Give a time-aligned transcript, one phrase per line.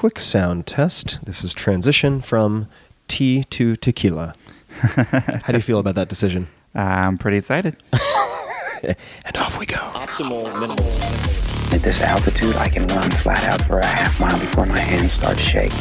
[0.00, 1.22] quick sound test.
[1.26, 2.68] This is transition from
[3.06, 4.34] tea to tequila.
[4.70, 6.48] How do you feel about that decision?
[6.74, 7.76] I'm pretty excited.
[8.82, 9.76] And off we go.
[9.76, 10.86] Optimal minimal.
[11.74, 15.12] At this altitude, I can run flat out for a half mile before my hands
[15.12, 15.76] start shaking.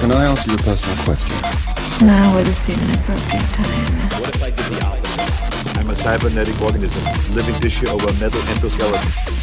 [0.00, 1.32] Can I ask you a personal question?
[2.06, 4.20] Now would seem an appropriate time.
[4.20, 5.78] What if I did the opposite?
[5.78, 7.02] I'm a cybernetic organism,
[7.34, 9.42] living tissue over a metal endoskeleton.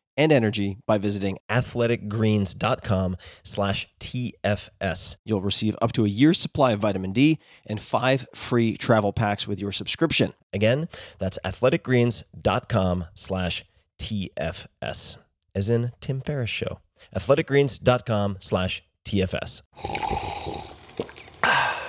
[0.21, 5.15] and energy by visiting athleticgreens.com slash TFS.
[5.25, 9.47] You'll receive up to a year's supply of vitamin D and five free travel packs
[9.47, 10.33] with your subscription.
[10.53, 10.87] Again,
[11.17, 13.65] that's athleticgreens.com slash
[13.99, 15.17] TFS,
[15.55, 16.79] as in Tim Ferriss Show.
[17.15, 20.71] athleticgreens.com slash TFS.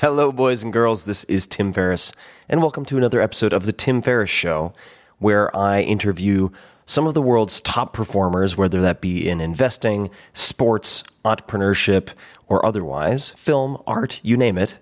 [0.00, 1.06] Hello, boys and girls.
[1.06, 2.12] This is Tim Ferriss,
[2.50, 4.74] and welcome to another episode of The Tim Ferriss Show,
[5.20, 6.50] where I interview
[6.84, 12.10] some of the world's top performers, whether that be in investing, sports, entrepreneurship,
[12.46, 14.78] or otherwise, film, art, you name it,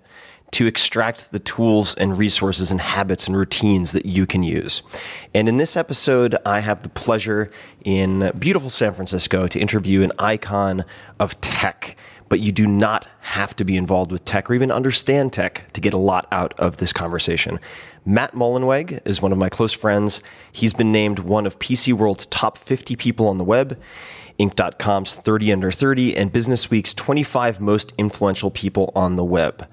[0.50, 4.82] to extract the tools and resources and habits and routines that you can use.
[5.32, 7.52] And in this episode, I have the pleasure
[7.84, 10.84] in beautiful San Francisco to interview an icon
[11.20, 11.96] of tech
[12.34, 15.80] but you do not have to be involved with tech or even understand tech to
[15.80, 17.60] get a lot out of this conversation.
[18.04, 20.20] Matt Mullenweg is one of my close friends.
[20.50, 23.80] He's been named one of PC World's top 50 people on the web,
[24.40, 29.68] Inc.com's 30 under 30, and Business Week's 25 most influential people on the web.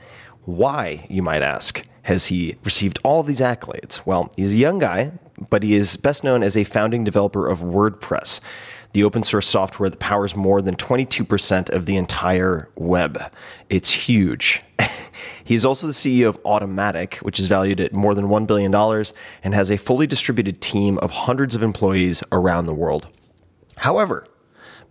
[0.45, 4.05] Why, you might ask, has he received all these accolades?
[4.05, 5.13] Well, he's a young guy,
[5.49, 8.39] but he is best known as a founding developer of WordPress
[8.93, 13.31] the open source software that powers more than 22% of the entire web.
[13.69, 14.61] It's huge.
[15.43, 18.73] he is also the CEO of Automattic, which is valued at more than $1 billion
[19.43, 23.07] and has a fully distributed team of hundreds of employees around the world.
[23.77, 24.27] However,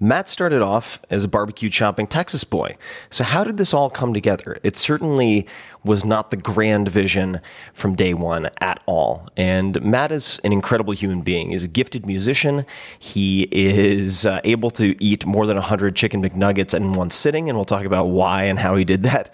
[0.02, 2.76] Matt started off as a barbecue chopping Texas boy.
[3.10, 4.58] So, how did this all come together?
[4.62, 5.46] It certainly
[5.84, 7.40] was not the grand vision
[7.74, 9.28] from day one at all.
[9.36, 11.50] And Matt is an incredible human being.
[11.50, 12.64] He's a gifted musician.
[12.98, 17.58] He is uh, able to eat more than 100 chicken McNuggets in one sitting, and
[17.58, 19.30] we'll talk about why and how he did that.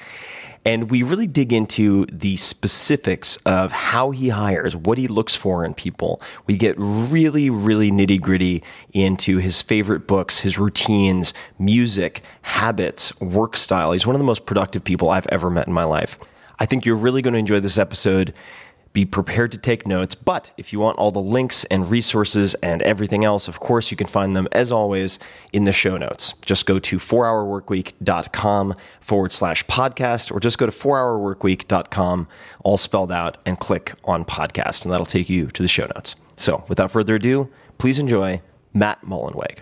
[0.66, 5.64] And we really dig into the specifics of how he hires, what he looks for
[5.64, 6.20] in people.
[6.48, 13.56] We get really, really nitty gritty into his favorite books, his routines, music, habits, work
[13.56, 13.92] style.
[13.92, 16.18] He's one of the most productive people I've ever met in my life.
[16.58, 18.34] I think you're really going to enjoy this episode.
[18.96, 20.14] Be prepared to take notes.
[20.14, 23.96] But if you want all the links and resources and everything else, of course, you
[23.98, 25.18] can find them as always
[25.52, 26.32] in the show notes.
[26.46, 32.26] Just go to 4hourworkweek.com forward slash podcast, or just go to 4hourworkweek.com,
[32.64, 36.16] all spelled out, and click on podcast, and that'll take you to the show notes.
[36.36, 38.40] So without further ado, please enjoy
[38.72, 39.58] Matt Mullenweg.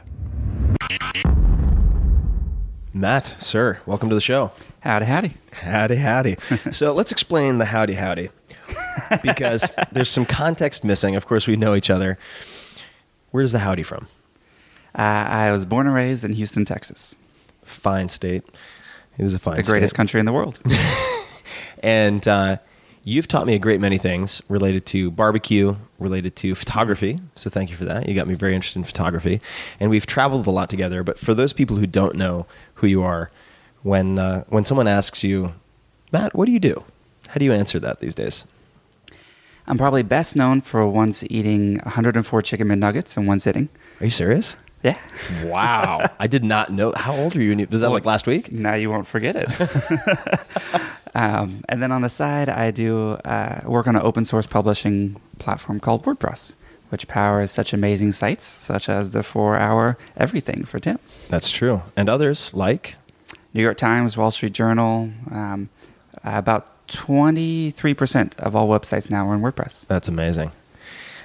[2.93, 4.53] Matt, sir, welcome to the show.
[4.79, 5.33] Howdy, howdy.
[5.51, 6.37] Howdy, howdy.
[6.71, 8.31] so let's explain the howdy, howdy,
[9.23, 11.17] because there's some context missing.
[11.17, 12.19] Of course, we know each other.
[13.31, 14.07] Where's the howdy from?
[14.97, 17.17] Uh, I was born and raised in Houston, Texas,
[17.63, 18.45] Fine state.
[19.19, 19.65] It is a fine state.
[19.67, 19.97] the greatest state.
[19.97, 20.61] country in the world.
[21.83, 22.57] And uh,
[23.05, 27.21] you've taught me a great many things related to barbecue, related to photography.
[27.35, 28.09] So thank you for that.
[28.09, 29.43] You got me very interested in photography.
[29.79, 31.03] And we've traveled a lot together.
[31.05, 32.47] But for those people who don't know
[32.77, 33.31] who you are,
[33.83, 35.53] when, uh, when someone asks you,
[36.11, 36.83] Matt, what do you do?
[37.29, 38.47] How do you answer that these days?
[39.67, 43.69] I'm probably best known for once eating 104 chicken McNuggets in one sitting.
[44.01, 44.57] Are you serious?
[44.83, 44.99] Yeah.
[45.45, 46.11] Wow.
[46.19, 46.93] I did not know.
[46.95, 47.67] How old are you?
[47.71, 48.53] Was that like last week?
[48.53, 50.81] Now you won't forget it.
[51.15, 55.19] um, and then on the side, I do uh, work on an open source publishing
[55.39, 56.55] platform called WordPress,
[56.91, 60.99] which powers such amazing sites such as the four hour everything for Tim.
[61.31, 61.83] That's true.
[61.97, 62.97] And others like
[63.55, 65.71] New York Times, Wall Street Journal, um,
[66.23, 69.87] about 23% of all websites now are in WordPress.
[69.87, 70.53] That's amazing.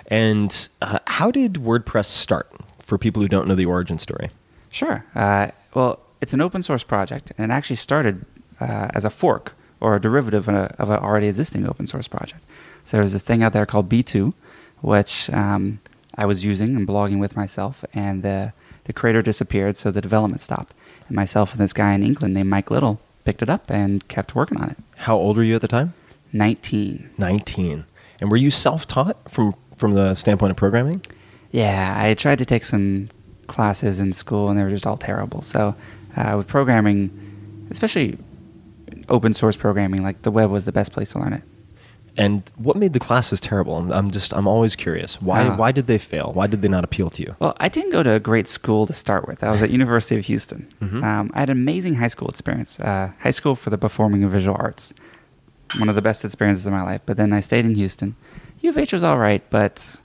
[0.07, 4.29] And uh, how did WordPress start for people who don't know the origin story?
[4.71, 5.05] Sure.
[5.15, 8.25] Uh, well, it's an open source project, and it actually started
[8.59, 12.07] uh, as a fork or a derivative of, a, of an already existing open source
[12.07, 12.41] project.
[12.83, 14.33] So there's this thing out there called B2,
[14.81, 15.79] which um,
[16.15, 18.53] I was using and blogging with myself, and the,
[18.85, 20.73] the creator disappeared, so the development stopped.
[21.07, 24.33] And myself and this guy in England named Mike Little picked it up and kept
[24.33, 24.77] working on it.
[24.97, 25.93] How old were you at the time?
[26.33, 27.11] 19.
[27.19, 27.85] 19.
[28.19, 31.03] And were you self taught from, from the standpoint of programming?
[31.51, 33.09] Yeah, I tried to take some
[33.45, 35.43] classes in school, and they were just all terrible.
[35.43, 35.75] So,
[36.17, 38.17] uh, with programming, especially
[39.09, 41.43] open source programming, like the web was the best place to learn it.
[42.19, 43.77] And what made the classes terrible?
[43.77, 45.21] I'm, I'm just, I'm always curious.
[45.21, 45.55] Why, Ah.
[45.55, 46.31] why did they fail?
[46.33, 47.35] Why did they not appeal to you?
[47.39, 49.43] Well, I didn't go to a great school to start with.
[49.43, 50.67] I was at University of Houston.
[50.81, 52.79] Um, I had an amazing high school experience.
[52.79, 54.93] Uh, high school for the performing and visual arts,
[55.77, 57.01] one of the best experiences of my life.
[57.05, 58.15] But then I stayed in Houston.
[58.59, 60.01] U of H was all right, but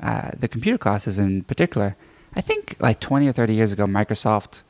[0.00, 1.94] uh, the computer classes in particular,
[2.34, 4.62] I think like 20 or 30 years ago, Microsoft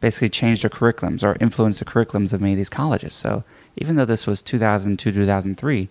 [0.00, 3.12] basically changed their curriculums or influenced the curriculums of many of these colleges.
[3.12, 3.44] So
[3.76, 5.90] even though this was 2002, 2003,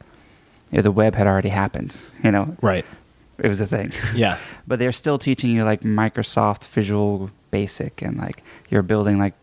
[0.72, 1.98] you know, the web had already happened.
[2.24, 2.86] You know, Right.
[3.38, 3.92] it was a thing.
[4.16, 4.38] Yeah.
[4.68, 9.34] but they're still teaching you like Microsoft Visual Basic and like you're building like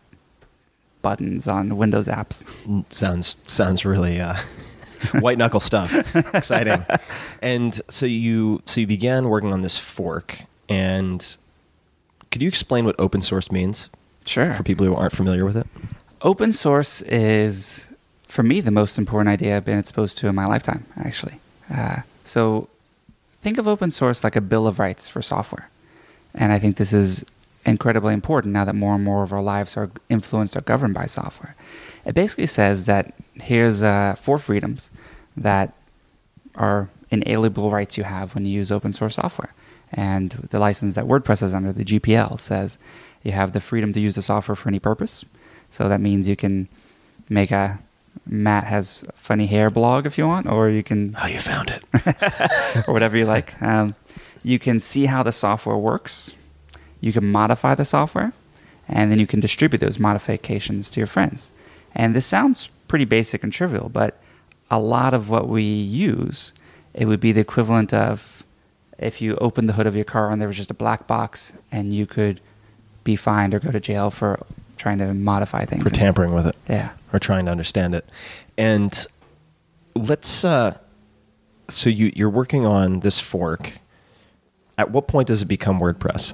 [1.01, 2.43] buttons on Windows apps.
[2.65, 4.35] Mm, Sounds sounds really uh,
[5.19, 5.93] white knuckle stuff.
[6.33, 6.83] Exciting.
[7.41, 11.37] And so you so you began working on this fork, and
[12.31, 13.89] could you explain what open source means
[14.25, 14.53] Sure.
[14.55, 15.67] for people who aren't familiar with it?
[16.23, 17.86] Open source is,
[18.37, 21.39] for me, the most important idea I've been exposed to in my lifetime, actually.
[21.73, 22.69] Uh, so
[23.41, 25.71] think of open source like a bill of rights for software.
[26.35, 27.25] And I think this is
[27.65, 31.07] incredibly important now that more and more of our lives are influenced or governed by
[31.07, 31.55] software.
[32.05, 34.91] It basically says that here's uh, four freedoms
[35.35, 35.73] that
[36.53, 39.55] are inalienable rights you have when you use open source software.
[39.91, 42.77] And the license that WordPress is under, the GPL, says
[43.23, 45.25] you have the freedom to use the software for any purpose.
[45.71, 46.69] So that means you can
[47.29, 47.79] make a
[48.25, 51.83] Matt has funny hair blog if you want, or you can How you found it?
[52.87, 53.59] or whatever you like.
[53.61, 53.95] Um,
[54.43, 56.33] you can see how the software works.
[57.01, 58.33] You can modify the software,
[58.87, 61.51] and then you can distribute those modifications to your friends.
[61.93, 64.19] And this sounds pretty basic and trivial, but
[64.69, 66.53] a lot of what we use,
[66.93, 68.43] it would be the equivalent of
[68.97, 71.53] if you opened the hood of your car and there was just a black box,
[71.71, 72.41] and you could
[73.03, 74.39] be fined or go to jail for
[74.77, 76.55] trying to modify things for in tampering with it.
[76.69, 76.91] Yeah.
[77.13, 78.07] Or trying to understand it.
[78.57, 79.05] And
[79.95, 80.77] let's uh
[81.69, 83.73] so you you're working on this fork.
[84.77, 86.33] At what point does it become WordPress?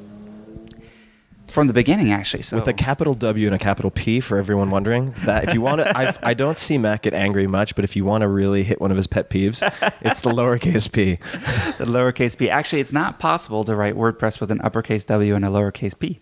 [1.53, 2.41] From the beginning, actually.
[2.41, 5.61] So With a capital W and a capital P for everyone wondering that if you
[5.61, 8.27] want to, I've, I don't see Matt get angry much, but if you want to
[8.27, 9.61] really hit one of his pet peeves,
[10.01, 11.15] it's the lowercase p.
[11.77, 12.49] the lowercase p.
[12.49, 16.19] Actually, it's not possible to write WordPress with an uppercase W and a lowercase p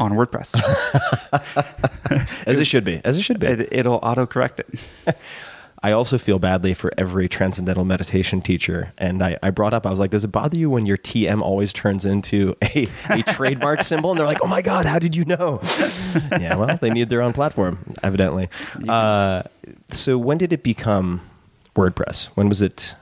[0.00, 0.54] on WordPress.
[2.46, 3.00] As it should be.
[3.04, 3.46] As it should be.
[3.46, 5.16] it, it'll autocorrect it.
[5.82, 8.92] I also feel badly for every transcendental meditation teacher.
[8.98, 11.40] And I, I brought up, I was like, does it bother you when your TM
[11.40, 14.10] always turns into a, a trademark symbol?
[14.10, 15.60] And they're like, oh my God, how did you know?
[16.32, 18.50] yeah, well, they need their own platform, evidently.
[18.86, 19.42] Uh,
[19.90, 21.22] so when did it become
[21.74, 22.26] WordPress?
[22.34, 22.94] When was it,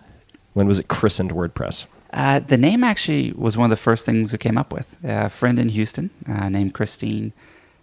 [0.52, 1.86] when was it christened WordPress?
[2.12, 4.96] Uh, the name actually was one of the first things we came up with.
[5.04, 7.32] a friend in Houston uh, named Christine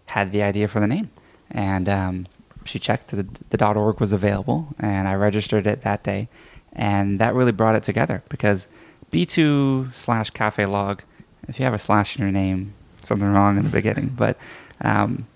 [0.08, 1.10] had the idea for the name,
[1.52, 2.26] and um,
[2.64, 6.28] she checked the, the .org was available, and I registered it that day,
[6.74, 8.68] and that really brought it together because
[9.12, 11.02] B2 slash cafelog.
[11.48, 14.38] If you have a slash in your name, something wrong in the beginning, but
[14.82, 15.28] um,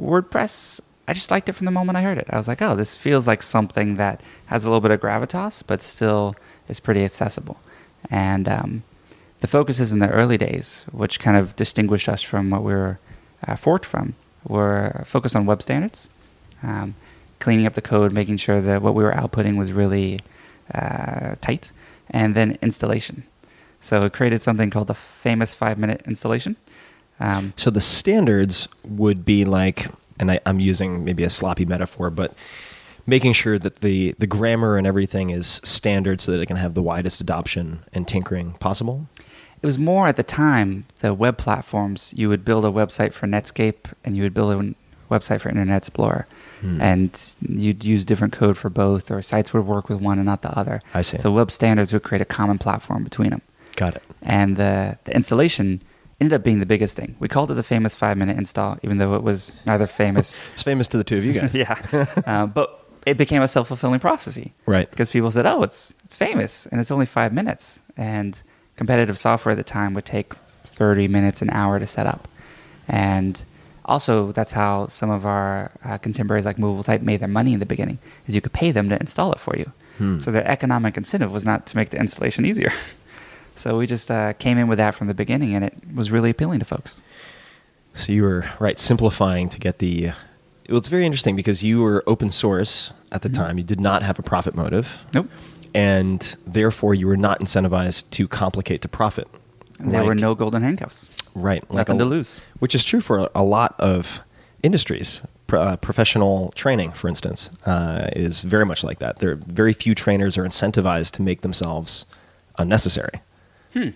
[0.00, 2.28] WordPress, I just liked it from the moment I heard it.
[2.30, 5.64] I was like, oh, this feels like something that has a little bit of gravitas,
[5.66, 6.36] but still
[6.68, 7.60] is pretty accessible.
[8.08, 8.82] And um,
[9.40, 12.98] the focuses in the early days, which kind of distinguished us from what we were
[13.46, 14.14] uh, forked from,
[14.46, 16.08] were focused on web standards,
[16.62, 16.94] um,
[17.38, 20.20] cleaning up the code, making sure that what we were outputting was really
[20.74, 21.72] uh, tight,
[22.10, 23.24] and then installation.
[23.80, 26.56] So it created something called the famous five minute installation.
[27.18, 29.88] Um, So the standards would be like,
[30.18, 32.34] and I, I'm using maybe a sloppy metaphor, but
[33.10, 36.74] making sure that the, the grammar and everything is standard so that it can have
[36.74, 39.06] the widest adoption and tinkering possible.
[39.62, 42.14] it was more at the time the web platforms.
[42.16, 44.74] You would build a website for Netscape and you would build a
[45.14, 46.26] website for Internet Explorer,
[46.60, 46.80] Hmm.
[46.80, 47.10] and
[47.64, 50.52] you'd use different code for both, or sites would work with one and not the
[50.58, 50.80] other.
[50.94, 51.16] I see.
[51.18, 53.40] So web standards would create a common platform between them.
[53.76, 54.02] Got it.
[54.22, 55.80] and the, the installation
[56.20, 57.16] ended up being the biggest thing.
[57.18, 60.38] We called it the famous five minute install, even though it was neither famous.
[60.52, 61.54] It's famous to the two of you guys.
[61.64, 61.76] yeah,
[62.26, 64.90] uh, but it became a self fulfilling prophecy, Right.
[64.90, 68.38] Because people said, "Oh, it's it's famous, and it's only five minutes." And
[68.76, 70.32] competitive software at the time would take
[70.64, 72.28] thirty minutes, an hour to set up,
[72.88, 73.40] and
[73.84, 77.58] also that's how some of our uh, contemporaries like Movable Type made their money in
[77.60, 79.72] the beginning, is you could pay them to install it for you.
[80.18, 82.72] So their economic incentive was not to make the installation easier.
[83.56, 86.30] So we just uh, came in with that from the beginning, and it was really
[86.30, 87.02] appealing to folks.
[87.94, 90.12] So you were right simplifying to get the.
[90.70, 93.58] Well, it's very interesting because you were open source at the time.
[93.58, 95.04] You did not have a profit motive.
[95.12, 95.28] Nope.
[95.74, 99.26] And therefore, you were not incentivized to complicate to profit.
[99.80, 101.08] And there were no golden handcuffs.
[101.34, 102.40] right nothing a- to lose.
[102.58, 104.20] which is true for a lot of
[104.62, 105.22] industries.
[105.52, 109.18] Uh, professional training, for instance, uh, is very much like that.
[109.18, 112.04] There, are very few trainers are incentivized to make themselves
[112.58, 113.20] unnecessary,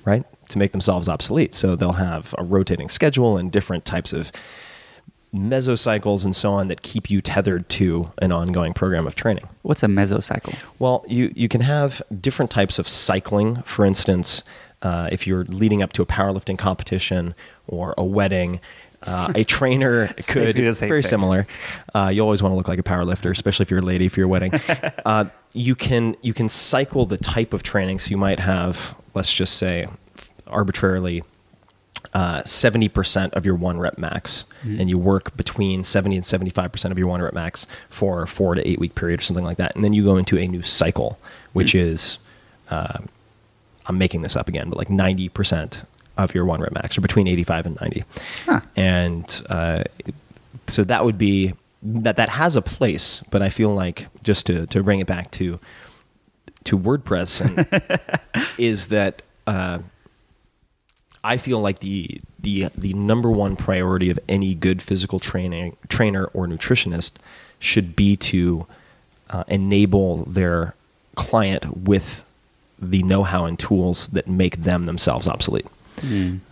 [0.05, 0.25] right?
[0.49, 1.55] To make themselves obsolete.
[1.55, 4.33] So they'll have a rotating schedule and different types of
[5.35, 9.49] mesocycles and so on that keep you tethered to an ongoing program of training.
[9.63, 10.57] What's a mesocycle?
[10.79, 13.63] Well, you, you can have different types of cycling.
[13.63, 14.45] For instance,
[14.83, 17.35] uh, if you're leading up to a powerlifting competition
[17.67, 18.61] or a wedding,
[19.03, 21.09] uh, a trainer could basically the same very thing.
[21.11, 21.47] similar.
[21.95, 24.21] Uh, you always want to look like a powerlifter, especially if you're a lady for
[24.21, 24.53] your wedding.
[25.05, 27.99] uh, you can you can cycle the type of training.
[27.99, 29.89] So you might have, let's just say,
[30.47, 31.23] arbitrarily
[32.13, 36.51] uh, seventy percent of your one rep max, and you work between seventy and seventy
[36.51, 39.23] five percent of your one rep max for a four to eight week period or
[39.23, 41.19] something like that, and then you go into a new cycle,
[41.55, 42.19] which is,
[42.71, 42.99] uh,
[43.87, 45.83] I'm making this up again, but like ninety percent
[46.17, 48.05] of your one rep max, or between eighty five and ninety,
[48.45, 48.61] Huh.
[48.77, 49.85] and uh,
[50.69, 54.67] so that would be that that has a place, but I feel like just to
[54.69, 55.59] to bring it back to
[56.65, 59.81] to WordPress and is that uh,
[61.25, 66.27] I feel like the the the number one priority of any good physical training trainer
[66.27, 67.13] or nutritionist
[67.59, 68.67] should be to
[69.31, 70.75] uh, enable their
[71.17, 72.23] client with
[72.79, 75.67] the know-how and tools that make them themselves obsolete.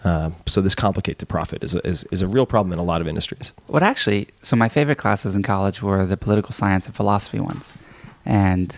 [0.04, 2.82] Uh, so this complicate to profit is a, is, is a real problem in a
[2.82, 3.52] lot of industries.
[3.66, 7.74] What actually, so my favorite classes in college were the political science and philosophy ones.
[8.24, 8.74] And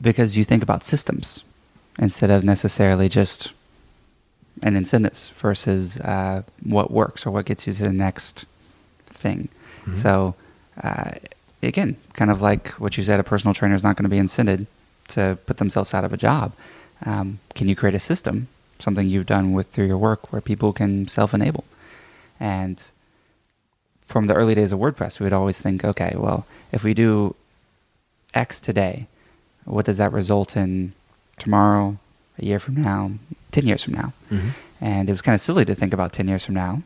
[0.00, 1.44] because you think about systems
[1.98, 3.52] instead of necessarily just
[4.62, 8.44] an incentives versus uh, what works or what gets you to the next
[9.06, 9.48] thing.
[9.96, 10.34] So,
[10.82, 11.12] uh,
[11.62, 14.18] again, kind of like what you said, a personal trainer is not going to be
[14.18, 14.66] incented
[15.08, 16.52] to put themselves out of a job.
[17.06, 18.48] Um, can you create a system,
[18.78, 21.64] something you've done with through your work, where people can self-enable?
[22.38, 22.82] And
[24.02, 27.34] from the early days of WordPress, we would always think, okay, well, if we do
[28.34, 29.06] X today,
[29.64, 30.92] what does that result in
[31.38, 31.98] tomorrow,
[32.38, 33.12] a year from now,
[33.52, 34.12] 10 years from now?
[34.80, 36.82] And it was kind of silly to think about 10 years from now,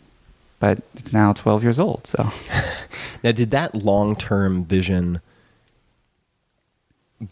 [0.61, 2.07] but it's now 12 years old.
[2.07, 2.31] So
[3.25, 5.21] Now, did that long term vision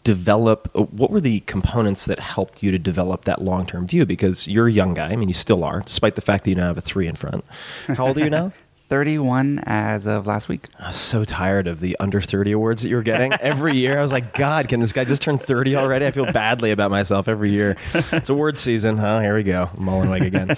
[0.03, 0.71] develop?
[0.75, 4.05] uh, What were the components that helped you to develop that long term view?
[4.05, 5.09] Because you're a young guy.
[5.09, 7.15] I mean, you still are, despite the fact that you now have a three in
[7.15, 7.43] front.
[7.87, 8.53] How old are you now?
[8.91, 10.65] 31 as of last week.
[10.77, 13.97] I was so tired of the under 30 awards that you were getting every year.
[13.97, 16.05] I was like, God, can this guy just turn 30 already?
[16.05, 17.77] I feel badly about myself every year.
[17.93, 18.99] It's award season.
[18.99, 19.69] Oh, here we go.
[19.77, 20.57] Mullenweg again.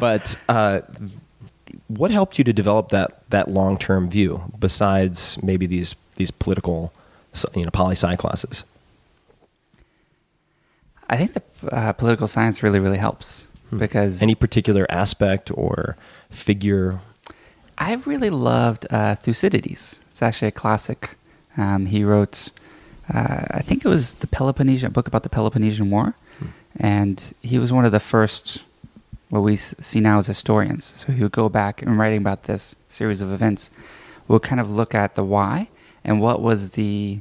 [0.00, 0.80] But uh,
[1.88, 6.90] what helped you to develop that, that long term view besides maybe these, these political,
[7.54, 8.64] you know, poli sci classes?
[11.10, 15.98] I think the uh, political science really, really helps because Any particular aspect or
[16.30, 17.00] figure?
[17.76, 20.00] I really loved uh, Thucydides.
[20.10, 21.16] It's actually a classic.
[21.56, 22.50] Um, he wrote,
[23.12, 26.14] uh, I think it was the Peloponnesian book about the Peloponnesian War,
[26.76, 28.64] and he was one of the first,
[29.28, 30.84] what we see now as historians.
[30.84, 33.70] So he would go back and writing about this series of events,
[34.28, 35.68] we'll kind of look at the why
[36.04, 37.20] and what was the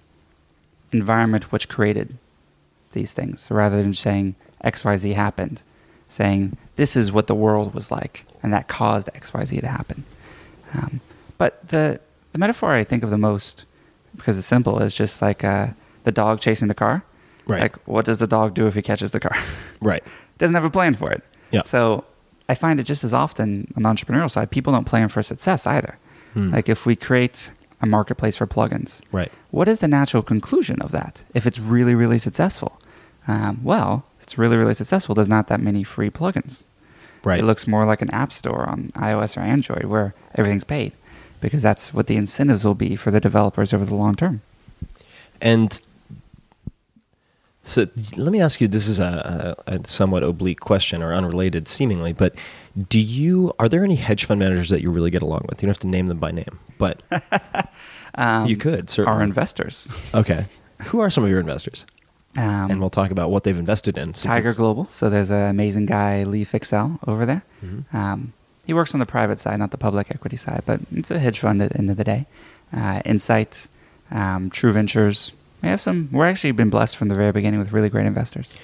[0.92, 2.18] environment which created
[2.92, 3.42] these things.
[3.42, 5.64] So rather than saying XYZ happened,
[6.08, 10.04] saying this is what the world was like and that caused XYZ to happen.
[10.74, 11.00] Um,
[11.38, 12.00] but the,
[12.32, 13.66] the metaphor I think of the most,
[14.16, 15.68] because it's simple, is just like uh,
[16.04, 17.04] the dog chasing the car.
[17.46, 17.62] Right.
[17.62, 19.38] Like, what does the dog do if he catches the car?
[19.82, 20.04] Right.
[20.38, 21.22] Doesn't have a plan for it.
[21.52, 21.64] Yeah.
[21.64, 22.06] So
[22.48, 25.68] I find it just as often on the entrepreneurial side, people don't plan for success
[25.68, 25.98] either.
[26.36, 27.52] Like if we create
[27.82, 29.32] a marketplace for plugins, Right.
[29.52, 32.80] what is the natural conclusion of that if it's really, really successful?
[33.28, 36.64] Um, well, if it's really, really successful, there's not that many free plugins.
[37.24, 37.40] Right.
[37.40, 40.92] It looks more like an app store on iOS or Android where everything's paid
[41.40, 44.42] because that's what the incentives will be for the developers over the long term.
[45.42, 45.82] And
[47.64, 47.88] so
[48.18, 52.36] let me ask you this is a, a, somewhat oblique question or unrelated seemingly, but
[52.90, 55.62] do you are there any hedge fund managers that you really get along with?
[55.62, 57.02] You don't have to name them by name, but
[58.16, 59.18] Um, you could certainly.
[59.18, 59.88] Our investors.
[60.14, 60.46] Okay.
[60.84, 61.86] Who are some of your investors?
[62.36, 64.14] Um, and we'll talk about what they've invested in.
[64.14, 64.88] Tiger Global.
[64.90, 67.44] So there's an amazing guy, Lee Fixel, over there.
[67.64, 67.96] Mm-hmm.
[67.96, 68.34] Um,
[68.66, 71.40] he works on the private side, not the public equity side, but it's a hedge
[71.40, 72.26] fund at the end of the day.
[72.76, 73.68] Uh, Insight,
[74.10, 75.32] um, True Ventures.
[75.62, 76.10] We have some.
[76.12, 78.56] We're actually been blessed from the very beginning with really great investors.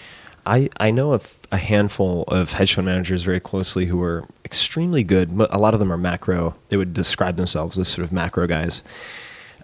[0.46, 5.04] I, I know of a handful of hedge fund managers very closely who are extremely
[5.04, 5.30] good.
[5.52, 6.56] A lot of them are macro.
[6.70, 8.82] They would describe themselves as sort of macro guys,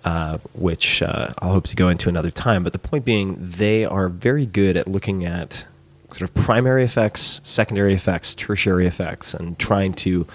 [0.06, 2.64] uh, which uh, I'll hope to go into another time.
[2.64, 5.66] But the point being, they are very good at looking at
[6.10, 10.28] sort of primary effects, secondary effects, tertiary effects, and trying to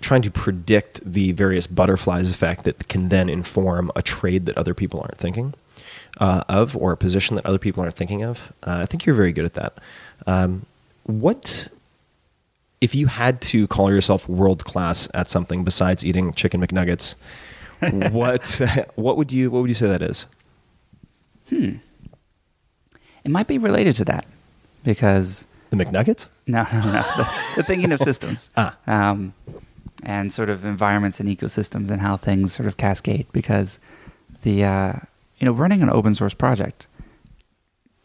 [0.00, 4.72] trying to predict the various butterflies effect that can then inform a trade that other
[4.72, 5.54] people aren't thinking
[6.18, 8.52] uh, of or a position that other people aren't thinking of.
[8.62, 9.78] Uh, I think you're very good at that.
[10.26, 10.66] Um,
[11.04, 11.68] what
[12.80, 17.14] if you had to call yourself world class at something besides eating chicken McNuggets?
[18.10, 18.60] what
[18.96, 20.26] what would you what would you say that is?
[21.48, 21.76] Hmm.
[23.24, 24.26] It might be related to that
[24.84, 26.26] because The McNuggets?
[26.46, 26.92] No, no, no.
[26.92, 28.50] the, the thinking of systems.
[28.56, 28.76] Ah.
[28.86, 29.34] Um,
[30.04, 33.80] and sort of environments and ecosystems and how things sort of cascade because
[34.42, 34.92] the uh,
[35.38, 36.86] you know running an open source project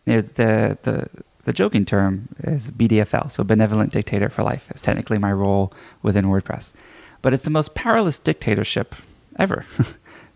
[0.06, 1.08] you know, the the
[1.46, 5.72] the joking term is BDFL so benevolent dictator for life is technically my role
[6.02, 6.74] within WordPress
[7.22, 8.96] but it's the most powerless dictatorship
[9.40, 9.66] ever.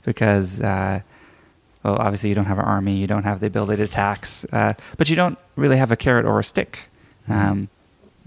[0.05, 1.01] Because uh,
[1.83, 4.71] well obviously you don't have an army you don't have the ability to tax uh,
[4.95, 6.79] but you don't really have a carrot or a stick.
[7.27, 7.67] Um,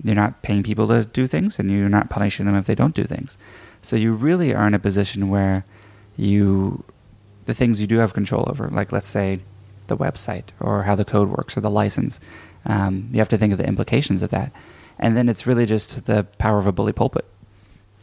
[0.04, 2.94] you're not paying people to do things and you're not punishing them if they don't
[2.94, 3.38] do things.
[3.80, 5.64] So you really are in a position where
[6.18, 6.84] you
[7.46, 9.40] the things you do have control over like let's say
[9.86, 12.20] the website or how the code works or the license
[12.66, 14.52] um, you have to think of the implications of that.
[14.98, 17.24] And then it's really just the power of a bully pulpit.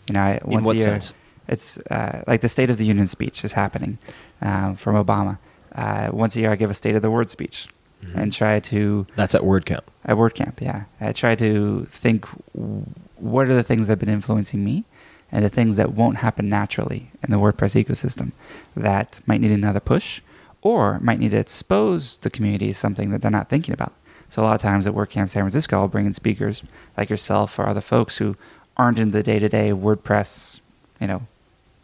[0.08, 1.13] You know I, once what a year sense?
[1.47, 3.97] It's uh, like the state of the union speech is happening
[4.41, 5.38] uh, from obama
[5.75, 7.67] uh, once a year i give a state of the word speech
[8.03, 8.19] Mm-hmm.
[8.19, 9.81] and try to That's at WordCamp.
[10.05, 10.83] at WordCamp, yeah.
[11.01, 14.83] I try to think what are the things that have been influencing me
[15.31, 18.33] and the things that won't happen naturally in the WordPress ecosystem
[18.75, 20.21] that might need another push
[20.62, 23.93] or might need to expose the community as something that they're not thinking about.
[24.29, 26.62] So a lot of times at WordCamp San Francisco, I'll bring in speakers
[26.97, 28.36] like yourself or other folks who
[28.77, 30.60] aren't in the day-to-day WordPress,
[31.01, 31.23] you know,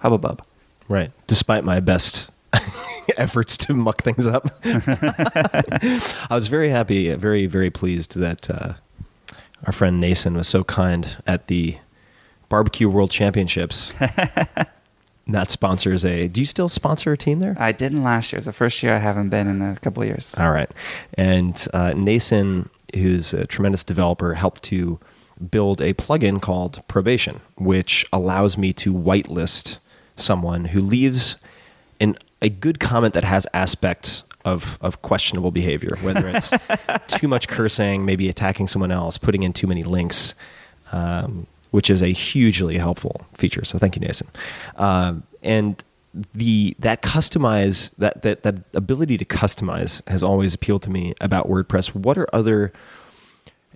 [0.10, 0.44] hubbub.
[0.88, 1.12] Right.
[1.28, 2.30] Despite my best
[3.18, 4.50] efforts to muck things up.
[4.66, 8.74] I was very happy, very, very pleased that uh,
[9.66, 11.78] our friend Nacin was so kind at the
[12.50, 13.94] Barbecue World Championships.
[15.28, 16.28] that sponsors a.
[16.28, 17.56] Do you still sponsor a team there?
[17.58, 18.38] I didn't last year.
[18.38, 20.36] It's the first year I haven't been in a couple of years.
[20.38, 20.70] All right.
[21.16, 25.00] And uh, Nacin, who's a tremendous developer, helped to
[25.50, 29.80] build a plugin called Probation, which allows me to whitelist
[30.16, 31.38] someone who leaves
[32.00, 36.52] an, a good comment that has aspects of, of questionable behavior, whether it's
[37.08, 40.36] too much cursing, maybe attacking someone else, putting in too many links.
[40.92, 43.66] Um, which is a hugely helpful feature.
[43.66, 44.28] So thank you, Nacin.
[44.80, 45.84] Um, and
[46.36, 51.50] the that customize that, that that ability to customize has always appealed to me about
[51.50, 51.96] WordPress.
[51.96, 52.72] What are other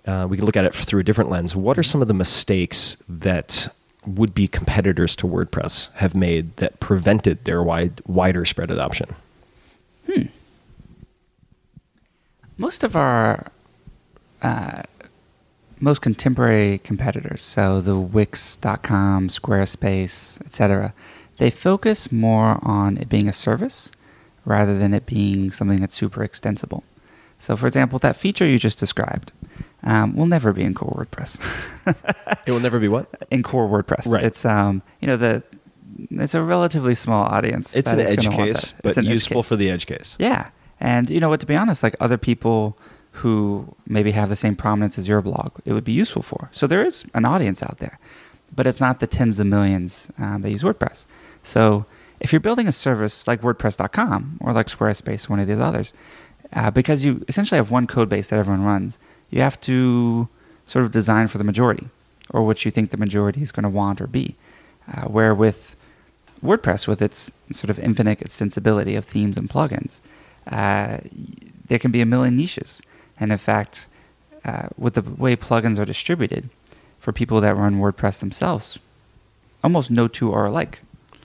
[0.06, 1.56] uh, we can look at it through a different lens.
[1.56, 3.74] What are some of the mistakes that
[4.16, 9.14] would be competitors to WordPress have made that prevented their wide wider spread adoption?
[12.58, 13.46] most of our
[14.42, 14.82] uh,
[15.80, 20.92] most contemporary competitors, so the Wix.com, Squarespace, etc.,
[21.38, 23.92] they focus more on it being a service
[24.44, 26.82] rather than it being something that's super extensible.
[27.38, 29.30] So, for example, that feature you just described
[29.82, 31.38] um, will never be in core WordPress.
[32.46, 33.08] It will never be what?
[33.30, 34.24] in core WordPress, Right.
[34.24, 35.42] it's um, you know the
[36.10, 37.74] it's a relatively small audience.
[37.74, 39.48] It's an edge case, but useful case.
[39.48, 40.16] for the edge case.
[40.18, 40.48] Yeah.
[40.80, 42.78] And you know what, to be honest, like other people
[43.12, 46.48] who maybe have the same prominence as your blog, it would be useful for.
[46.52, 47.98] So there is an audience out there,
[48.54, 51.04] but it's not the tens of millions um, that use WordPress.
[51.42, 51.84] So
[52.20, 55.92] if you're building a service like WordPress.com or like Squarespace, one of these others,
[56.52, 58.98] uh, because you essentially have one code base that everyone runs,
[59.30, 60.28] you have to
[60.66, 61.88] sort of design for the majority
[62.30, 64.36] or what you think the majority is going to want or be.
[64.92, 65.76] Uh, where with
[66.42, 70.00] WordPress, with its sort of infinite extensibility of themes and plugins,
[70.50, 70.98] uh,
[71.66, 72.80] there can be a million niches.
[73.20, 73.86] And in fact,
[74.44, 76.48] uh, with the way plugins are distributed,
[76.98, 78.78] for people that run WordPress themselves,
[79.62, 80.80] almost no two are alike.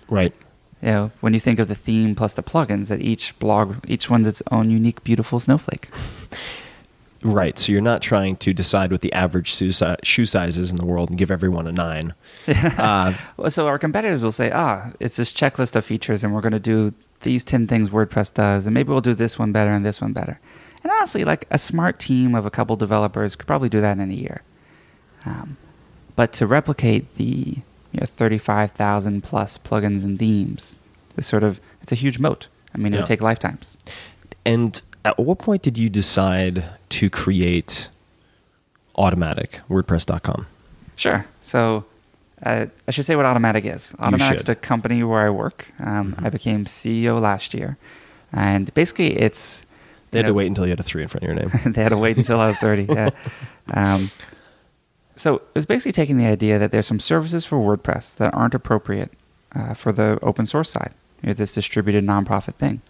[0.10, 0.34] Right.
[0.82, 4.10] You know, when you think of the theme plus the plugins, that each blog, each
[4.10, 5.90] one's its own unique, beautiful snowflake.
[7.24, 7.58] Right.
[7.58, 10.76] So you're not trying to decide what the average shoe, si- shoe size is in
[10.78, 12.14] the world and give everyone a nine.
[12.48, 13.14] Uh,
[13.50, 16.60] So our competitors will say, ah, it's this checklist of features, and we're going to
[16.60, 20.02] do these 10 things WordPress does, and maybe we'll do this one better and this
[20.02, 20.40] one better.
[20.84, 24.12] And honestly, like a smart team of a couple developers could probably do that in
[24.12, 24.42] a year.
[25.26, 25.56] Um,
[26.18, 27.24] but to replicate the
[27.94, 30.76] you know, 35,000 plus plugins and themes,
[31.16, 32.48] it's sort of, it's a huge moat.
[32.76, 33.02] I mean, it Yeah.
[33.04, 33.78] would take lifetimes.
[34.46, 37.90] and at what point did you decide to create
[38.98, 40.46] Automattic WordPress.com?
[40.96, 41.26] Sure.
[41.42, 41.86] So
[42.44, 43.94] uh, I should say what Automattic is.
[44.00, 45.66] Automattic's the company where I work.
[45.80, 47.78] Um, I became CEO last year,
[48.32, 49.66] and basically it's
[50.12, 51.52] They had to wait until you had a three in front of your name.
[51.74, 52.86] they had to wait until I was thirty.
[52.86, 53.10] Yeah.
[53.74, 54.12] Um,
[55.16, 58.54] so it was basically taking the idea that there's some services for WordPress that aren't
[58.54, 59.10] appropriate
[59.56, 62.82] uh, for the open source side, you know, this distributed nonprofit thing,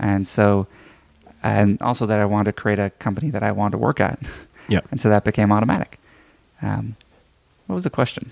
[0.00, 0.66] and so.
[1.42, 4.18] And also that I wanted to create a company that I wanted to work at.
[4.68, 4.80] Yeah.
[4.90, 5.94] And so that became Automattic.
[6.62, 6.96] Um,
[7.66, 8.30] what was the question?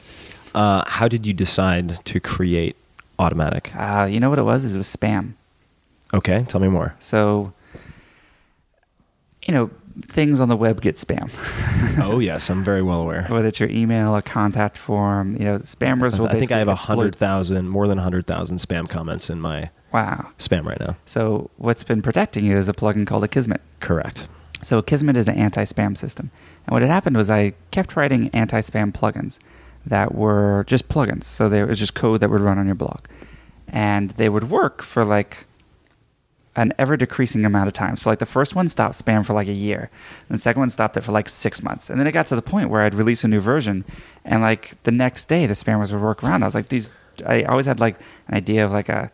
[0.54, 2.76] Uh, how did you decide to create
[3.18, 3.74] Automattic?
[3.74, 4.64] Uh, you know what it was?
[4.64, 5.34] Is it was spam.
[6.14, 6.94] Okay, tell me more.
[6.98, 7.52] So,
[9.42, 9.70] you know,
[10.06, 11.30] things on the web get spam.
[12.02, 13.24] oh yes, I'm very well aware.
[13.24, 16.68] Whether it's your email, a contact form, you know, spammers will I think I have
[16.68, 20.28] a hundred thousand, more than a hundred thousand spam comments in my Wow.
[20.38, 20.96] spam right now.
[21.06, 23.60] So what's been protecting you is a plugin called Akismet.
[23.80, 24.28] Correct.
[24.62, 26.30] So Akismet is an anti-spam system.
[26.66, 29.38] And what had happened was I kept writing anti-spam plugins
[29.86, 31.24] that were just plugins.
[31.24, 33.06] So there was just code that would run on your blog.
[33.68, 35.46] And they would work for like
[36.56, 37.96] an ever decreasing amount of time.
[37.96, 39.90] So like the first one stopped spam for like a year.
[40.28, 41.88] And the second one stopped it for like six months.
[41.88, 43.84] And then it got to the point where I'd release a new version
[44.24, 46.42] and like the next day the spammers would work around.
[46.42, 46.90] I was like these
[47.24, 47.96] I always had like
[48.26, 49.10] an idea of like a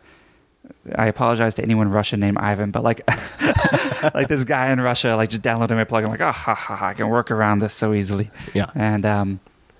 [0.95, 3.01] I apologize to anyone Russian named Ivan, but like,
[4.13, 6.87] like this guy in Russia, like just downloaded my plugin, like, oh, ha, ha, ha,
[6.87, 8.29] I can work around this so easily.
[8.53, 8.69] Yeah.
[8.75, 9.39] And um,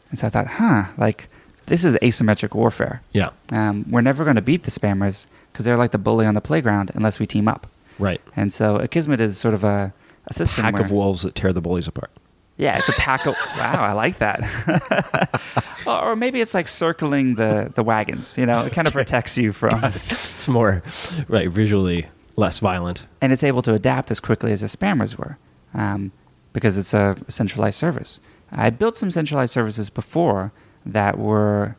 [0.09, 1.29] and so I thought, huh, like
[1.67, 3.01] this is asymmetric warfare.
[3.11, 3.29] Yeah.
[3.51, 6.41] Um, we're never going to beat the spammers because they're like the bully on the
[6.41, 7.67] playground unless we team up.
[7.97, 8.21] Right.
[8.35, 9.93] And so Akismet is sort of a,
[10.27, 12.11] a system Pack of wolves that tear the bullies apart.
[12.57, 15.41] Yeah, it's a pack of wow, I like that.
[15.87, 18.37] or, maybe it's like circling the the wagons.
[18.37, 19.83] You know, it kind of protects you from.
[19.83, 20.81] It's more
[21.27, 23.07] right visually less violent.
[23.21, 25.37] and it's able to adapt as quickly as the spammers were
[25.73, 26.11] um,
[26.53, 28.19] because it's a centralized service.
[28.51, 30.51] I built some centralized services before
[30.85, 31.75] that were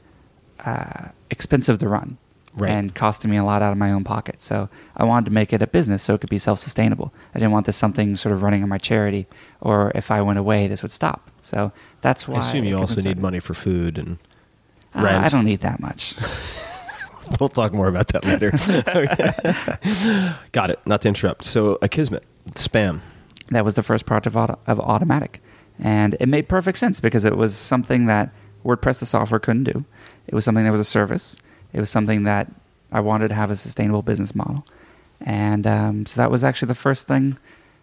[0.64, 2.18] uh, expensive to run
[2.58, 2.70] Right.
[2.70, 4.40] and costing me a lot out of my own pocket.
[4.40, 7.12] So I wanted to make it a business so it could be self sustainable.
[7.34, 9.26] I didn't want this something sort of running on my charity
[9.60, 11.30] or if I went away, this would stop.
[11.42, 12.36] So that's why.
[12.36, 14.18] I assume you also need money for food and
[14.94, 15.26] Uh, rent.
[15.26, 16.14] I don't need that much.
[17.40, 18.52] We'll talk more about that later.
[20.52, 20.78] Got it.
[20.86, 21.44] Not to interrupt.
[21.44, 22.20] So, Akismet,
[22.52, 23.00] spam.
[23.50, 25.40] that was the first part of, auto, of Automattic
[25.78, 28.30] and it made perfect sense because it was something that
[28.64, 29.84] wordpress the software couldn't do
[30.26, 31.36] it was something that was a service
[31.76, 32.50] it was something that
[32.90, 34.64] i wanted to have a sustainable business model.
[35.20, 37.38] And um, so that was actually the first thing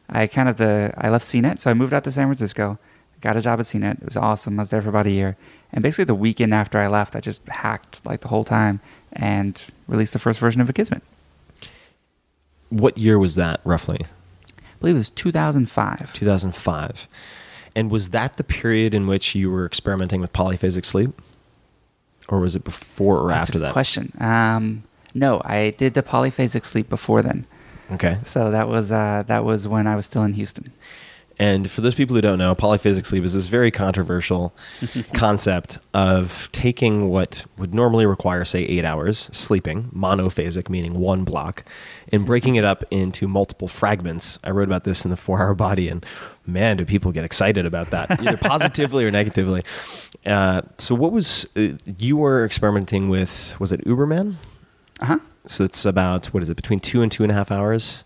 [0.10, 2.78] i kind of the i left cnet so i moved out to san francisco
[3.22, 4.60] got a job at cnet it was awesome.
[4.60, 5.38] I was there for about a year.
[5.72, 8.82] And basically the weekend after i left i just hacked like the whole time
[9.14, 11.02] and released the first version of akismet.
[12.70, 14.06] What year was that, roughly?
[14.58, 17.08] i believe it was 2005 2005.
[17.76, 21.12] And was that the period in which you were experimenting with polyphasic sleep?
[22.30, 23.74] Or was it before or That's after a that?
[23.74, 24.14] question.
[24.20, 24.84] Um,
[25.14, 27.46] no, I did the polyphasic sleep before then.
[27.92, 28.18] Okay.
[28.26, 30.72] So that was uh, that was when I was still in Houston.
[31.40, 34.54] And for those people who don't know, polyphasic sleep is this very controversial
[35.14, 41.64] concept of taking what would normally require, say, eight hours sleeping, monophasic, meaning one block,
[42.12, 44.38] and breaking it up into multiple fragments.
[44.44, 46.06] I wrote about this in the Four Hour Body, and
[46.46, 49.62] man, do people get excited about that, either positively or negatively.
[50.26, 53.56] Uh, so, what was uh, you were experimenting with?
[53.60, 54.36] Was it Uberman?
[55.00, 55.20] Uh huh.
[55.46, 58.06] So it's about what is it between two and two and a half hours,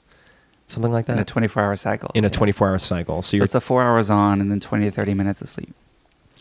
[0.68, 1.14] something like that.
[1.14, 2.10] In a 24 hour cycle.
[2.16, 2.32] in a Yeah.
[2.32, 3.22] 24 hour cycle.
[3.22, 5.50] So, So you're, it's a four hours on and then 20 to 30 minutes of
[5.50, 5.76] sleep.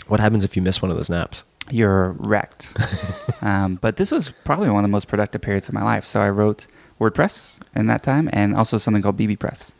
[0.07, 1.45] what happens if you miss one of those naps?
[1.71, 2.75] You're wrecked.
[3.43, 6.07] um, but this was probably one of the most productive periods of my life.
[6.07, 6.67] So I wrote
[6.99, 9.75] WordPress in that time and also something called bbPress.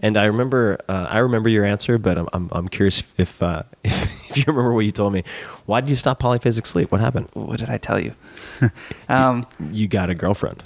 [0.00, 3.64] And I remember, uh, I remember your answer, but I'm, I'm, I'm curious if, uh,
[3.84, 5.24] if, you remember what you told me.
[5.66, 6.92] Why did you stop polyphasic sleep?
[6.92, 7.28] What happened?
[7.32, 8.14] What did I tell you?
[9.08, 10.62] um, You got a girlfriend.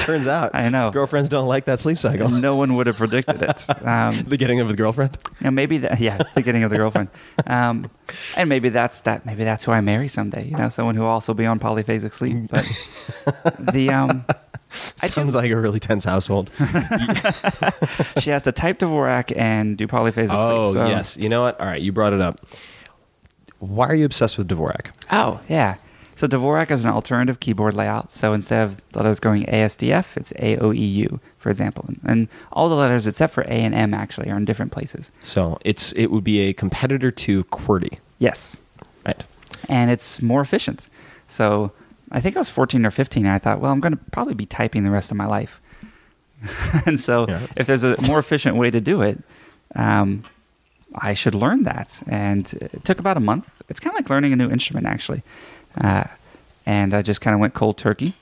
[0.00, 0.90] Turns out, I know.
[0.90, 2.28] girlfriends don't like that sleep cycle.
[2.28, 3.86] no one would have predicted it.
[3.86, 5.16] Um, the getting of the girlfriend.
[5.40, 7.08] you know, maybe that, yeah, the getting of the girlfriend.
[7.46, 7.90] Um,
[8.36, 9.26] and maybe that's that.
[9.26, 10.46] Maybe that's who I marry someday.
[10.48, 12.50] You know, someone who will also be on polyphasic sleep.
[12.50, 12.64] But
[13.58, 13.90] the
[15.02, 16.50] I do- Sounds like a really tense household.
[18.18, 20.74] she has to type Dvorak and do polyphasic oh sleep.
[20.74, 20.86] So.
[20.88, 21.60] yes, you know what?
[21.60, 22.40] All right, you brought it up.
[23.58, 24.86] Why are you obsessed with Dvorak?
[25.10, 25.76] Oh, yeah.
[26.14, 28.10] So Dvorak is an alternative keyboard layout.
[28.10, 31.88] So instead of letters going ASDF, it's AOEU, for example.
[32.04, 35.10] And all the letters except for A and M actually are in different places.
[35.22, 38.62] So it's it would be a competitor to QWERTY, Yes.
[39.06, 39.22] right?
[39.68, 40.88] And it's more efficient.
[41.28, 41.70] So
[42.12, 44.34] I think I was 14 or 15 and I thought, well, I'm going to probably
[44.34, 45.60] be typing the rest of my life.
[46.86, 47.46] and so Yeah.
[47.56, 49.18] if there's a more efficient way to do it,
[49.74, 50.22] um,
[50.94, 52.00] I should learn that.
[52.06, 53.50] And it took about a month.
[53.68, 55.22] It's kind of like learning a new instrument, actually.
[55.80, 56.04] Uh,
[56.64, 58.14] and I just kind of went cold turkey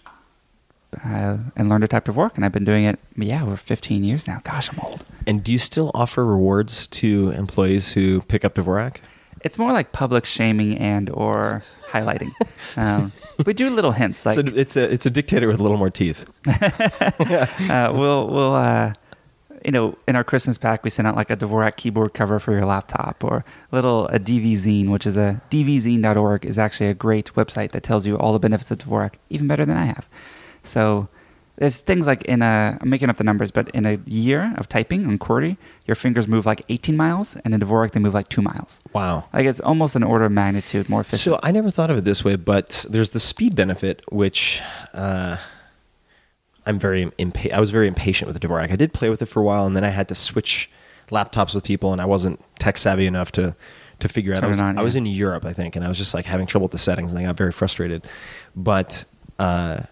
[1.04, 2.36] uh, and learned a type of work.
[2.36, 4.40] And I've been doing it, yeah, over 15 years now.
[4.44, 5.04] Gosh, I'm old.
[5.26, 8.96] And do you still offer rewards to employees who pick up Dvorak?
[9.44, 12.32] It's more like public shaming and or highlighting.
[12.76, 13.12] Um,
[13.46, 15.90] we do little hints like so it's a it's a dictator with a little more
[15.90, 16.28] teeth.
[16.48, 18.94] uh, we'll we'll uh,
[19.64, 22.50] you know in our Christmas pack we send out like a Dvorak keyboard cover for
[22.50, 27.32] your laptop or a little a DVzine, which is a dvzine.org is actually a great
[27.34, 30.08] website that tells you all the benefits of Dvorak, even better than I have.
[30.64, 31.08] So
[31.56, 34.68] there's things like in a I'm making up the numbers, but in a year of
[34.68, 38.28] typing on QWERTY, your fingers move like 18 miles, and in Dvorak they move like
[38.28, 38.80] two miles.
[38.92, 39.24] Wow.
[39.32, 41.20] Like it's almost an order of magnitude more efficient.
[41.20, 44.60] So I never thought of it this way, but there's the speed benefit, which
[44.92, 45.36] uh,
[46.66, 48.72] I'm very impa- I was very impatient with the Dvorak.
[48.72, 50.70] I did play with it for a while, and then I had to switch
[51.10, 53.54] laptops with people, and I wasn't tech savvy enough to
[54.00, 54.42] to figure out.
[54.42, 56.46] I was, on, I was in Europe, I think, and I was just like having
[56.46, 58.04] trouble with the settings, and I got very frustrated.
[58.56, 59.04] But
[59.38, 59.82] uh,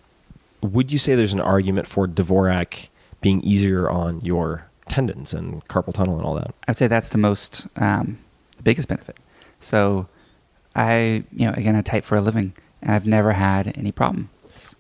[0.63, 2.89] would you say there's an argument for Dvorak
[3.21, 6.55] being easier on your tendons and carpal tunnel and all that?
[6.69, 8.19] I'd say that's the most um,
[8.57, 9.17] the biggest benefit.
[9.61, 10.09] So
[10.75, 14.31] I you know again I type for a living and I've never had any problem.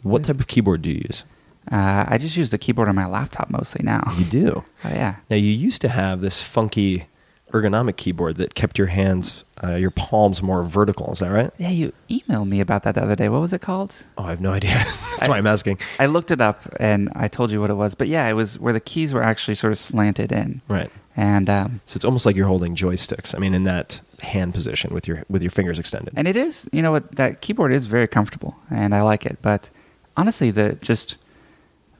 [0.02, 1.24] What type of keyboard do you use?
[1.70, 4.12] Uh, I just use the keyboard on my laptop mostly now.
[4.16, 4.64] You do.
[4.84, 5.16] Oh yeah.
[5.30, 7.06] Now you used to have this funky
[7.52, 11.12] ergonomic keyboard that kept your hands, uh, your palms more vertical.
[11.12, 11.50] Is that right?
[11.58, 13.28] Yeah, you emailed me about that the other day.
[13.28, 13.94] What was it called?
[14.18, 14.70] Oh, I have no idea.
[15.16, 15.78] That's I- why I'm asking.
[15.98, 17.94] I looked it up and I told you what it was.
[17.94, 20.62] But yeah, it was where the keys were actually sort of slanted in.
[20.68, 20.90] Right.
[21.16, 23.34] And um, So it's almost like you're holding joysticks.
[23.34, 26.14] I mean, in that hand position with your with your fingers extended.
[26.16, 29.38] And it is, you know what, that keyboard is very comfortable and I like it.
[29.42, 29.68] But
[30.16, 31.18] honestly, the just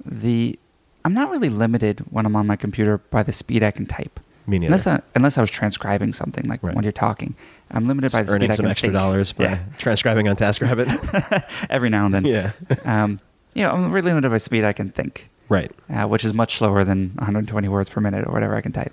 [0.04, 0.58] the
[1.04, 4.18] I'm not really limited when I'm on my computer by the speed I can type.
[4.46, 4.66] Me neither.
[4.68, 6.74] Unless I, unless I was transcribing something like Right.
[6.74, 7.34] when you're talking,
[7.70, 8.94] I'm limited by Just the speed earning I some can extra think.
[8.98, 9.58] dollars by Yeah.
[9.78, 11.44] transcribing on TaskRabbit.
[11.70, 12.24] every now and then.
[12.24, 12.52] yeah.
[12.84, 13.20] Um,
[13.54, 15.70] you know, I'm really limited by speed I can think, right.
[15.90, 18.92] uh, which is much slower than 120 words per minute or whatever I can type.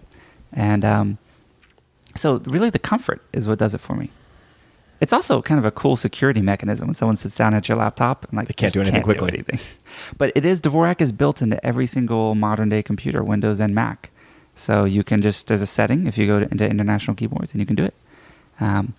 [0.51, 1.17] And um,
[2.15, 4.11] so, really, the comfort is what does it for me.
[4.99, 8.25] It's also kind of a cool security mechanism when someone sits down at your laptop
[8.29, 9.29] and like They can't do anything quickly.
[9.33, 9.59] anything.
[10.17, 14.11] But it is Dvorak is built into every single modern day computer, Windows and Mac.
[14.59, 17.59] So you can just there's a setting if you go to, into international keyboards and
[17.61, 17.93] you can do it.
[18.59, 18.93] Um,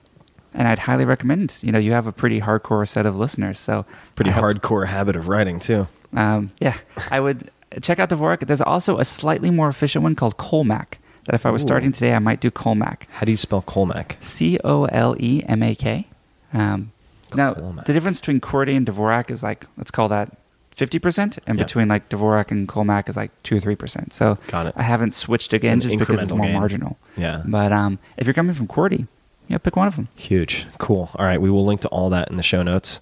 [0.54, 1.58] and I'd highly recommend.
[1.62, 3.84] You know, you have a pretty hardcore set of listeners, so
[4.16, 5.86] Pretty hope- hardcore habit of writing too.
[6.16, 6.76] um, yeah,
[7.10, 7.50] I would
[7.82, 8.46] check out Dvorak.
[8.46, 10.94] There's also a slightly more efficient one called Colemak.
[11.26, 11.68] That if I was Ooh.
[11.68, 13.02] starting today, I might do Colemak.
[13.10, 14.20] How do you spell Colemak?
[14.22, 16.06] C O L E M A K.
[16.54, 16.90] Um,
[17.34, 17.52] now,
[17.86, 20.36] the difference between QWERTY and Dvorak is like, let's call that
[20.80, 21.64] 50%, and Yeah.
[21.64, 24.12] between like Dvorak and Colemak is like 2 or 3%.
[24.12, 24.74] So Got it.
[24.76, 26.54] I haven't switched again just because it's more gain.
[26.54, 26.98] marginal.
[27.16, 27.42] Yeah.
[27.46, 29.06] But um, if you're coming from QWERTY,
[29.48, 30.08] yeah, pick one of them.
[30.16, 30.66] Huge.
[30.78, 31.10] Cool.
[31.16, 31.40] All right.
[31.40, 33.00] We will link to all that in the show notes.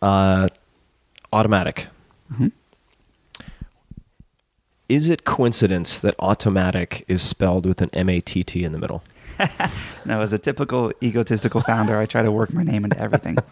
[0.00, 0.48] Uh,
[1.32, 1.86] Automattic.
[2.32, 2.52] Mhm.
[4.88, 8.78] Is it coincidence that Automattic is spelled with an M A T T in the
[8.78, 9.02] middle?
[10.04, 13.36] No, as a typical egotistical founder, I try to work my name into everything.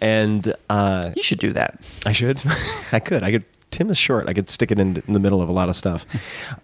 [0.00, 1.80] And uh, You should do that.
[2.06, 2.40] I should.
[2.92, 3.24] I could.
[3.24, 3.44] I could.
[3.70, 4.28] Tim is short.
[4.28, 6.06] I could stick it in, in the middle of a lot of stuff.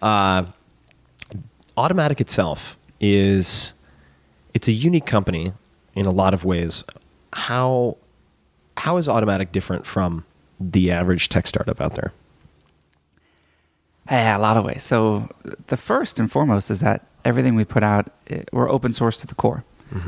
[0.01, 0.45] Uh,
[1.77, 3.73] Automattic itself is
[4.53, 5.51] it's a unique company
[5.95, 6.83] in a lot of ways.
[7.33, 7.97] How
[8.77, 10.23] how is Automattic different from
[10.59, 12.13] the average tech startup out there?
[14.09, 14.83] Yeah, a lot of ways.
[14.83, 15.29] So
[15.67, 19.27] the first and foremost is that everything we put out, eh, we're open source to
[19.27, 19.63] the core.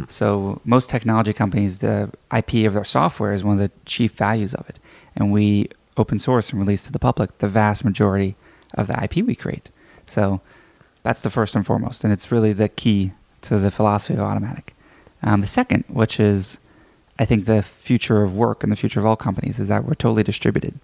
[0.07, 4.53] So most technology companies, the IP of their software is one of the chief values
[4.53, 4.79] of it,
[5.15, 8.35] and we open source and release to the public the vast majority
[8.75, 9.69] of the IP we create.
[10.05, 10.39] So
[11.03, 14.69] that's the first and foremost, and it's really the key to the philosophy of Automattic.
[15.21, 16.59] Um, the second, which is
[17.19, 19.93] I think the future of work and the future of all companies, is that we're
[19.93, 20.79] totally distributed.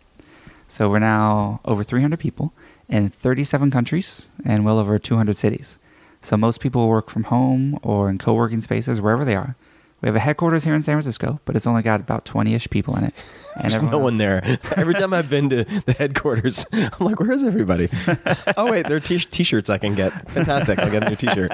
[0.68, 2.54] So we're now over 300 people
[2.88, 5.80] in 37 countries and well over 200 cities.
[6.22, 9.56] So most people work from home or in co-working spaces wherever they are.
[10.02, 12.96] We have a headquarters here in San Francisco, but it's only got about 20-ish people
[12.96, 13.14] in it.
[13.62, 14.58] And There's no one there.
[14.78, 17.90] Every time I've been to the headquarters, I'm like, where is everybody?
[18.56, 20.32] oh wait, there are t- t-shirts I can get.
[20.32, 20.80] Fantastic!
[20.80, 21.52] I'll get a new t-shirt.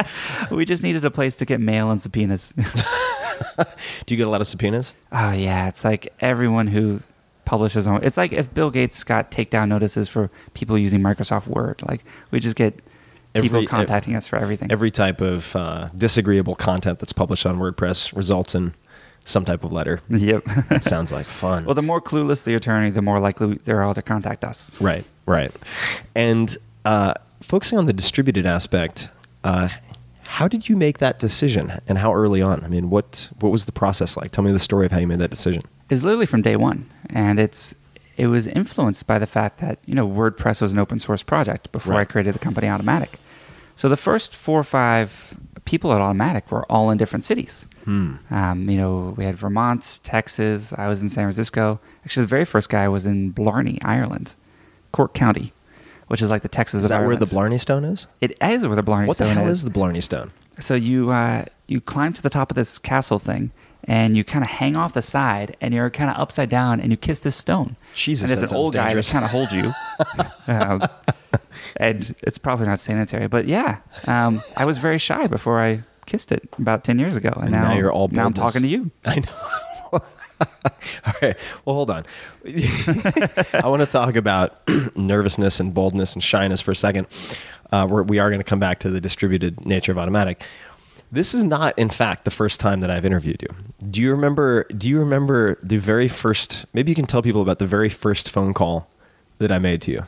[0.51, 2.53] We just needed a place to get mail and subpoenas.
[4.05, 4.93] Do you get a lot of subpoenas?
[5.11, 6.99] Oh yeah, it's like everyone who
[7.45, 8.03] publishes on.
[8.03, 11.81] It's like if Bill Gates got takedown notices for people using Microsoft Word.
[11.87, 12.77] Like we just get
[13.43, 14.71] people Every- contacting us for everything.
[14.71, 18.73] Every type of uh, disagreeable content that's published on WordPress results in
[19.25, 20.01] some type of letter.
[20.09, 20.43] yep.
[20.69, 21.65] That sounds like fun.
[21.65, 24.79] well, the more clueless the attorney, the more likely they're all to contact us.
[24.81, 25.51] right, right.
[26.13, 29.09] And uh, focusing on the distributed aspect,
[29.43, 29.69] uh,
[30.23, 32.63] how did you make that decision, and how early on?
[32.63, 34.31] I mean, what what was the process like?
[34.31, 35.63] Tell me the story of how you made that decision.
[35.89, 37.75] Is literally from day one, and it's
[38.17, 41.71] it was influenced by the fact that you know WordPress was an open source project
[41.71, 43.19] before I created the company Automattic.
[43.75, 47.67] So the first four or five people at Automattic were all in different cities.
[47.83, 48.15] Hmm.
[48.31, 50.73] Um, you know, we had Vermont, Texas.
[50.77, 51.79] I was in San Francisco.
[52.03, 54.35] Actually, the very first guy was in Blarney, Ireland,
[54.91, 55.53] Cork County,
[56.07, 58.07] which is like the Texas Is of that where the Blarney Stone is?
[58.21, 59.59] It is where the Blarney What the Stone hell is.
[59.59, 60.31] is the Blarney Stone?
[60.59, 63.51] So you uh, you climb to the top of this castle thing,
[63.83, 66.91] and you kind of hang off the side, and you're kind of upside down, and
[66.91, 67.75] you kiss this stone.
[67.93, 69.11] Jesus, and it's an old dangerous.
[69.11, 69.73] guy that kind of holds you.
[70.53, 70.89] um,
[71.77, 76.31] and it's probably not sanitary, but yeah, um, I was very shy before I kissed
[76.31, 78.89] it about ten years ago, and, And now you're all now I'm talking to you.
[79.05, 80.01] I know.
[81.05, 81.37] All right.
[81.63, 82.05] Well, hold on.
[82.45, 84.67] I want to talk about
[84.97, 87.07] nervousness and boldness and shyness for a second.
[87.71, 90.41] Uh, we're, we are going to come back to the distributed nature of Automattic.
[91.11, 93.89] This is not, in fact, the first time that I've interviewed you.
[93.89, 94.65] Do you remember?
[94.75, 96.65] Do you remember the very first?
[96.73, 98.89] Maybe you can tell people about the very first phone call
[99.37, 100.05] that I made to you.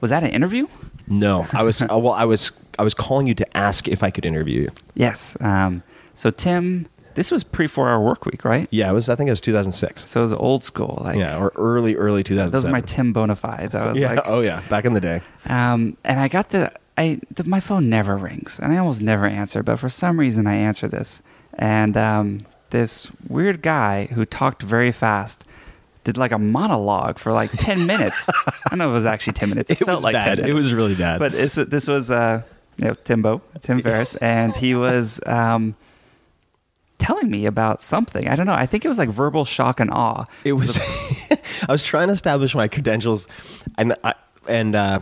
[0.00, 0.66] Was that an interview?
[1.08, 1.82] No, I was.
[1.82, 2.52] uh, well, I was.
[2.78, 4.68] I was calling you to ask if I could interview you.
[4.94, 5.36] Yes.
[5.40, 5.82] Um,
[6.14, 8.68] so Tim, this was pre four hour work week, right?
[8.70, 9.08] Yeah, it was.
[9.08, 10.08] I think it was 2006.
[10.10, 12.52] So it was old school, like Yeah, or early, early 2007.
[12.52, 13.74] those are my Tim bona fides.
[13.74, 14.10] I was Yeah.
[14.14, 14.62] like, oh yeah.
[14.68, 15.22] Back in the day.
[15.48, 19.26] Um, and I got the I the, my phone never rings, and I almost never
[19.26, 19.62] answer.
[19.62, 21.22] But for some reason, I answer this,
[21.54, 25.44] and um, this weird guy who talked very fast
[26.06, 28.28] did like a monologue for like ten minutes.
[28.30, 29.68] I don't know if it was actually ten minutes.
[29.70, 30.48] It, It felt like 10 bad.
[30.48, 31.18] It was really bad.
[31.18, 32.42] But this was uh,
[32.78, 35.20] you know, Timbo, Tim Ferriss, and he was.
[35.26, 35.74] Um,
[36.98, 39.90] telling me about something i don't know i think it was like verbal shock and
[39.90, 40.78] awe It was.
[41.68, 43.28] I was trying to establish my credentials,
[43.76, 44.14] and I,
[44.48, 45.00] and uh,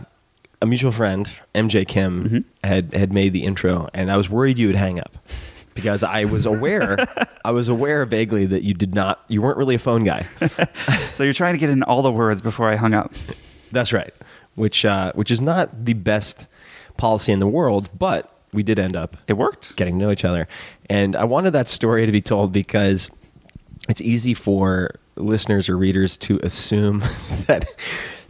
[0.61, 2.67] a mutual friend, MJ Kim, Mm-hmm.
[2.67, 5.17] had had made the intro, and I was worried you would hang up
[5.75, 6.97] because I was aware,
[7.45, 10.25] I was aware vaguely that you did not, you weren't really a phone guy.
[11.13, 13.13] so you're trying to get in all the words before i hung up
[13.71, 14.13] That's right,
[14.55, 16.47] which uh, which is not the best
[16.97, 20.25] policy in the world, but we did end up it worked getting to know each
[20.25, 20.47] other.
[20.89, 23.09] And I wanted that story to be told because
[23.89, 26.99] it's easy for listeners or readers to assume
[27.47, 27.65] that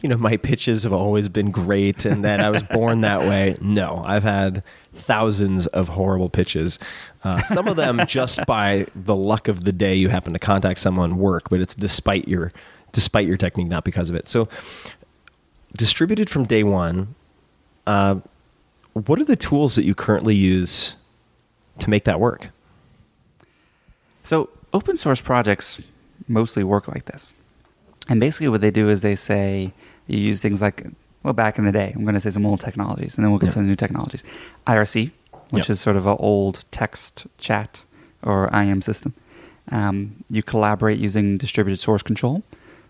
[0.01, 3.55] you know my pitches have always been great and that I was born that way.
[3.61, 6.79] No, I've had thousands of horrible pitches.
[7.25, 10.79] Uh, some of them just by the luck of the day you happen to contact
[10.79, 12.51] someone work, but it's despite your
[12.91, 14.29] despite your technique, not because of it.
[14.29, 14.47] So
[15.75, 17.15] distributed from day one.
[17.85, 18.17] Uh,
[18.93, 20.95] what are the tools that you currently use
[21.79, 22.49] to make that work?
[24.23, 25.81] So open source projects
[26.27, 27.35] mostly work like this.
[28.07, 29.73] And basically what they do is they say
[30.07, 30.85] you use things like
[31.23, 33.39] well back in the day, I'm going to say some old technologies and then we'll
[33.39, 33.53] get Yeah.
[33.53, 34.23] to the new technologies.
[34.67, 35.11] IRC,
[35.49, 35.69] which Yep.
[35.71, 37.83] is sort of an old text chat
[38.23, 39.13] or IM system.
[39.71, 42.43] Um, you collaborate using distributed source control.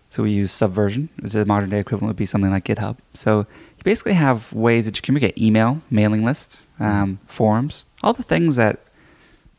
[0.08, 1.08] So we use Subversion.
[1.20, 2.96] The modern day equivalent would be something like GitHub.
[3.14, 8.22] So you basically have ways that you communicate: email, mailing lists, um, forums, all the
[8.22, 8.80] things that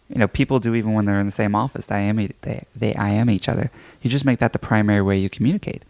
[0.10, 1.88] you know people do even when they're in the same office.
[1.88, 3.70] They IM, they, they IM each other.
[4.02, 5.84] You just make that the primary way you communicate.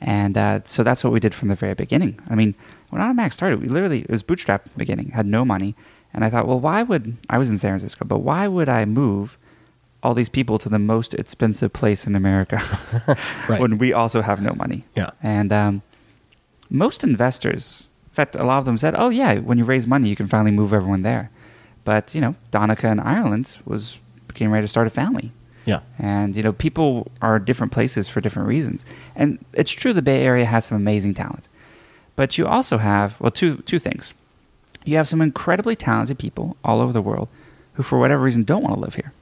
[0.00, 2.20] And uh, so that's what we did from the very beginning.
[2.30, 2.54] I mean,
[2.90, 5.74] when Automattic started, we literally it was bootstrap beginning, had no money,
[6.14, 8.84] and I thought, well, why would I was in San Francisco, but why would I
[8.84, 9.36] move
[10.02, 12.60] all these people to the most expensive place in America
[13.48, 13.60] Right.
[13.60, 14.84] when we also have no money?
[14.96, 15.10] Yeah.
[15.22, 15.82] And um,
[16.70, 20.08] most investors, in fact, a lot of them said, "Oh yeah, when you raise money,
[20.08, 21.30] you can finally move everyone there."
[21.84, 23.98] But you know, Donncha in Ireland was
[24.34, 25.32] getting ready to start a family,
[25.64, 25.80] Yeah.
[25.98, 28.84] and you know, people are different places for different reasons.
[29.16, 31.48] And it's true the Bay Area has some amazing talent,
[32.14, 34.12] but you also have well, two two things.
[34.88, 37.28] You have some incredibly talented people all over the world
[37.74, 39.12] who, for whatever reason, don't want to live here,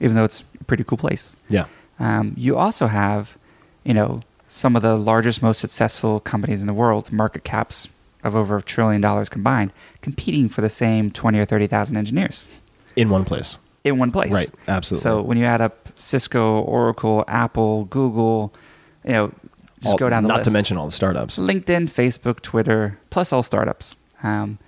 [0.00, 1.36] even though it's a pretty cool place.
[1.48, 1.66] Yeah.
[1.98, 3.36] Um, you also have,
[3.84, 7.88] you know, some of the largest, most successful companies in the world, market caps
[8.22, 12.48] of over a trillion dollars combined, competing for the same twenty or thirty thousand engineers
[12.94, 13.58] In one place.
[13.84, 14.30] in one place.
[14.30, 15.02] Right, absolutely.
[15.02, 18.52] So when you add up Cisco, Oracle, Apple, Google,
[19.04, 19.32] you know,
[19.80, 20.46] just All- go down the Not list.
[20.46, 21.36] Not to mention all the startups.
[21.38, 23.96] LinkedIn, Facebook, Twitter, plus all startups.
[24.22, 24.58] Um,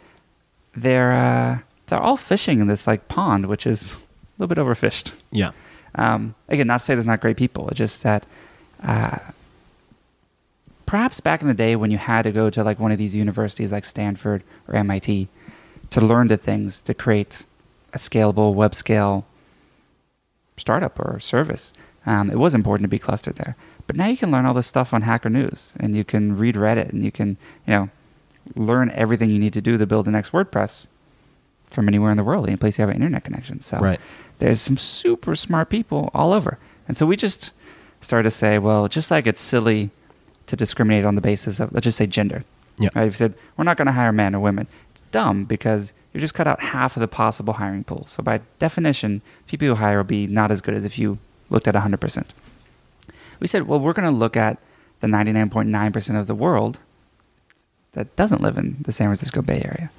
[0.75, 5.13] they're uh, they're all fishing in this like pond, which is a little bit overfished.
[5.31, 5.53] Yeah.
[5.95, 7.69] Um, again, not to say there's not great people.
[7.69, 8.27] It's just that
[8.83, 9.19] uh,
[10.87, 13.15] perhaps back in the day when you had to go to like one of these
[13.15, 15.29] universities like Stanford or MIT
[15.91, 17.47] to learn the things to create
[17.93, 19.25] a scalable web scale
[20.57, 21.73] startup or service,
[22.07, 23.57] um, it was important to be clustered there.
[23.87, 26.55] But now you can learn all this stuff on Hacker News, and you can read
[26.55, 27.91] Reddit, and you can you know
[28.55, 30.87] learn everything you need to do to build the next WordPress
[31.67, 33.61] from anywhere in the world, any place you have an internet connection.
[33.61, 34.01] So Right.
[34.39, 36.59] there's some super smart people all over.
[36.87, 37.53] And so we just
[38.01, 39.91] started to say, well, just like it's silly
[40.47, 42.45] to discriminate on the basis of, let's just say gender.
[42.79, 42.89] Yeah.
[42.95, 43.05] Right?
[43.05, 44.67] You said, we're not going to hire men or women.
[44.93, 48.05] It's dumb because you just cut out half of the possible hiring pool.
[48.07, 51.19] So by definition, people you hire will be not as good as if you
[51.51, 52.25] looked at 100%.
[53.41, 54.59] We said, well, we're going to look at
[55.01, 56.81] the 99.9% of the world
[57.99, 59.91] that doesn't live in the San Francisco Bay Area.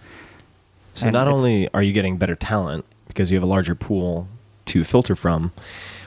[0.93, 4.29] So And not only are you getting better talent because you have a larger pool
[4.65, 5.51] to filter from,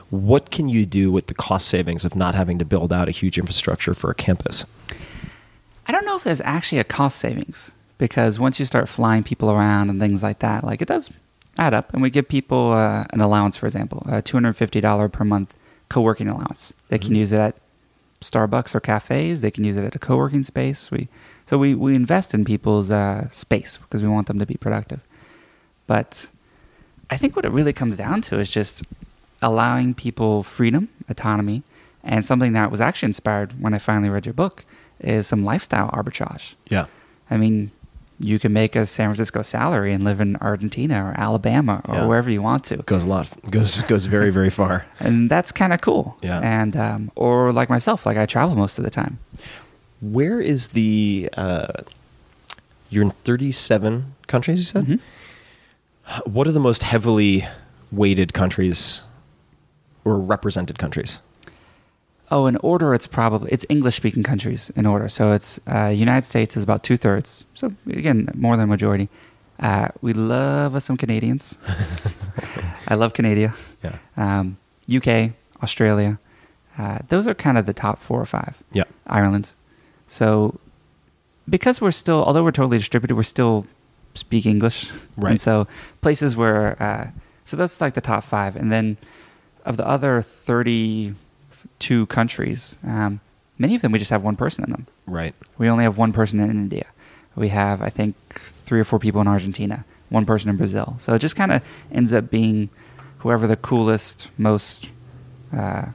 [0.08, 3.10] what can you do with the cost savings of not having to build out a
[3.10, 4.64] huge infrastructure for a campus?
[5.86, 9.50] I don't know if there's actually a cost savings because once you start flying people
[9.50, 11.10] around and things like that, like it does
[11.58, 11.92] add up.
[11.92, 15.54] And we give people uh, an allowance, for example, a $250 per month
[15.90, 16.72] co-working allowance.
[16.88, 17.56] They can use it at
[18.22, 19.42] Starbucks or cafes.
[19.42, 20.90] They can use it at a co-working space.
[20.90, 21.08] We
[21.52, 25.00] so we, we invest in people's uh, space because we want them to be productive.
[25.86, 26.30] But
[27.10, 28.82] I think what it really comes down to is just
[29.42, 31.62] allowing people freedom, autonomy,
[32.02, 34.64] and something that was actually inspired when I finally read your book
[34.98, 36.54] is some lifestyle arbitrage.
[36.70, 36.86] Yeah.
[37.30, 37.70] I mean,
[38.18, 42.06] you can make a San Francisco salary and live in Argentina or Alabama or Yeah.
[42.06, 42.76] wherever you want to.
[42.76, 44.86] It goes a lot goes goes very, very far.
[45.00, 46.16] And that's kind of cool.
[46.22, 46.40] Yeah.
[46.40, 49.18] And um, or like myself, like I travel most of the time.
[50.02, 51.72] Where is the uh,
[52.90, 54.84] you're in 37 countries you said?
[54.86, 55.00] Mhm.
[56.26, 57.46] What are the most heavily
[57.92, 59.02] weighted countries
[60.04, 61.20] or represented countries?
[62.30, 65.08] Oh, in order, it's probably it's English speaking countries in order.
[65.08, 67.44] So it's uh, United States is about two thirds.
[67.54, 69.08] So again, more than majority.
[69.60, 71.56] Uh, we love us some Canadians.
[72.88, 73.54] I love Canada.
[73.84, 73.98] Yeah.
[74.16, 74.56] Um,
[74.92, 75.32] UK,
[75.62, 76.18] Australia.
[76.76, 78.56] Uh, those are kind of the top four or five.
[78.72, 78.84] Yeah.
[79.06, 79.52] Ireland.
[80.12, 80.60] So
[81.48, 83.66] because we're still, although we're totally distributed, we're still
[84.14, 84.90] speak English.
[85.16, 85.30] Right.
[85.30, 85.66] And so
[86.02, 87.08] places where, uh,
[87.46, 88.54] so that's like the top five.
[88.54, 88.98] And then
[89.64, 93.20] of the other 32 countries, um,
[93.58, 94.86] many of them we just have one person in them.
[95.06, 95.34] Right.
[95.56, 96.86] We only have one person in India.
[97.34, 100.96] We have, I think, three or four people in Argentina, one person in Brazil.
[100.98, 102.68] So it just kind of ends up being
[103.20, 104.90] whoever the coolest, most,
[105.56, 105.86] uh,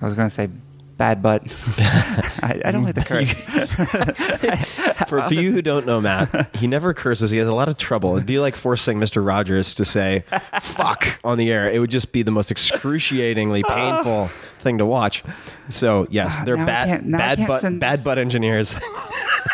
[0.00, 0.48] I was going to say
[0.96, 1.42] bad butt.
[1.78, 3.40] I, I don't like the curse.
[5.06, 7.30] For, for you who don't know Matt, he never curses.
[7.30, 8.16] He has a lot of trouble.
[8.16, 9.24] It'd be like forcing Mr.
[9.24, 10.24] Rogers to say
[10.60, 11.70] "fuck" on the air.
[11.70, 14.26] It would just be the most excruciatingly painful
[14.58, 15.22] thing to watch.
[15.68, 18.74] So yes, Ah, they're now bad, can't- now I bad butt, bad butt engineers.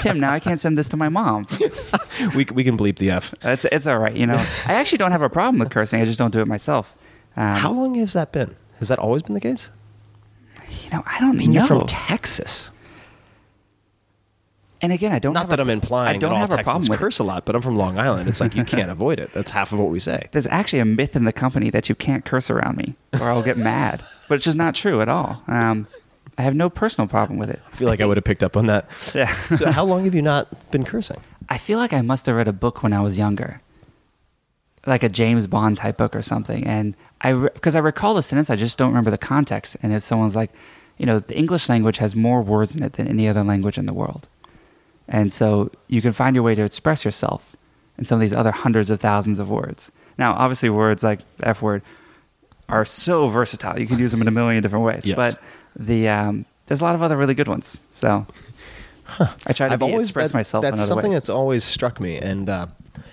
[0.01, 1.47] Tim, now I can't send this to my mom.
[2.35, 3.35] we we can bleep the f.
[3.43, 4.17] It's, it's all right.
[4.17, 4.37] You know,
[4.67, 6.01] I actually don't have a problem with cursing.
[6.01, 6.97] I just don't do it myself.
[7.37, 8.57] Um, How long has that been?
[8.79, 9.69] Has that always been the case?
[10.85, 11.61] You know, I don't I mean, know.
[11.61, 12.71] you're from Texas.
[14.81, 15.33] and again, I don't.
[15.33, 17.03] Not that a- I'm implying I don't that all have a Texans problem with it.
[17.03, 18.29] curse a lot, but I'm from Long Island.
[18.29, 19.33] It's like you can't avoid it.
[19.33, 20.29] That's half of what we say.
[20.33, 23.43] There's actually a myth in the company that you can't curse around me or I'll
[23.45, 25.43] get mad, but it's just not true at all.
[25.47, 25.87] Um,
[26.39, 27.61] I have no personal problem with it.
[27.73, 28.89] I feel like I would have picked up on that.
[29.15, 29.33] Yeah.
[29.55, 31.21] so, how long have you not been cursing?
[31.49, 33.61] I feel like I must have read a book when I was younger,
[34.87, 36.67] like a James Bond type book or something.
[36.67, 39.77] And I, because I recall the sentence, I just don't remember the context.
[39.83, 40.51] And if someone's like,
[40.99, 43.87] you know, the English language has more words in it than any other language in
[43.87, 44.29] the world.
[45.09, 47.57] And so you can find your way to express yourself
[47.99, 49.91] in some of these other hundreds of thousands of words.
[50.19, 51.83] Now, obviously, words like the F word
[52.69, 53.79] are so versatile.
[53.79, 55.07] You can use them in a million different ways.
[55.07, 55.17] Yes.
[55.17, 55.41] But
[55.77, 57.81] the um, there's a lot of other really good ones.
[57.91, 58.27] So
[59.47, 61.17] I try to be, express that- myself That's in other something ways.
[61.17, 62.67] that's always struck me, and uh,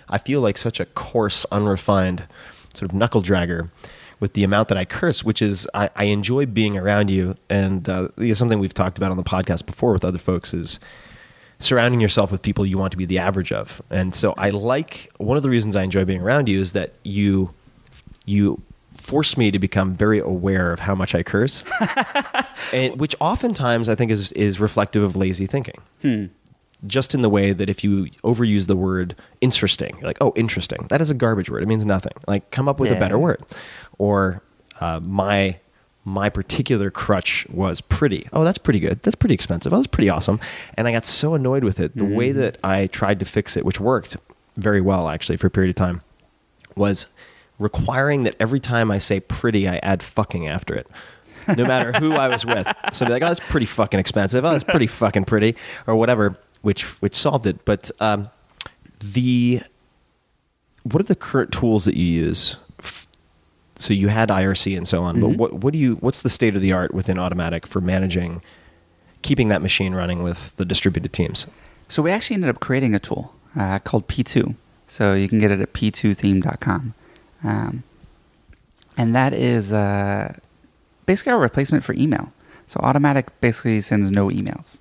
[0.10, 2.28] I feel like such a coarse, unrefined
[2.74, 3.70] sort of knuckle dragger
[4.20, 7.88] with the amount that I curse, which is I, I enjoy being around you, and
[7.88, 10.80] uh, something we've talked about on the podcast before with other folks is
[11.60, 15.12] surrounding yourself with people you want to be the average of, and so I like
[15.18, 17.54] one of the reasons I enjoy being around you is that you
[18.26, 18.62] you
[18.94, 21.64] force me to become very aware of how much I curse,
[22.74, 25.82] and, which oftentimes I think is is reflective of lazy thinking.
[26.88, 30.88] Just in the way that if you overuse the word interesting, you're like, oh, interesting,
[30.90, 31.62] that is a garbage word.
[31.62, 32.14] It means nothing.
[32.28, 33.42] Like, come up with a better word.
[33.98, 34.42] Or
[34.80, 35.58] uh, my
[36.06, 38.28] my particular crutch was pretty.
[38.34, 39.02] Oh, that's pretty good.
[39.02, 39.74] That's pretty expensive.
[39.74, 40.40] Oh, that's pretty awesome.
[40.76, 41.96] And I got so annoyed with it.
[41.96, 44.18] The way that I tried to fix it, which worked
[44.58, 46.02] very well actually for a period of time,
[46.76, 47.06] was
[47.60, 50.88] requiring that every time I say pretty, I add fucking after it.
[51.58, 52.68] No matter who I was with.
[52.94, 54.44] So I'd be like, oh, that's pretty fucking expensive.
[54.46, 55.56] Oh, that's pretty fucking pretty.
[55.86, 57.64] Or whatever, which which solved it.
[57.66, 58.26] But um,
[59.00, 59.62] the
[60.84, 62.58] what are the current tools that you use?
[63.76, 66.56] So you had IRC and so on, but what what do you what's the state
[66.56, 68.42] of the art within Automattic for managing
[69.22, 71.48] keeping that machine running with the distributed teams?
[71.88, 74.56] So we actually ended up creating a tool uh, called P2.
[74.88, 76.94] So you can get it at p2theme.com.
[77.44, 77.84] Um,
[78.98, 80.36] and that is uh,
[81.06, 82.34] basically our replacement for email.
[82.68, 84.78] So Automattic basically sends no emails.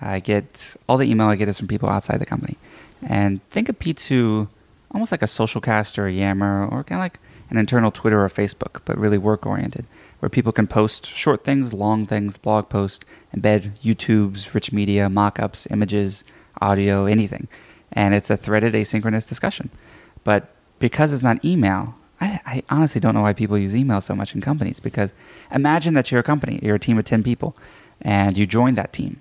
[0.00, 2.56] I get all the email I get is from people outside the company.
[3.02, 4.48] And think of P2
[4.92, 7.18] almost like a Socialcast or a Yammer or kind of like
[7.50, 9.86] an internal Twitter or Facebook, but really work oriented,
[10.18, 13.04] where people can post short things, long things, blog posts,
[13.36, 16.24] embed YouTubes, rich media, mock ups, images,
[16.60, 17.46] audio, anything.
[17.92, 19.70] And it's a threaded asynchronous discussion.
[20.24, 24.14] But because it's not email, I, I honestly don't know why people use email so
[24.14, 25.14] much in companies because
[25.52, 27.56] imagine that you're a company, you're a team of 10 people,
[28.00, 29.20] and you join that team.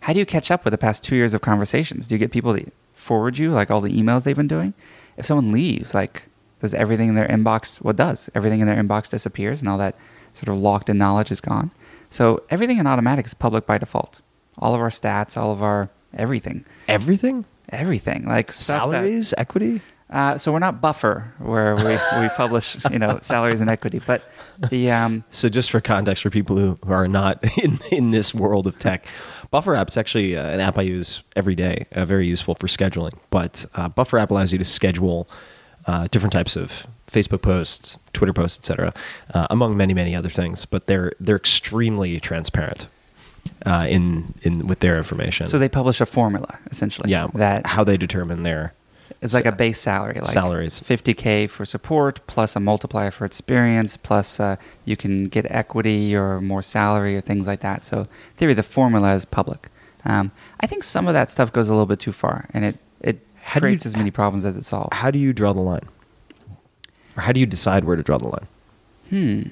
[0.00, 2.06] How do you catch up with the past two years of conversations?
[2.08, 4.74] Do you get people to forward you like all the emails they've been doing?
[5.16, 6.26] If someone leaves, like
[6.60, 7.76] does everything in their inbox?
[7.82, 9.96] What does everything in their inbox disappears and all that
[10.32, 11.70] sort of locked in knowledge is gone?
[12.10, 14.20] So everything in Automattic is public by default.
[14.58, 17.44] All of our stats, all of our everything, Everything?
[17.68, 19.80] everything like stuff that- Salaries, equity?
[20.10, 21.84] uh, so we're not Buffer, where we,
[22.20, 24.22] we publish you know salaries and equity, but
[24.70, 28.34] the um, So, just for context, for people who, who are not in, in this
[28.34, 29.06] world of tech,
[29.50, 32.66] Buffer app is actually uh, an app I use every day, uh, very useful for
[32.66, 33.14] scheduling.
[33.30, 35.28] But uh, Buffer app allows you to schedule
[35.86, 38.94] uh, different types of Facebook posts, Twitter posts, etc.,
[39.34, 40.66] uh, among many, many other things.
[40.66, 42.86] But they're they're extremely transparent
[43.66, 45.46] uh, in in with their information.
[45.46, 47.10] so they publish a formula essentially.
[47.10, 48.72] yeah, that how they determine their
[49.22, 50.80] It's like a base salary, like Salaries.
[50.80, 54.56] 50k for support, plus a multiplier for experience, plus uh,
[54.86, 57.84] you can get equity or more salary or things like that.
[57.84, 58.06] So, in
[58.38, 59.68] theory, the formula is public.
[60.06, 62.78] Um, I think some of that stuff goes a little bit too far, and it
[63.02, 64.96] it How do you- creates as many problems as it solves.
[64.96, 65.86] how do you draw the line,
[67.14, 68.46] or how do you decide where to draw the line?
[69.10, 69.42] Hmm.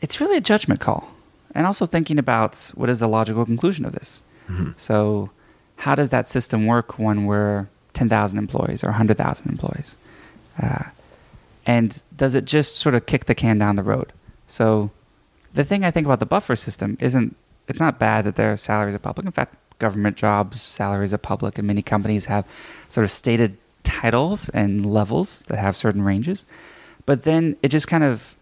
[0.00, 1.08] It's really a judgment call.
[1.54, 4.22] And also thinking about what is the logical conclusion of this.
[4.76, 5.30] So,
[5.76, 9.96] how does that system work when we're 10,000 employees or 100,000 employees?
[10.60, 10.84] Uh,
[11.66, 14.12] and does it just sort of kick the can down the road?
[14.46, 14.90] So,
[15.52, 17.34] the thing I think about the buffer system isn't,
[17.66, 19.26] it's not bad that their salaries are public.
[19.26, 22.46] In fact, government jobs, salaries are public, and many companies have
[22.88, 26.44] sort of stated titles and levels that have certain ranges.
[27.06, 28.36] But then it just kind of,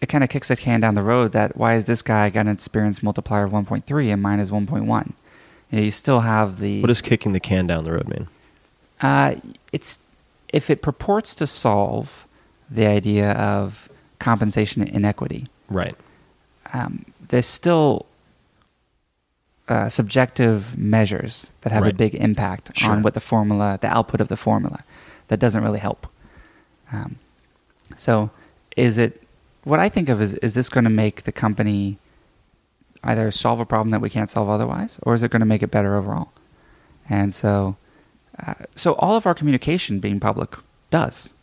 [0.00, 2.46] it kind of kicks the can down the road that why is this guy got
[2.46, 5.12] an experience multiplier of 1.3 and mine is 1.1?
[5.70, 6.80] You, know, you still have the.
[6.80, 8.28] What does kicking the can down the road mean?
[9.00, 9.36] Uh,
[9.72, 9.98] it's
[10.52, 12.26] if it purports to solve
[12.70, 13.88] the idea of
[14.18, 15.94] compensation inequity, Right.
[16.72, 18.06] um, there's still
[19.68, 22.92] uh, subjective measures that have a big impact Sure.
[22.92, 24.82] on what the formula, the output of the formula,
[25.28, 26.06] that doesn't really help.
[26.90, 27.16] Um,
[27.96, 28.30] so,
[28.76, 29.22] is it
[29.64, 31.98] what I think of is is this going to make the company
[33.04, 35.62] either solve a problem that we can't solve otherwise, or is it going to make
[35.62, 36.32] it better overall?
[37.08, 37.76] And so,
[38.44, 40.56] uh, so all of our communication being public
[40.90, 41.34] does,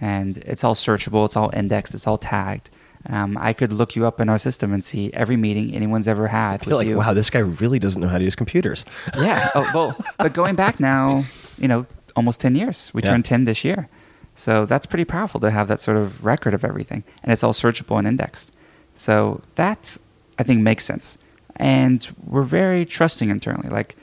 [0.00, 2.70] and it's all searchable, it's all indexed, it's all tagged.
[3.08, 6.26] Um, I could look you up in our system and see every meeting anyone's ever
[6.28, 6.54] had.
[6.62, 6.96] I feel with like, you.
[6.98, 8.84] wow, this guy really doesn't know how to use computers.
[9.16, 9.50] Yeah.
[9.54, 11.24] Oh, well, but going back now,
[11.56, 12.90] you know, almost 10 years.
[12.92, 13.10] We Yeah.
[13.10, 13.88] turned 10 this year.
[14.34, 17.04] So that's pretty powerful to have that sort of record of everything.
[17.22, 18.52] And it's all searchable and indexed.
[18.96, 19.96] So that,
[20.38, 21.18] I think, makes sense.
[21.56, 23.68] And we're very trusting internally.
[23.68, 23.96] Like,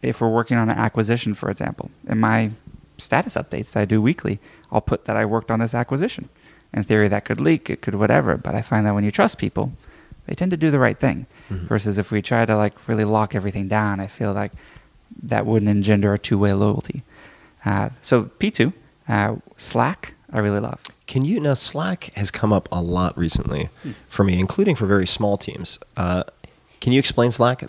[0.00, 2.50] if we're working on an acquisition, for example, in my
[2.98, 4.40] status updates that I do weekly,
[4.70, 6.28] I'll put that I worked on this acquisition.
[6.72, 8.36] In theory, that could leak, it could whatever.
[8.36, 9.72] But I find that when you trust people,
[10.26, 11.26] they tend to do the right thing.
[11.66, 14.52] Versus if we try to like really lock everything down, I feel like
[15.22, 17.02] that wouldn't engender a two-way loyalty.
[17.64, 18.72] Uh, so P2,
[19.08, 20.80] uh, Slack, I really love.
[21.06, 21.54] Can you now?
[21.54, 23.68] Slack has come up a lot recently
[24.06, 25.78] for me, including for very small teams.
[25.96, 26.24] Uh,
[26.80, 27.64] can you explain Slack?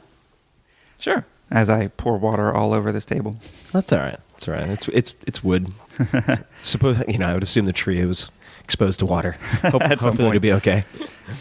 [0.99, 1.25] Sure.
[1.51, 3.37] As I pour water all over this table.
[3.71, 4.19] That's all right.
[4.31, 4.67] That's all right.
[4.69, 5.71] It's it's it's wood.
[6.59, 7.27] Suppose you know.
[7.27, 8.29] I would assume the tree was
[8.63, 9.31] exposed to water.
[9.61, 10.85] Hope, hopefully, it'll be okay.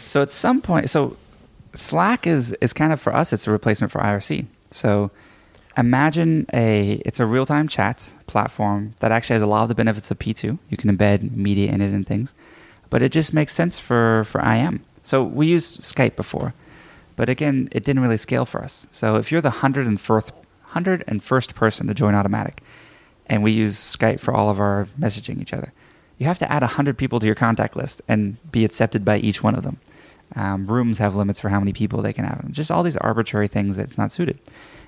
[0.03, 1.17] So at some point, so
[1.73, 3.33] Slack is is kind of for us.
[3.33, 4.45] It's a replacement for IRC.
[4.71, 5.11] So
[5.77, 9.75] imagine a it's a real time chat platform that actually has a lot of the
[9.75, 10.57] benefits of P2.
[10.69, 12.33] You can embed media in it and things,
[12.89, 14.83] but it just makes sense for for IM.
[15.01, 16.53] So we used Skype before,
[17.15, 18.87] but again, it didn't really scale for us.
[18.91, 22.59] So if you're the hundred and first hundred and first person to join Automattic,
[23.27, 25.73] and we use Skype for all of our messaging each other.
[26.17, 29.43] You have to add 100 people to your contact list and be accepted by each
[29.43, 29.79] one of them.
[30.35, 32.49] Um, rooms have limits for how many people they can have.
[32.51, 34.39] Just all these arbitrary things that's not suited.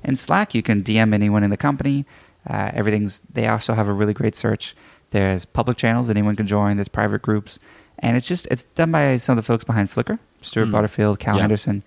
[0.06, 2.06] In Slack, you can DM anyone in the company.
[2.50, 3.22] Uh, everything's.
[3.34, 4.76] They also have a really great search.
[5.12, 6.78] There's public channels anyone can join.
[6.78, 7.60] There's private groups,
[8.00, 10.72] and it's just it's done by some of the folks behind Flickr, Stewart Mm.
[10.72, 11.42] Butterfield, Cal Yeah.
[11.42, 11.84] Henderson,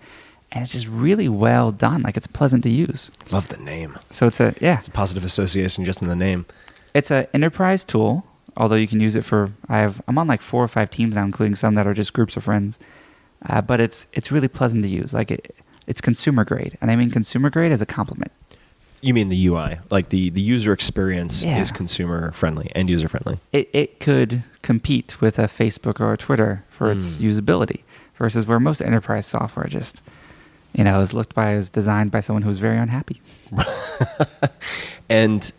[0.51, 2.01] and it's just really well done.
[2.03, 3.09] Like it's pleasant to use.
[3.31, 3.97] Love the name.
[4.11, 6.45] So it's a yeah, It's a positive association just in the name.
[6.93, 8.25] it's an enterprise tool,
[8.57, 9.51] although you can use it for.
[9.69, 12.11] I have I'm on like four or five teams now, including some that are just
[12.13, 12.79] groups of friends.
[13.47, 15.13] Uh, but it's it's really pleasant to use.
[15.13, 15.55] Like it,
[15.89, 18.31] it's consumer grade, and I mean consumer grade as a compliment.
[19.01, 21.59] You mean the UI, like the the user experience Yeah.
[21.61, 23.39] is consumer friendly and user friendly.
[23.51, 27.31] It it could compete with a Facebook or a Twitter for its Mm.
[27.31, 27.79] usability,
[28.17, 30.01] versus where most enterprise software just,
[30.77, 33.21] you know, is looked by is designed by someone who's very unhappy.
[35.11, 35.51] And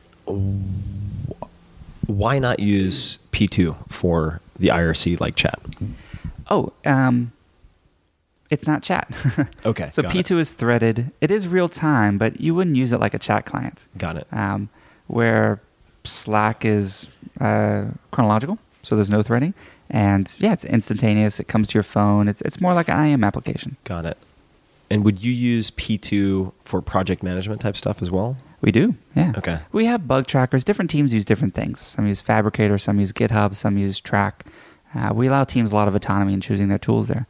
[2.06, 5.58] why not use P2 for the IRC like chat?
[6.48, 7.32] Oh, um,
[8.50, 9.08] it's not chat.
[9.64, 11.10] Okay, so P2 is threaded.
[11.20, 13.86] It is real time, but you wouldn't use it like a chat client.
[13.96, 14.26] Got it.
[14.32, 14.68] um,
[15.06, 15.60] where
[16.04, 17.08] Slack is
[17.40, 19.54] uh, chronological, so there's no threading,
[19.90, 21.38] and yeah, it's instantaneous.
[21.40, 22.28] It comes to your phone.
[22.28, 23.76] It's it's more like an IM application.
[23.84, 24.16] Got it.
[24.90, 28.36] And would you use P2 for project management type stuff as well?
[28.62, 29.32] We do, yeah.
[29.38, 29.58] Okay.
[29.72, 30.64] We have bug trackers.
[30.64, 31.80] Different teams use different things.
[31.80, 34.32] Some use Phabricator, some use GitHub, some use Trac.
[34.94, 37.26] Uh, we allow teams a lot of autonomy in choosing their tools there,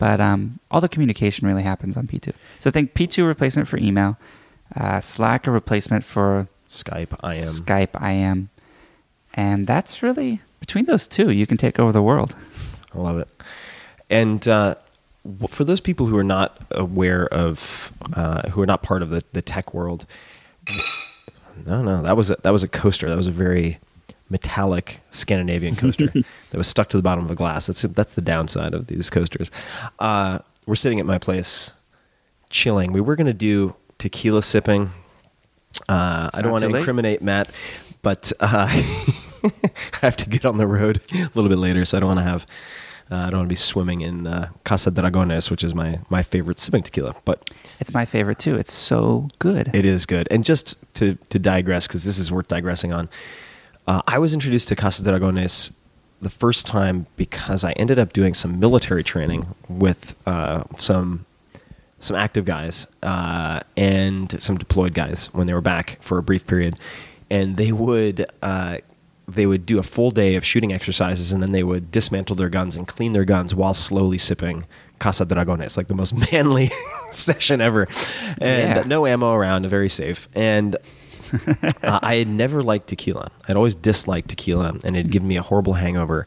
[0.00, 2.32] but um, all the communication really happens on P2.
[2.58, 4.16] So I think P2 replacement for email,
[4.74, 7.36] uh, Slack a replacement for Skype, IM.
[7.36, 8.48] Skype, IM.
[9.34, 12.34] And that's really, between those two, you can take over the world.
[12.94, 13.28] I love it.
[14.08, 14.76] And uh,
[15.48, 19.22] for those people who are not aware of, uh, who are not part of the,
[19.34, 20.06] the tech world,
[21.66, 23.06] no, no, that was a, that was a coaster.
[23.10, 23.78] That was a very
[24.30, 26.06] metallic Scandinavian coaster
[26.50, 27.66] that was stuck to the bottom of a glass.
[27.66, 29.50] That's that's the downside of these coasters.
[29.98, 31.72] Uh, we're sitting at my place,
[32.48, 32.92] chilling.
[32.92, 34.90] We were going to do tequila sipping.
[35.88, 37.50] Uh, I don't want to incriminate Matt,
[38.02, 39.52] but uh, I
[40.00, 42.24] have to get on the road a little bit later, so I don't want to
[42.24, 42.46] have.
[43.10, 46.22] Uh, I don't want to be swimming in uh, Casa Dragones, which is my, my
[46.22, 47.16] favorite sipping tequila.
[47.24, 47.50] But
[47.80, 48.54] It's my favorite too.
[48.54, 49.74] It's so good.
[49.74, 50.28] it is good.
[50.30, 53.08] And just to, to digress, because this is worth digressing on,
[53.86, 55.72] uh, I was introduced to Casa Dragones
[56.22, 61.24] the first time because I ended up doing some military training with uh, some
[62.02, 66.46] some active guys uh, and some deployed guys when they were back for a brief
[66.46, 66.78] period,
[67.30, 68.78] and they would uh,
[69.28, 72.48] they would do a full day of shooting exercises, and then they would dismantle their
[72.48, 74.64] guns and clean their guns while slowly sipping
[74.98, 76.70] Casa Dragones, like the most manly
[77.12, 77.88] session ever,
[78.40, 78.82] and Yeah.
[78.86, 80.76] no ammo around, very safe, and.
[81.82, 83.30] uh, I had never liked tequila.
[83.48, 86.26] I'd always disliked tequila, and it had given me a horrible hangover.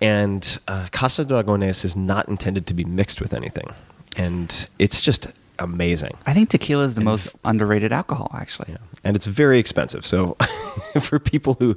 [0.00, 3.68] And uh, Casa Dragones is not intended to be mixed with anything,
[4.16, 5.28] and it's just
[5.58, 6.12] amazing.
[6.26, 8.68] I think tequila is the And most underrated alcohol, actually.
[8.70, 8.78] Yeah.
[9.04, 10.06] And it's very expensive.
[10.06, 10.34] So
[11.00, 11.76] for people who,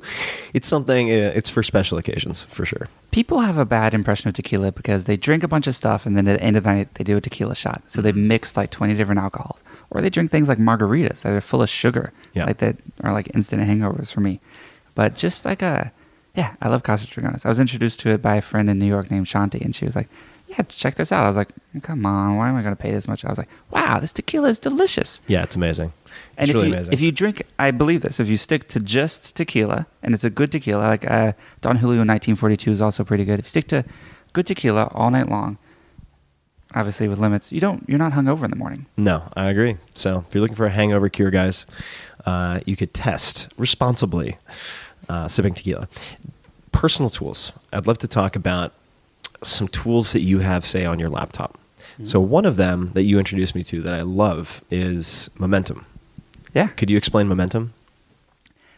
[0.53, 1.09] it's something.
[1.09, 2.88] Uh, it's for special occasions for sure.
[3.11, 6.15] People have a bad impression of tequila because they drink a bunch of stuff and
[6.17, 7.82] then at the end of the night they do a tequila shot.
[7.88, 8.28] So they Mm-hmm.
[8.28, 9.63] mix like 20 different alcohols.
[9.89, 12.45] Or they drink things like margaritas that are full of sugar, Yeah.
[12.45, 14.39] like that are like instant hangovers for me.
[14.95, 15.91] But just like a
[16.36, 17.45] Yeah, I love Casa Dragones.
[17.45, 19.86] I was introduced to it by a friend in New York named Shanti, and she
[19.86, 20.09] was like,
[20.58, 21.49] "Yeah, check this out." I was like,
[21.82, 24.14] "Come on, why am I going to pay this much?" I was like, "Wow, this
[24.14, 25.93] tequila is delicious." Yeah, it's amazing.
[26.38, 26.93] And if really you amazing.
[26.93, 28.20] if you drink, I believe this.
[28.20, 31.99] If you stick to just tequila, and it's a good tequila, like uh, Don Julio
[31.99, 33.39] 1942 is also pretty good.
[33.39, 33.86] If you stick to
[34.34, 35.58] good tequila all night long,
[36.74, 38.86] obviously with limits, you don't you're not hungover in the morning.
[38.97, 39.78] No, I agree.
[39.93, 41.66] So if you're looking for a hangover cure, guys,
[42.26, 44.38] uh, you could test responsibly
[45.10, 45.88] uh, sipping tequila.
[46.72, 47.53] Personal tools.
[47.72, 48.74] I'd love to talk about
[49.46, 51.60] some tools that you have, say, on your laptop.
[52.04, 55.86] So one of them that you introduced me to that I love is Momentum.
[56.54, 56.68] Yeah.
[56.68, 57.74] Could you explain Momentum?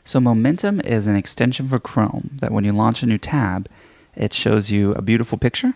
[0.03, 3.67] So Momentum is an extension for Chrome that when you launch a new tab,
[4.15, 5.73] it shows you a beautiful picture.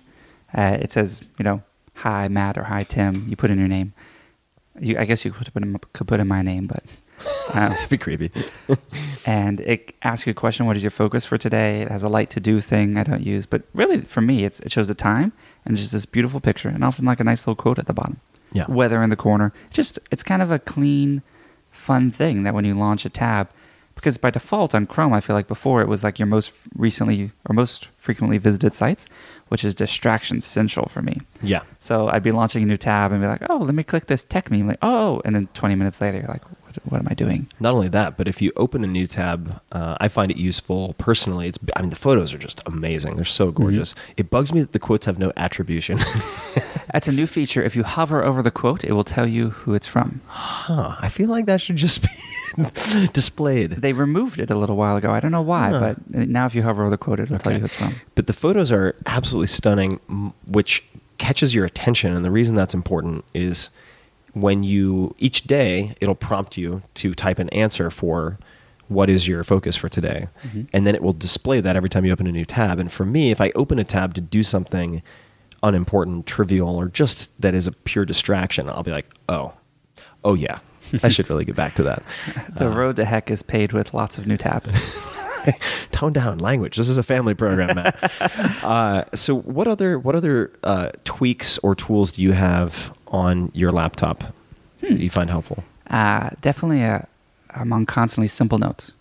[0.53, 1.63] Uh, it says, you know,
[1.95, 3.25] hi Matt or hi Tim.
[3.27, 3.93] You put in your name.
[4.79, 6.83] You, I guess you could put in, could put in my name, but
[7.53, 8.31] uh, It'd be creepy.
[9.25, 11.81] and it asks you a question: What is your focus for today?
[11.81, 14.59] It has a light to do thing I don't use, but really for me, it's,
[14.61, 15.33] it shows the time
[15.65, 18.19] and just this beautiful picture, and often like a nice little quote at the bottom.
[18.53, 18.65] Yeah.
[18.67, 19.53] Weather in the corner.
[19.69, 21.21] Just it's kind of a clean,
[21.71, 23.49] fun thing that when you launch a tab,
[23.95, 27.31] because by default on Chrome, I feel like before it was like your most recently
[27.47, 29.07] or most frequently visited sites,
[29.49, 31.21] which is distraction central for me.
[31.41, 31.61] Yeah.
[31.79, 34.25] So I'd be launching a new tab and be like, oh, let me click this
[34.25, 34.67] Techmeme.
[34.67, 36.43] Like, oh, and then 20 minutes later, you're like,
[36.83, 37.47] what, what am I doing?
[37.59, 40.93] Not only that, but if you open a new tab, uh, I find it useful
[40.97, 41.47] personally.
[41.47, 43.15] It's, I mean, the photos are just amazing.
[43.15, 43.93] They're so gorgeous.
[44.17, 45.97] It bugs me that the quotes have no attribution.
[46.93, 47.63] That's a new feature.
[47.63, 50.21] If you hover over the quote, it will tell you who it's from.
[50.27, 50.95] huh.
[50.99, 52.09] I feel like that should just be
[53.13, 53.71] displayed.
[53.71, 55.11] They removed it a little while ago.
[55.11, 55.79] I don't know why, Huh.
[56.09, 57.95] but now if you hover over the quote, it'll tell you who it's from.
[58.15, 59.99] But the photos are absolutely stunning,
[60.47, 60.83] which
[61.17, 62.15] catches your attention.
[62.15, 63.69] And the reason that's important is
[64.33, 68.37] when you, each day, it'll prompt you to type an answer for
[68.87, 70.27] what is your focus for today.
[70.73, 72.77] And then it will display that every time you open a new tab.
[72.77, 75.01] And for me, if I open a tab to do something
[75.63, 79.53] unimportant, trivial, or just that is a pure distraction, I'll be like, oh,
[80.23, 80.59] oh yeah,
[81.03, 82.03] I should really get back to that.
[82.57, 84.71] The road to heck is paved with lots of new tabs.
[85.91, 86.75] tone down language.
[86.77, 87.95] This is a family program, Matt.
[88.63, 93.71] uh, so, what other what other uh, tweaks or tools do you have on your
[93.71, 94.23] laptop
[94.81, 95.63] that you find helpful?
[95.89, 97.01] Uh, definitely, uh,
[97.51, 98.93] I'm on constantly simple notes.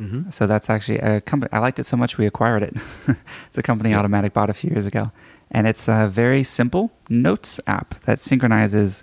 [0.00, 0.30] Mm-hmm.
[0.30, 1.50] So that's actually a company.
[1.52, 2.76] I liked it so much we acquired it.
[3.48, 4.02] it's a company Yeah.
[4.02, 5.10] Automattic bought a few years ago,
[5.50, 9.02] and it's a very simple notes app that synchronizes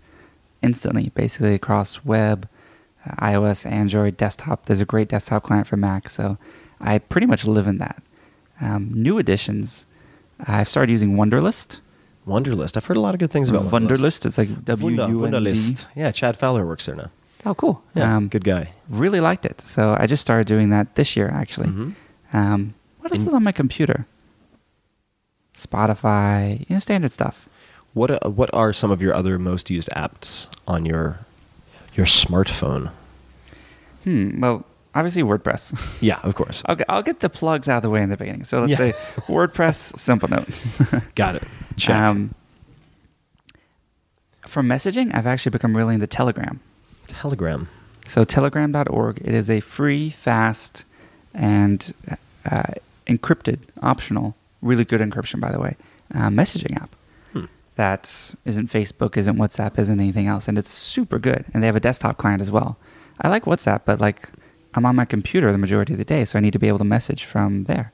[0.62, 2.48] instantly, basically across web,
[3.06, 4.68] uh, iOS, Android, desktop.
[4.68, 6.38] There's a great desktop client for Mac, so
[6.80, 8.02] I pretty much live in that.
[8.62, 9.86] Um, new additions.
[10.40, 11.82] I've started using Wunderlist.
[12.28, 12.76] Wunderlist.
[12.78, 14.00] I've heard a lot of good things about Wunderlist.
[14.22, 14.26] Wunderlist.
[14.26, 15.38] It's like W Wunder- U N D.
[15.38, 15.86] Wunderlist.
[15.96, 17.10] Yeah, Chad Fowler works there now.
[17.46, 17.84] Oh, cool.
[17.94, 18.72] Yeah, Um, good guy.
[18.90, 19.62] really liked it.
[19.62, 21.68] So I just started doing that this year, actually.
[21.68, 21.94] Mhm.
[22.34, 24.06] Um, what else And- is on my computer?
[25.56, 27.48] Spotify, you know, standard stuff.
[27.94, 31.20] What uh, what are some of your other most used apps on your
[31.94, 32.92] your smartphone?
[34.04, 34.40] Hmm.
[34.42, 34.66] Well,
[34.96, 35.74] obviously WordPress.
[36.02, 36.64] Yeah, of course.
[36.66, 38.44] I'll I'll get the plugs out of the way in the beginning.
[38.46, 38.78] So let's Yeah.
[38.78, 38.92] say
[39.28, 41.04] WordPress, Simplenote.
[41.16, 41.44] Got it.
[41.78, 41.96] Check.
[41.96, 42.34] Um,
[44.48, 46.60] for messaging, I've actually become really into Telegram.
[47.08, 47.68] Telegram.
[48.06, 50.86] So telegram.org, it is a free, fast,
[51.34, 51.94] and
[52.50, 52.64] uh,
[53.08, 55.76] encrypted, optional, really good encryption, by the way,
[56.14, 56.96] uh, messaging app.
[57.34, 57.46] Hmm.
[57.76, 61.46] That isn't Facebook, isn't WhatsApp, isn't anything else, and it's super good.
[61.54, 62.78] And they have a desktop client as well.
[63.22, 64.30] I like WhatsApp, but like
[64.76, 66.80] I'm on my computer the majority of the day, so I need to be able
[66.80, 67.92] to message from there.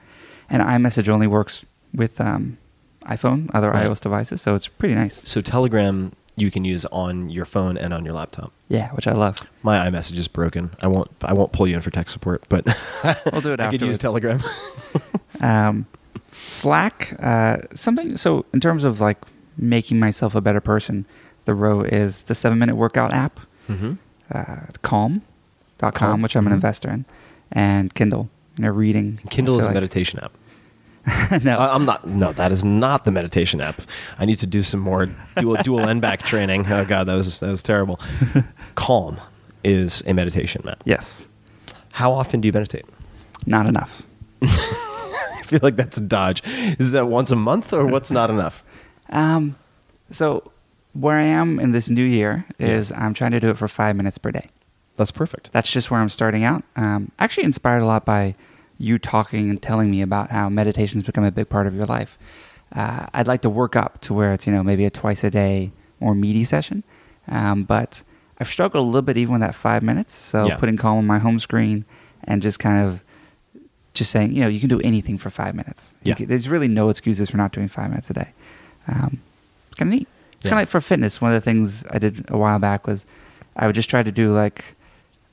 [0.50, 1.64] And iMessage only works
[1.94, 2.58] with um,
[3.04, 3.86] iPhone, other Right.
[3.88, 5.28] iOS devices, so it's pretty nice.
[5.30, 8.52] So Telegram you can use on your phone and on your laptop.
[8.70, 9.38] Yeah, which I love.
[9.64, 10.72] My iMessage is broken.
[10.82, 11.10] I won't.
[11.22, 12.66] I won't pull you in for tech support, but
[13.32, 13.98] We'll do it I could use.
[13.98, 14.42] Telegram.
[15.42, 15.86] um,
[16.48, 18.18] Slack, uh, something.
[18.18, 19.18] So, in terms of like
[19.58, 21.06] making myself a better person,
[21.46, 23.94] the row is the seven minute workout app, mm-hmm.
[24.32, 24.68] uh,
[25.90, 26.56] Calm, which I'm an mhm.
[26.58, 27.06] investor in,
[27.52, 28.30] and Kindle.
[28.58, 29.20] You know, reading.
[29.30, 30.34] Kindle I is a like- meditation app.
[31.44, 32.08] no, I- I'm not.
[32.08, 33.82] No, that is not the meditation app.
[34.20, 35.08] I need to do some more
[35.38, 36.68] dual dual n-back training.
[36.72, 38.00] Oh god, that was that was terrible.
[38.76, 39.20] Calm
[39.64, 40.84] is a meditation app.
[40.86, 41.28] yes,
[41.94, 42.86] How often do you meditate?
[43.48, 44.04] not enough.
[44.44, 46.44] I feel like that's a dodge.
[46.80, 48.64] Is that once a month or what's not enough?
[49.10, 49.56] Um,
[50.12, 50.52] so
[50.94, 53.96] where I am in this new year is I'm trying to do it for five
[53.96, 54.48] minutes per day.
[54.98, 55.52] That's perfect.
[55.52, 56.64] that's just where I'm starting out.
[56.76, 58.36] Um, actually, inspired a lot by
[58.78, 62.18] you talking and telling me about how meditation's become a big part of your life.
[62.76, 65.30] Uh, I'd like to work up to where it's you know maybe a twice a
[65.32, 66.84] day more meaty session,
[67.28, 68.04] um, but
[68.40, 70.14] I've struggled a little bit even with that five minutes.
[70.16, 70.58] So Yeah.
[70.58, 71.86] putting calm on my home screen
[72.24, 73.04] and just kind of
[73.94, 75.94] just saying, you know, you can do anything for five minutes.
[76.04, 76.16] Yeah.
[76.16, 78.30] can- there's really no excuses for not doing five minutes a day.
[78.88, 79.20] Um,
[79.68, 80.08] it's kind of neat.
[80.38, 80.52] It's Yeah.
[80.52, 81.22] kind of like for fitness.
[81.22, 83.06] One of the things I did a while back was
[83.56, 84.76] I would just try to do like,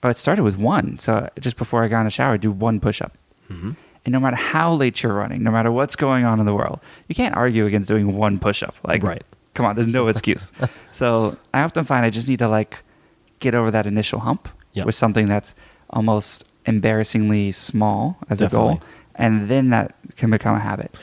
[0.02, 0.98] oh, it started with one.
[0.98, 3.16] So just before I got in the shower, do one push up.
[3.50, 3.72] Mm-hmm.
[4.04, 6.80] And no matter how late you're running, no matter what's going on in the world,
[7.08, 8.74] you can't argue against doing one push up.
[8.84, 9.22] Like, Right.
[9.54, 10.52] come on, there's no excuse.
[10.92, 12.78] so I often find I just need to like
[13.40, 14.84] get over that initial hump Yeah.
[14.84, 15.54] with something that's
[15.90, 18.80] almost embarrassingly small as a goal.
[19.16, 20.94] And then that can become a habit.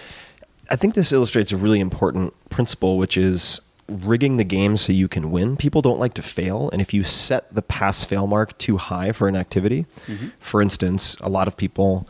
[0.70, 5.08] I think this illustrates a really important principle, which is rigging the game so you
[5.08, 5.58] can win.
[5.58, 9.12] People don't like to fail, and if you set the pass fail mark too high
[9.12, 10.30] for an activity, mm-hmm.
[10.40, 12.08] for instance, a lot of people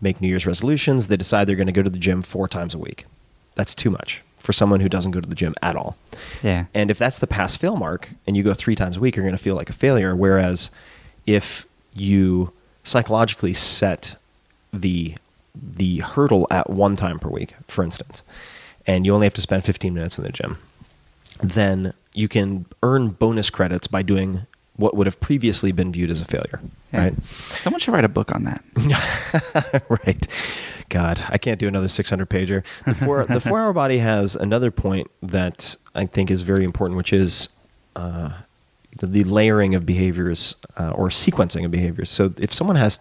[0.00, 1.08] make New Year's resolutions.
[1.08, 3.06] They decide they're going to go to the gym four times a week.
[3.54, 5.96] That's too much for someone who doesn't go to the gym at all.
[6.42, 6.66] Yeah.
[6.72, 9.24] And if that's the pass fail mark and you go three times a week, you're
[9.24, 10.14] going to feel like a failure.
[10.14, 10.70] Whereas
[11.26, 12.52] if you
[12.84, 14.16] psychologically set
[14.72, 15.16] the
[15.60, 18.22] the hurdle at one time per week, for instance,
[18.86, 20.56] and you only have to spend 15 minutes in the gym,
[21.40, 26.20] then you can earn bonus credits by doing what would have previously been viewed as
[26.20, 26.60] a failure.
[26.92, 27.00] Yeah.
[27.00, 27.24] Right?
[27.24, 29.82] Someone should write a book on that.
[29.88, 30.26] right.
[30.88, 32.64] God, I can't do another 600 pager.
[32.86, 36.96] The four, the four hour body has another point that I think is very important,
[36.96, 37.48] which is
[37.96, 38.30] uh,
[39.00, 42.08] the layering of behaviors uh, or sequencing of behaviors.
[42.10, 43.00] So if someone has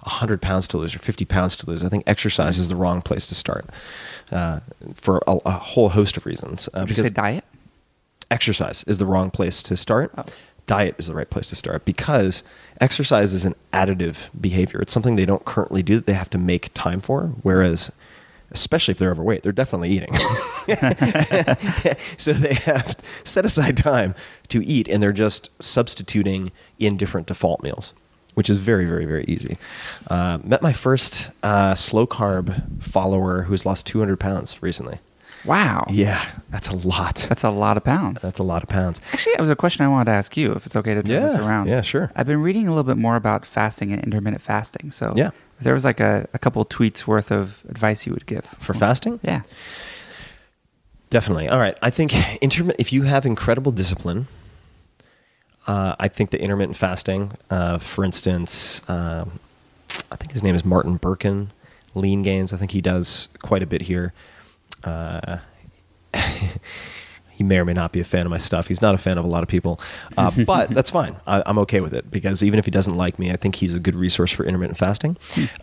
[0.00, 3.02] 100 pounds to lose or 50 pounds to lose, I think exercise is the wrong
[3.02, 3.66] place to start
[4.32, 4.60] uh,
[4.94, 6.68] for a, a whole host of reasons.
[6.72, 7.44] Uh, Did you say diet?
[8.30, 10.12] Exercise is the wrong place to start.
[10.16, 10.24] Oh.
[10.66, 12.42] Diet is the right place to start because
[12.80, 14.80] exercise is an additive behavior.
[14.80, 17.32] It's something they don't currently do that they have to make time for.
[17.42, 17.90] Whereas,
[18.50, 20.14] especially if they're overweight, they're definitely eating.
[22.18, 24.14] so they have set aside time
[24.48, 27.94] to eat and they're just substituting in different default meals,
[28.34, 29.56] which is very, very, very easy.
[30.08, 34.98] Uh, met my first uh, slow carb follower who's lost 200 pounds recently.
[35.48, 35.86] Wow.
[35.90, 37.26] Yeah, that's a lot.
[37.28, 38.22] That's a lot of pounds.
[38.22, 39.00] That's a lot of pounds.
[39.12, 41.22] Actually, that was a question I wanted to ask you, if it's okay to turn
[41.22, 41.68] this around.
[41.68, 42.12] yeah, sure.
[42.14, 44.90] I've been reading a little bit more about fasting and intermittent fasting.
[44.90, 45.28] So Yeah.
[45.58, 48.74] if there was like a, a couple tweets worth of advice you would give For
[48.74, 49.18] fasting?
[49.22, 49.42] Yeah.
[51.10, 51.48] Definitely.
[51.48, 51.76] All right.
[51.80, 54.26] I think intermi- if you have incredible discipline,
[55.66, 59.40] uh, I think the intermittent fasting, uh, for instance, um,
[60.12, 61.48] I think his name is Martin Berkhan,
[61.94, 62.52] Lean Gains.
[62.52, 64.12] I think he does quite a bit here.
[64.84, 65.38] Uh,
[67.38, 68.66] he may or may not be a fan of my stuff.
[68.66, 69.80] He's not a fan of a lot of people,
[70.16, 71.14] uh, but that's fine.
[71.24, 73.76] I, I'm okay with it because even if he doesn't like me, I think he's
[73.76, 75.16] a good resource for intermittent fasting.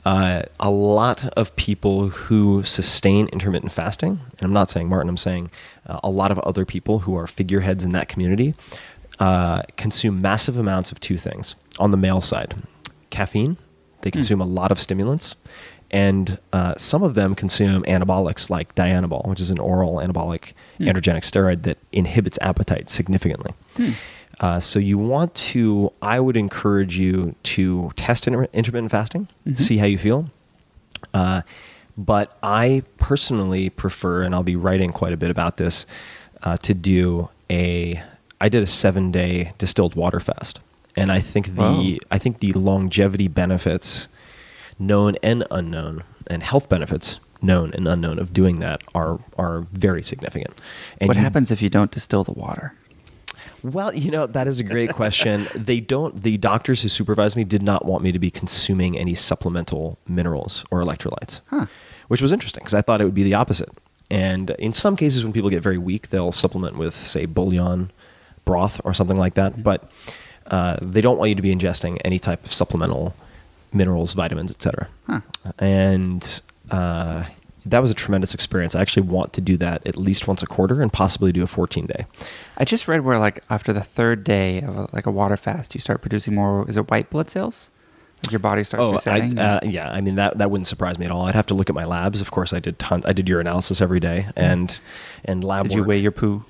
[0.06, 5.18] Uh, a lot of people who sustain intermittent fasting, and I'm not saying Martin, I'm
[5.18, 5.52] saying
[5.86, 8.56] uh, a lot of other people who are figureheads in that community,
[9.20, 11.58] uh, consume massive amounts of two things.
[11.78, 12.56] On the male side,
[13.10, 13.58] caffeine,
[14.02, 15.36] they consume a lot of stimulants,
[15.96, 20.44] and uh, some of them consume anabolics like Dianabol, which is an oral anabolic
[20.80, 23.54] androgenic steroid that inhibits appetite significantly.
[24.42, 29.78] Uh, so you want to, I would encourage you to test inter- intermittent fasting, see
[29.78, 30.30] how you feel.
[31.14, 31.42] Uh,
[31.98, 35.86] but I personally prefer, and I'll be writing quite a bit about this,
[36.44, 38.02] uh, to do a.
[38.42, 40.60] I did a seven day distilled water fast,
[40.98, 41.98] and I think the Wow.
[42.12, 44.10] I think the longevity benefits,
[44.80, 50.02] known and unknown, and health benefits known and unknown of doing that are are very
[50.04, 50.54] significant.
[51.00, 52.74] And what you- happens if you don't distill the water?
[53.64, 55.48] well, you know, that is a great question.
[55.56, 59.16] they don't, the doctors who supervised me did not want me to be consuming any
[59.16, 61.66] supplemental minerals or electrolytes, Huh.
[62.08, 63.70] which was interesting because I thought it would be the opposite.
[64.12, 67.90] And in some cases, when people get very weak, they'll supplement with, say, bouillon
[68.46, 69.64] broth or something like that.
[69.64, 69.90] But
[70.46, 73.16] uh, they don't want you to be ingesting any type of supplemental
[73.76, 74.88] minerals, vitamins, etc.
[75.08, 75.22] Huh.
[75.60, 77.26] And uh,
[77.66, 78.76] that was a tremendous experience.
[78.76, 81.48] I actually want to do that at least once a quarter and possibly do a
[81.48, 82.06] 14 day.
[82.58, 85.74] I just read where like after the third day of a, like a water fast,
[85.74, 86.68] you start producing more.
[86.70, 87.72] Is it white blood cells?
[88.24, 89.92] Like your body starts Oh, I, uh, yeah.
[89.92, 91.24] I mean that that wouldn't surprise me at all.
[91.24, 92.22] I'd have to look at my labs.
[92.22, 93.04] Of course, I did ton.
[93.06, 94.80] I did urinalysis every day, and
[95.26, 95.68] and lab.
[95.68, 96.46] Did you weigh your poo?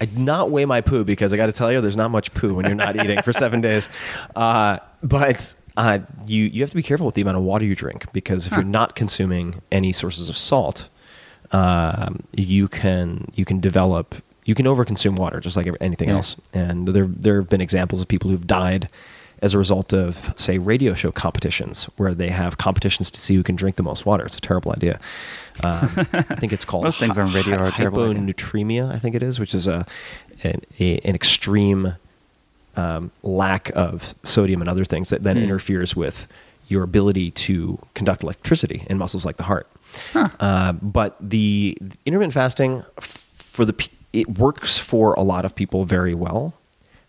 [0.00, 2.34] I did not weigh my poo because I got to tell you, there's not much
[2.34, 3.88] poo when you're not eating for seven days.
[4.34, 7.74] Uh, but uh, you you have to be careful with the amount of water you
[7.74, 10.88] drink because if you're not consuming any sources of salt,
[11.52, 14.14] um, you can you can develop
[14.44, 16.16] you can overconsume water just like anything Yeah.
[16.16, 16.36] else.
[16.52, 18.88] And there there have been examples of people who've died
[19.40, 23.42] as a result of say radio show competitions where they have competitions to see who
[23.42, 24.24] can drink the most water.
[24.24, 25.00] It's a terrible idea.
[25.64, 28.20] Um, I think it's called Most things on radio are terrible idea.
[28.22, 28.92] hyponatremia.
[28.92, 29.84] I think it is, which is a
[30.44, 31.94] an, a, an extreme
[32.76, 35.42] um, lack of sodium and other things that then Hmm.
[35.44, 36.26] interferes with
[36.68, 39.66] your ability to conduct electricity in muscles like the heart.
[40.14, 43.74] Uh, but the, the intermittent fasting for the
[44.14, 46.54] it works for a lot of people very well,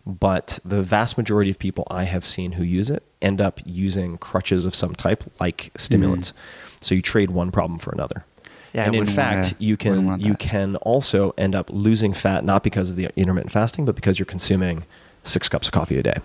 [0.05, 4.17] but the vast majority of people I have seen who use it end up using
[4.17, 6.33] crutches of some type, like stimulants.
[6.81, 8.25] So you trade one problem for another.
[8.73, 12.63] Yeah, and in fact, wanna- you can you can also end up losing fat not
[12.63, 14.83] because of the intermittent fasting, but because you're consuming
[15.23, 16.17] six cups of coffee a day.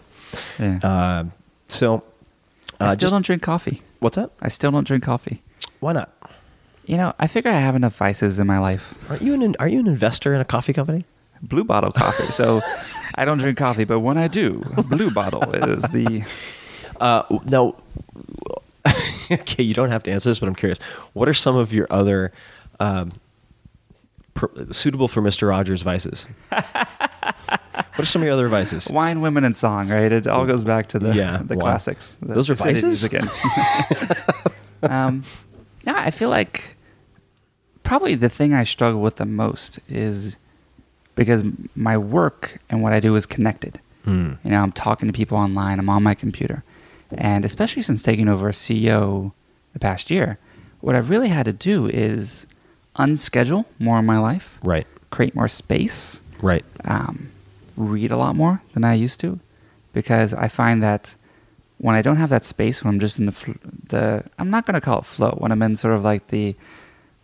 [0.59, 0.79] Yeah.
[0.83, 1.25] Uh,
[1.69, 2.03] so,
[2.81, 3.83] I uh, still just- don't drink coffee.
[4.01, 4.31] what's that?
[4.41, 5.43] I still don't drink coffee.
[5.81, 6.13] Why not?
[6.87, 8.95] You know, I figure I have enough vices in my life.
[9.11, 11.05] Aren't you an are you an investor in a coffee company?
[11.43, 12.27] Blue Bottle coffee.
[12.33, 12.63] So
[13.15, 16.25] I don't drink coffee, but when I do, Blue Bottle is the.
[17.01, 17.77] Uh, no.
[19.31, 20.81] okay, you don't have to answer this, but I'm curious.
[21.13, 22.33] What are some of your other
[22.81, 23.13] um,
[24.35, 26.27] per, suitable for Mister Rogers vices?
[27.99, 28.87] what are some of your other vices?
[28.89, 30.13] Wine, women, and song, right?
[30.13, 31.61] It all goes back to the Yeah, the wine.
[31.65, 32.17] classics.
[32.23, 33.03] the Those are vices?
[33.03, 33.29] again.
[34.83, 35.25] um,
[35.85, 36.77] no, I feel like
[37.83, 40.37] probably the thing I struggle with the most is
[41.17, 41.43] because
[41.75, 43.81] my work and what I do is connected.
[44.05, 44.35] Hmm.
[44.45, 45.81] You know, I'm talking to people online.
[45.81, 46.63] I'm on my computer,
[47.13, 49.33] and especially since taking over as CEO
[49.73, 50.39] the past year,
[50.81, 52.47] what I've really had to do is
[52.97, 56.65] unschedule more in my life, Right, create more space, right.
[56.85, 57.31] um,
[57.79, 59.39] read a lot more than I used to
[59.93, 61.15] because I find that
[61.79, 63.53] when I don't have that space, when I'm just in the fl-
[63.89, 65.35] the I'm not going to call it flow.
[65.39, 66.57] When I'm in sort of like the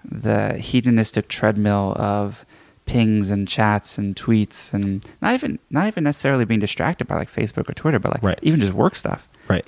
[0.04, 2.46] the hedonistic treadmill of
[2.86, 7.32] pings and chats and tweets and not even not even necessarily being distracted by like
[7.32, 8.38] Facebook or Twitter, but like Right.
[8.42, 9.26] even just work stuff.
[9.48, 9.66] Right.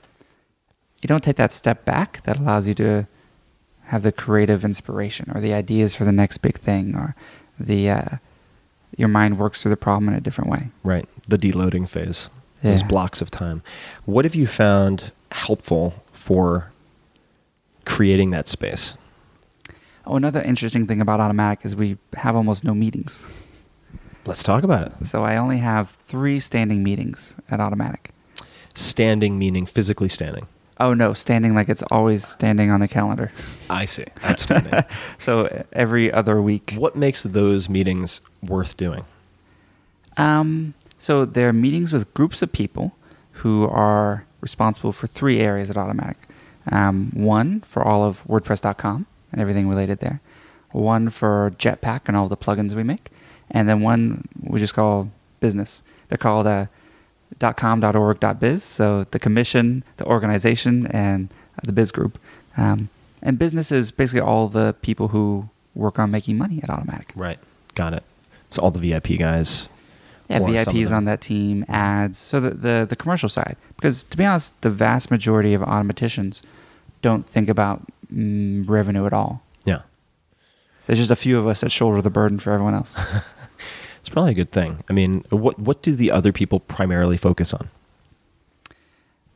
[1.03, 3.07] You don't take that step back that allows you to
[3.84, 7.14] have the creative inspiration or the ideas for the next big thing or
[7.59, 8.09] the uh,
[8.97, 10.70] your mind works through the problem in a different way.
[10.82, 11.09] Right.
[11.28, 12.30] The deloading phase.
[12.62, 13.62] Those blocks of time.
[14.07, 16.72] What have you found helpful for
[17.84, 18.97] creating that space?
[20.05, 23.24] Oh, another interesting thing about Automattic is we have almost no meetings.
[24.24, 25.07] Let's talk about it.
[25.07, 28.07] So I only have three standing meetings at Automattic.
[28.74, 30.49] Standing meaning physically standing.
[30.78, 33.32] Oh no, standing like it's always standing on the calendar.
[33.70, 34.04] I see.
[34.24, 34.84] Outstanding.
[35.18, 36.74] So every other week.
[36.76, 39.04] what makes those meetings worth doing?
[40.16, 42.92] Um, so they're meetings with groups of people
[43.32, 46.16] who are responsible for three areas at Automattic.
[46.70, 50.20] Um, one for all of WordPress.com and everything related there.
[50.72, 53.10] One for Jetpack and all the plugins we make,
[53.50, 55.10] and then one we just call
[55.40, 55.82] business.
[56.08, 56.66] They're called uh,
[57.38, 58.62] .com, .org, .biz.
[58.62, 62.18] So the commission, the organization, and uh, the biz group.
[62.56, 62.88] Um,
[63.22, 67.10] and business is basically all the people who work on making money at Automattic.
[67.14, 67.38] Right.
[67.74, 68.02] Got it.
[68.50, 69.68] So all the VIP guys.
[70.28, 72.18] Yeah, VIPs on that team, ads.
[72.18, 76.42] So the, the the commercial side, because to be honest, the vast majority of Automatticians
[77.00, 79.42] don't think about mm, revenue at all.
[79.64, 79.82] Yeah.
[80.86, 82.98] There's just a few of us that shoulder the burden for everyone else.
[84.07, 84.84] It's probably a good thing.
[84.88, 87.68] I mean, what what do the other people primarily focus on?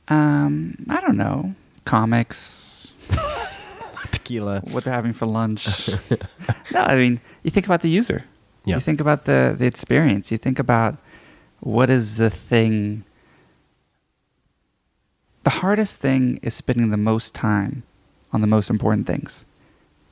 [0.07, 2.93] um, I don't know, comics,
[4.13, 4.61] Tequila.
[4.71, 5.89] what they're having for lunch.
[6.73, 8.25] no, I mean, you think about the user.
[8.65, 8.77] Yeah.
[8.77, 10.31] You think about the the experience.
[10.31, 10.99] You think about
[11.59, 13.03] what is the thing.
[15.43, 17.83] The hardest thing is spending the most time
[18.33, 19.45] on the most important things,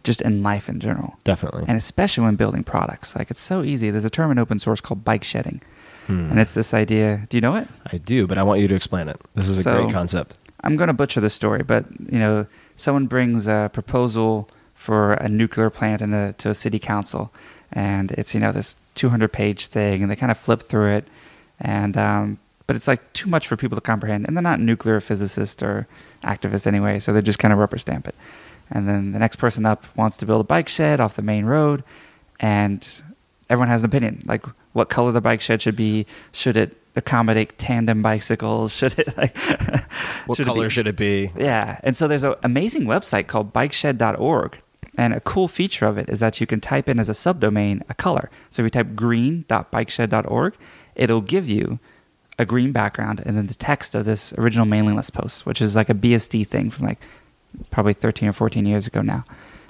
[0.09, 1.11] just in life in general.
[1.25, 1.65] Definitely.
[1.69, 3.09] and especially when building products.
[3.19, 3.91] Like it's so easy.
[3.93, 5.61] There's a term in open source called bike shedding,
[6.07, 6.31] Hmm.
[6.31, 7.09] and it's this idea.
[7.29, 7.69] Do you know it?
[7.93, 9.19] I do, but I want you to explain it.
[9.35, 10.31] This is a So- great concept.
[10.65, 11.85] I'm going to butcher the story, but
[12.15, 12.47] you know,
[12.77, 17.31] someone brings a proposal for a nuclear plant in a, to a city council,
[17.73, 21.05] and it's you know this 200 page thing, and they kind of flip through it,
[21.61, 24.99] and um, but it's like too much for people to comprehend, and they're not nuclear
[25.01, 25.87] physicists or
[26.25, 28.15] activists anyway, so they just kind of rubber stamp it,
[28.71, 31.45] and then the next person up wants to build a bike shed off the main
[31.45, 31.83] road,
[32.41, 33.03] and
[33.51, 37.57] everyone has an opinion, like what color the bike shed should be, should it accommodate
[37.59, 39.37] tandem bicycles, should it like
[40.27, 41.31] What should color be- should it be?
[41.39, 44.59] yeah, and so there's an amazing website called bikeshed.org.
[44.97, 47.83] And a cool feature of it is that you can type in as a subdomain
[47.89, 48.31] a color.
[48.51, 50.55] So if you type green.bikeshed.org,
[50.97, 51.79] it'll give you
[52.39, 55.77] a green background and then the text of this original mailing list post, which is
[55.77, 57.01] like a BSD thing from like
[57.71, 59.25] probably 13 or 14 years ago now,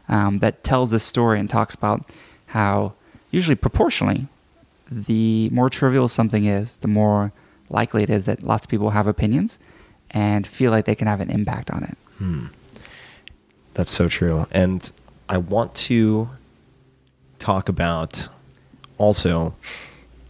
[0.09, 2.05] um, that tells this story and talks about
[2.47, 2.95] how,
[3.31, 4.27] usually proportionally,
[4.91, 7.33] the more trivial something is, the more
[7.69, 9.59] likely it is that lots of people have opinions
[10.11, 11.99] and feel like they can have an impact on it.
[13.75, 14.47] That's so true.
[14.51, 14.91] And
[15.29, 16.31] I want to
[17.39, 18.29] talk about
[18.97, 19.55] also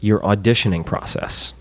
[0.01, 1.55] your auditioning process.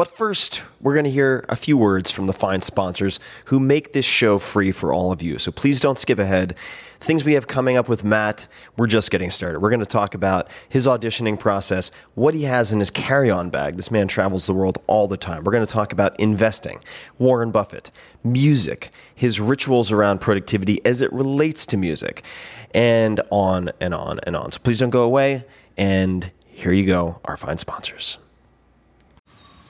[0.00, 3.92] But first, we're going to hear a few words from the fine sponsors who make
[3.92, 5.36] this show free for all of you.
[5.36, 6.56] So please don't skip ahead.
[7.00, 8.48] Things we have coming up with Matt,
[8.78, 9.60] we're just getting started.
[9.60, 13.50] We're going to talk about his auditioning process, what he has in his carry on
[13.50, 13.76] bag.
[13.76, 15.44] This man travels the world all the time.
[15.44, 16.82] We're going to talk about investing,
[17.18, 17.90] Warren Buffett,
[18.24, 22.24] music, his rituals around productivity as it relates to music,
[22.72, 24.50] and on and on and on.
[24.50, 25.44] So please don't go away.
[25.76, 28.16] And here you go, our fine sponsors.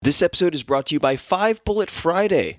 [0.00, 2.58] This episode is brought to you by Five Bullet Friday,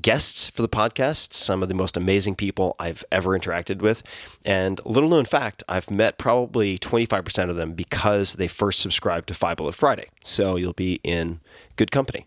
[0.00, 4.02] guests for the podcast, some of the most amazing people I've ever interacted with.
[4.44, 9.34] And little known fact, I've met probably 25% of them because they first subscribed to
[9.34, 10.08] Five Bullet Friday.
[10.24, 11.40] So you'll be in
[11.76, 12.26] good company.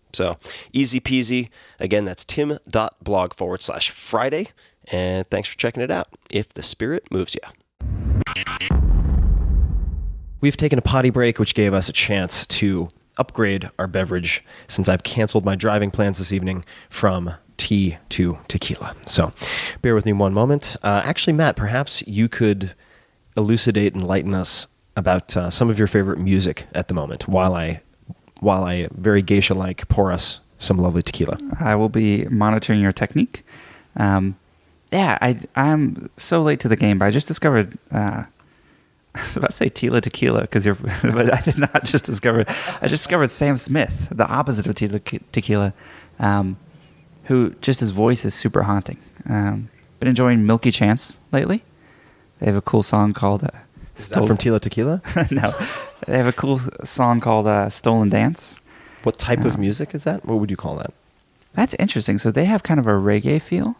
[0.13, 0.37] So
[0.73, 1.49] easy peasy.
[1.79, 4.49] Again, that's tim.blog forward slash Friday.
[4.91, 7.41] And thanks for checking it out if the spirit moves you.
[10.41, 14.89] We've taken a potty break, which gave us a chance to upgrade our beverage since
[14.89, 18.95] I've canceled my driving plans this evening from tea to tequila.
[19.05, 19.33] So
[19.83, 20.75] bear with me one moment.
[20.81, 22.73] Uh, actually, Matt, perhaps you could
[23.37, 27.53] elucidate and enlighten us about uh, some of your favorite music at the moment while
[27.53, 27.81] I
[28.41, 31.37] while I very geisha like pour us some lovely tequila.
[31.59, 33.45] I will be monitoring your technique.
[33.95, 34.37] Um,
[34.91, 37.77] yeah, I I'm so late to the game, but I just discovered.
[37.91, 38.25] Uh,
[39.15, 42.45] I was about to say Tila Tequila because you're, but I did not just discover.
[42.47, 45.73] I just discovered Sam Smith, the opposite of Tila Tequila,
[46.19, 46.57] um,
[47.25, 48.97] who just his voice is super haunting.
[49.27, 49.69] Um,
[49.99, 51.63] been enjoying Milky Chance lately.
[52.39, 53.43] They have a cool song called.
[53.43, 53.49] Uh,
[53.97, 55.01] Is that from Tila Tequila?
[55.31, 55.53] no,
[56.07, 58.59] they have a cool song called uh, "Stolen Dance."
[59.03, 60.25] What type of Um, music is that?
[60.25, 60.93] What would you call that?
[61.53, 62.17] That's interesting.
[62.19, 63.75] So they have kind of a reggae feel,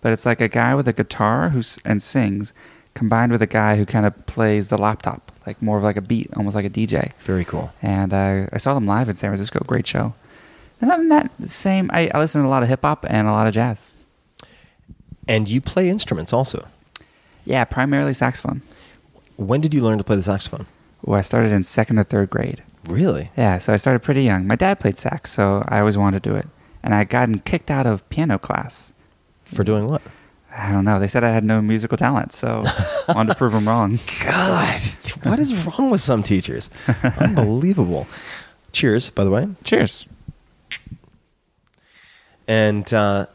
[0.00, 2.52] but it's like a guy with a guitar who's and sings,
[2.94, 6.00] combined with a guy who kind of plays the laptop, like more of like a
[6.00, 7.12] beat, almost like a DJ.
[7.20, 7.72] Very cool.
[7.82, 9.60] And uh, I saw them live in San Francisco.
[9.66, 10.14] Great show.
[10.80, 11.90] And other than that, same.
[11.92, 13.96] I, I listen to a lot of hip hop and a lot of jazz.
[15.28, 16.66] And you play instruments also.
[17.44, 18.62] Yeah, primarily saxophone.
[19.36, 20.66] When did you learn to play the saxophone?
[21.04, 22.62] Well, I started in second or third grade.
[22.86, 23.30] Really?
[23.36, 24.46] Yeah, so I started pretty young.
[24.46, 26.48] My dad played sax, so I always wanted to do it.
[26.82, 28.92] And I had gotten kicked out of piano class.
[29.44, 30.00] For doing what?
[30.56, 30.98] I don't know.
[30.98, 33.98] They said I had no musical talent, so I wanted to prove them wrong.
[34.24, 34.80] God,
[35.24, 36.70] what is wrong with some teachers?
[37.18, 38.06] Unbelievable.
[38.72, 39.48] Cheers, by the way.
[39.62, 40.06] Cheers.
[42.48, 43.26] And uh,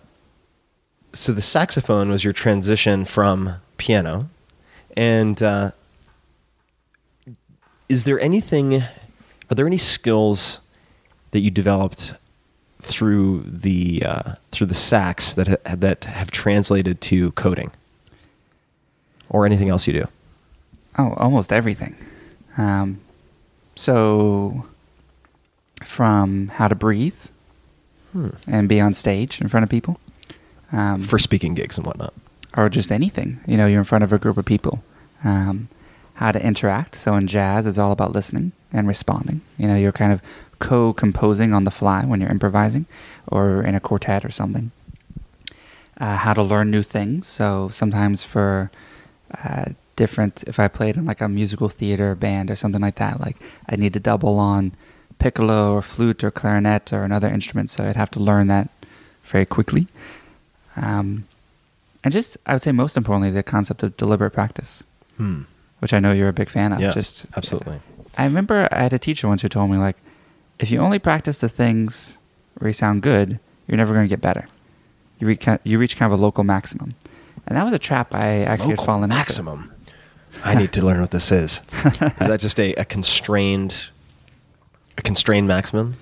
[1.14, 4.30] so the saxophone was your transition from piano.
[4.98, 5.72] And uh,
[7.90, 8.76] is there anything,
[9.50, 10.60] are there any skills
[11.32, 12.14] that you developed
[12.82, 17.72] through the uh, through the sax that ha- that have translated to coding,
[19.30, 20.06] or anything else you do?
[20.98, 21.96] Oh, almost everything.
[22.58, 23.00] Um,
[23.76, 24.66] so,
[25.84, 27.16] from how to breathe
[28.48, 30.00] and be on stage in front of people,
[30.72, 31.02] um, Hmm.
[31.04, 32.14] for speaking gigs and whatnot.
[32.58, 33.40] or just anything.
[33.46, 34.84] You know, you're in front of a group of people.
[35.24, 35.68] Um,
[36.20, 36.96] how to interact.
[36.96, 39.40] So in jazz, it's all about listening and responding.
[39.58, 40.22] You know, you're kind of
[40.60, 42.86] co-composing on the fly when you're improvising,
[43.28, 44.72] or in a quartet or something.
[45.98, 47.26] Uh, how to learn new things.
[47.26, 48.70] So sometimes for
[49.46, 53.22] uh, different, if I played in like a musical theater band or something like that,
[53.22, 53.38] like
[53.70, 54.74] I need to double on
[55.20, 58.68] piccolo or flute or clarinet or another instrument, so I'd have to learn that
[59.24, 59.88] very quickly.
[60.76, 61.28] Um,
[62.04, 64.84] and just, I would say, most importantly, the concept of deliberate practice,
[65.16, 65.44] Hmm.
[65.80, 66.80] Which I know you're a big fan of.
[66.80, 67.80] Yeah, just absolutely.
[68.18, 69.98] I remember I had a teacher once who told me like,
[70.60, 72.18] if you only practice the things
[72.58, 74.48] where you sound good, you're never going to get better.
[75.20, 76.96] You reach you reach kind of a local maximum,
[77.48, 79.72] and that was a trap I actually Local had fallen maximum.
[80.44, 81.62] I need to learn what this is.
[81.84, 83.76] is that just a, a constrained,
[84.98, 85.98] a constrained maximum.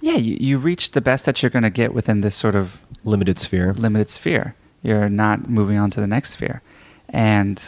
[0.00, 2.78] Yeah, you, you reach the best that you're going to get within this sort of
[3.04, 3.72] limited sphere?
[3.72, 4.54] limited sphere.
[4.82, 6.60] You're not moving on to the next sphere.
[7.08, 7.62] And,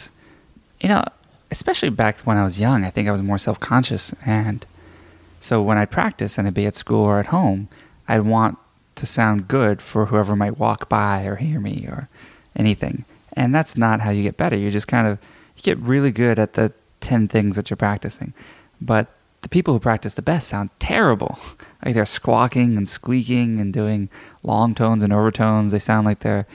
[0.79, 1.03] you know,
[1.51, 4.13] especially back when I was young, I think I was more self conscious.
[4.25, 4.65] And
[5.39, 7.69] so when I'd practice and I'd be at school or at home,
[8.07, 8.57] I'd want
[8.95, 12.09] to sound good for whoever might walk by or hear me or
[12.55, 13.05] anything.
[13.33, 14.55] And that's not how you get better.
[14.55, 15.19] You just kind of
[15.55, 18.33] you get really good at the 10 things that you're practicing.
[18.81, 19.07] But
[19.41, 21.39] the people who practice the best sound terrible.
[21.85, 24.09] Like they're squawking and squeaking and doing
[24.41, 25.71] long tones and overtones.
[25.71, 26.47] They sound like they're.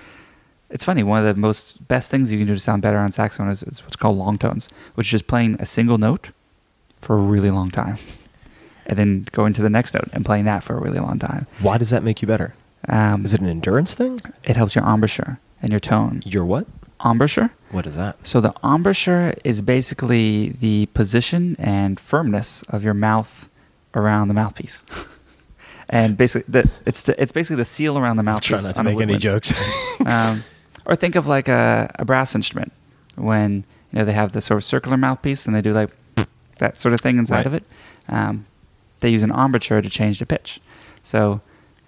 [0.73, 1.03] It's funny.
[1.03, 3.62] One of the most best things you can do to sound better on saxophone is,
[3.62, 6.31] is what's called long tones, which is just playing a single note
[6.97, 7.99] for a really long time,
[8.86, 11.47] and then going to the next note and playing that for a really long time.
[11.61, 12.55] Why does that make you better?
[12.89, 14.20] Um, Is it an endurance thing?
[14.43, 16.23] It helps your embouchure and your tone.
[16.24, 16.66] Your what?
[17.05, 17.51] Embouchure.
[17.70, 18.27] What is that?
[18.27, 23.49] So the embouchure is basically the position and firmness of your mouth
[23.94, 24.85] around the mouthpiece.
[25.90, 28.49] and basically, the, it's the, it's basically the seal around the mouthpiece.
[28.49, 29.53] Try not to make any jokes.
[30.07, 30.43] um,
[30.87, 32.73] or think of like a, a brass instrument
[33.17, 35.91] when you know they have the sort of circular mouthpiece and they do like
[36.59, 37.47] that sort of thing inside Right.
[37.47, 37.65] of it.
[38.09, 38.47] Um,
[39.01, 40.61] they use an embouchure to change the pitch.
[41.03, 41.41] So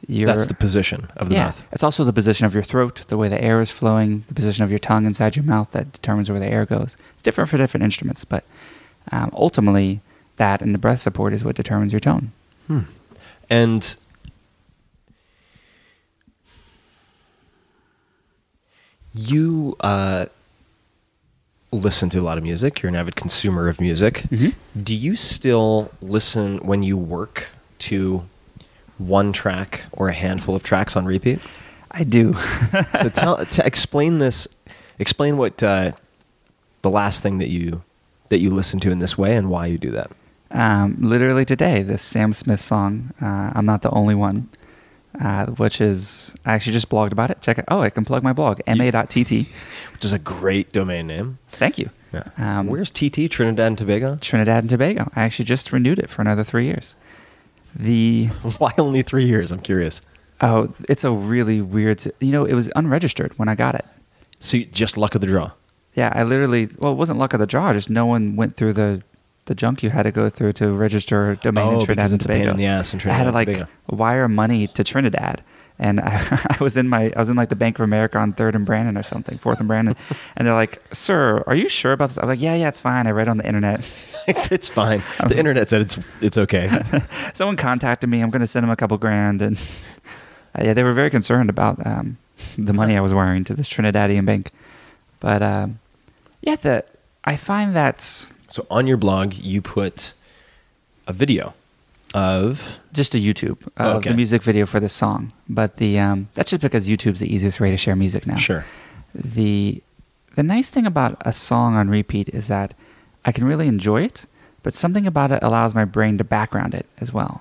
[0.06, 1.64] you're, That's the position of the yeah, mouth.
[1.72, 4.62] it's also the position of your throat, the way the air is flowing, the position
[4.64, 6.96] of your tongue inside your mouth that determines where the air goes.
[7.14, 8.44] It's different for different instruments, but
[9.12, 10.00] um, ultimately,
[10.36, 12.32] that and the breath support is what determines your tone.
[13.48, 13.96] And
[19.14, 20.26] you uh,
[21.72, 22.82] listen to a lot of music.
[22.82, 24.24] You're an avid consumer of music.
[24.30, 24.54] Mhm.
[24.82, 27.48] Do you still listen when you work
[27.80, 28.24] to
[28.98, 31.40] one track or a handful of tracks on repeat?
[31.90, 32.34] I do.
[33.00, 34.48] so tell to explain this
[34.98, 35.92] explain what uh,
[36.82, 37.82] the last thing that you
[38.30, 40.10] that you listen to in this way and why you do that
[40.50, 44.48] um, literally today, this Sam Smith song, uh, I'm Not the Only One,
[45.20, 47.40] uh, which is, I actually just blogged about it.
[47.40, 47.64] Check it.
[47.68, 49.46] Oh, I can plug my blog, ma.tt.
[49.92, 51.90] which is a great domain name Thank you.
[52.38, 55.10] Um, where's tt trinidad and tobago Trinidad and Tobago.
[55.16, 56.94] I actually just renewed it for another three years.
[57.74, 58.26] The
[58.58, 60.00] why only three years i'm curious
[60.40, 62.04] oh, it's a really weird.
[62.20, 63.84] You know, it was unregistered when I got it.
[64.40, 65.52] so you, just luck of the draw
[65.94, 66.68] Yeah, I literally.
[66.78, 67.72] Well, it wasn't luck of the draw.
[67.72, 69.02] Just no one went through the
[69.46, 72.14] the junk you had to go through to register a domain Oh, in Trinidad and
[72.14, 72.50] it's a pain Tobago.
[72.52, 73.68] in the ass in I had to like Tobago.
[73.88, 75.42] wire money to Trinidad,
[75.78, 78.32] and I, I was in my I was in like the Bank of America on
[78.32, 79.96] Third and Brannan or something, Fourth and Brannan,
[80.36, 83.06] and they're like, "Sir, are you sure about this?" I'm like, "Yeah, yeah, it's fine.
[83.06, 83.80] I read on the internet."
[84.26, 86.70] it's fine the internet said it's it's okay
[87.34, 88.20] Someone contacted me.
[88.22, 89.58] I'm going to send them a couple grand, and
[90.58, 92.16] uh, yeah, they were very concerned about um,
[92.56, 94.50] the money I was wiring to this Trinidadian bank.
[95.20, 95.80] But um,
[96.40, 96.84] yeah, the
[97.24, 100.12] I find that so on your blog you put
[101.08, 101.54] a video
[102.14, 104.10] of just a YouTube of Okay.
[104.10, 105.32] the music video for this song.
[105.48, 108.36] But the um, that's just because YouTube's the easiest way to share music now.
[108.36, 108.64] sure
[109.12, 109.82] The
[110.36, 112.74] the nice thing about a song on repeat is that
[113.24, 114.26] I can really enjoy it,
[114.62, 117.34] but something about it allows my brain to background it as well.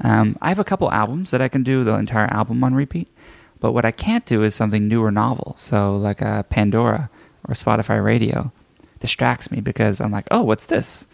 [0.00, 3.08] Um, I have a couple albums that I can do the entire album on repeat,
[3.60, 5.54] but what I can't do is something new or novel.
[5.58, 7.10] So like a Pandora
[7.48, 8.52] or Spotify Radio
[9.04, 11.06] distracts me because I'm like, oh, what's this?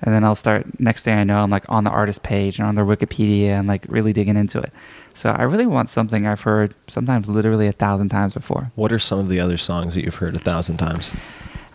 [0.00, 0.80] And then I'll start.
[0.80, 3.68] Next thing I know, I'm like on the artist page and on their Wikipedia and
[3.68, 4.72] like really digging into it.
[5.12, 8.70] So I really want something I've heard sometimes literally a thousand times before.
[8.74, 11.12] what are some of the other songs that you've heard a thousand times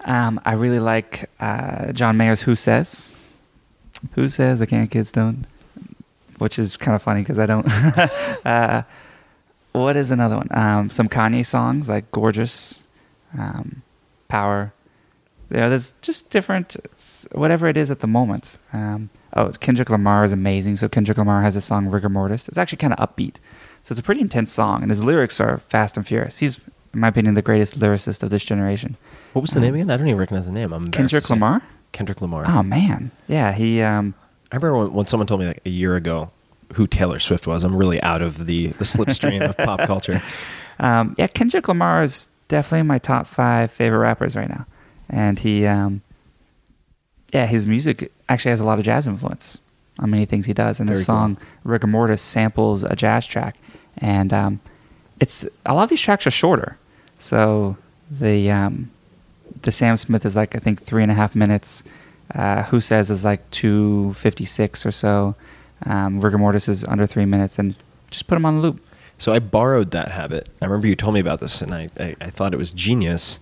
[0.06, 3.16] Um, I really like uh, John Mayer's "Who Says."
[4.14, 5.46] Who says the can kids don't?
[6.40, 7.68] Which is kind of funny because I don't.
[8.46, 8.82] uh,
[9.74, 10.48] what is another one?
[10.52, 12.82] Um, some Kanye songs like "Gorgeous,"
[13.38, 13.84] um,
[14.28, 14.74] "Power."
[15.52, 16.78] Yeah, there's just different,
[17.34, 18.58] whatever it is at the moment.
[18.74, 20.78] Um, oh, Kendrick Lamar is amazing.
[20.78, 23.36] So Kendrick Lamar has a song "Rigamortus." It's actually kind of upbeat,
[23.84, 26.38] so it's a pretty intense song, and his lyrics are fast and furious.
[26.38, 26.58] He's,
[26.94, 28.96] in my opinion, the greatest lyricist of this generation.
[29.34, 31.30] what was the name again i don't even recognize the name i'm Kendrick.
[31.30, 31.62] Lamar.
[31.92, 32.46] Kendrick Lamar.
[32.48, 33.82] Oh man, yeah, he.
[33.82, 34.14] Um,
[34.52, 36.32] I remember when, when someone told me like a year ago
[36.76, 37.66] who Taylor Swift was.
[37.66, 40.22] I'm really out of the the slipstream of pop culture.
[40.80, 44.66] um, yeah, Kendrick Lamar is definitely my top five favorite rappers right now,
[45.12, 45.68] and he.
[45.68, 46.02] Um,
[47.34, 49.58] yeah, his music actually has a lot of jazz influence
[50.00, 51.16] on many things he does, and this cool.
[51.16, 53.58] song "Rigamortus" samples a jazz track,
[53.98, 54.60] and um,
[55.20, 56.78] it's a lot of these tracks are shorter,
[57.20, 57.78] so
[58.10, 58.92] the um,
[59.62, 61.84] the Sam Smith is like I think three and a half minutes.
[62.34, 65.36] Uh, Who says is like two fifty six or so.
[65.86, 67.76] Um, Rigamortus is under three minutes, and
[68.10, 68.86] just put them on the loop.
[69.18, 70.50] So I borrowed that habit.
[70.62, 73.40] I remember you told me about this, and I, I, I thought it was genius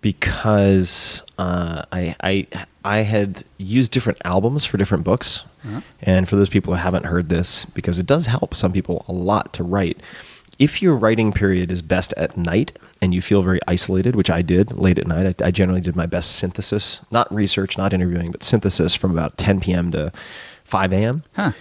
[0.00, 2.46] because uh, I, I
[2.84, 5.44] I had used different albums for different books.
[6.00, 9.12] And for those people who haven't heard this, because it does help some people a
[9.12, 10.00] lot to write.
[10.58, 12.72] If your writing period is best at night
[13.02, 15.94] and you feel very isolated, which I did late at night, I, I generally did
[15.94, 19.90] my best synthesis, not research, not interviewing, but synthesis from about 10 p.m.
[19.92, 20.10] to
[20.64, 21.52] 5 a.m Huh.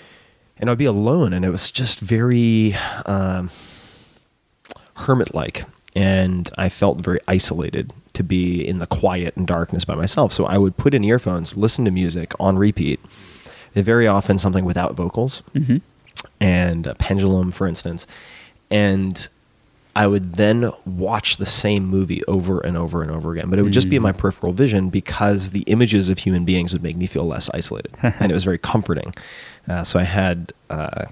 [0.58, 3.50] and I'd be alone, and it was just very um,
[4.96, 5.66] hermit-like,
[5.96, 10.34] and I felt very isolated to be in the quiet and darkness by myself.
[10.34, 13.00] So I would put in earphones, listen to music on repeat.
[13.74, 15.78] Very often something without vocals, Mm-hmm.
[16.40, 18.08] and a pendulum, for instance,
[18.72, 19.28] and
[19.96, 23.50] I would then watch the same movie over and over and over again.
[23.50, 26.72] But it would just be in my peripheral vision because the images of human beings
[26.74, 29.14] would make me feel less isolated, and it was very comforting.
[29.68, 31.06] Uh, so I had uh,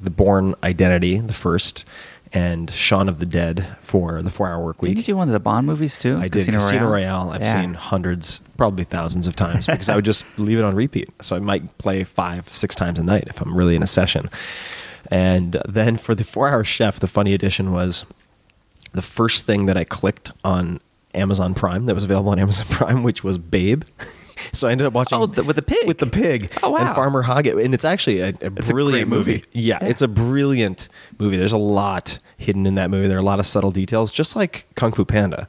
[0.00, 1.84] the Born Identity, the first,
[2.32, 4.90] and Shaun of the Dead for the Four Hour Work Week.
[4.90, 6.18] Didn't you do one of the Bond movies too?
[6.18, 7.30] I did Casino, Royale.
[7.30, 7.60] I've Yeah.
[7.60, 11.08] seen hundreds, probably thousands of times because I would just leave it on repeat.
[11.22, 14.28] So I might play five, six times a night if I'm really in a session.
[15.10, 18.04] And then for the Four Hour Chef, the funny addition was
[18.92, 20.80] the first thing that I clicked on
[21.14, 23.84] Amazon Prime that was available on Amazon Prime, which was Babe.
[24.52, 25.86] So I ended up watching Oh, the- with the pig?
[25.86, 26.78] with the pig, Oh, wow.
[26.78, 29.44] and Farmer Hoggett, and it's actually a, a a brilliant great movie.
[29.52, 29.88] Yeah, Yeah.
[29.88, 30.88] it's a brilliant
[31.18, 31.36] movie.
[31.36, 33.08] There's a lot hidden in that movie.
[33.08, 35.48] There are a lot of subtle details, just like Kung Fu Panda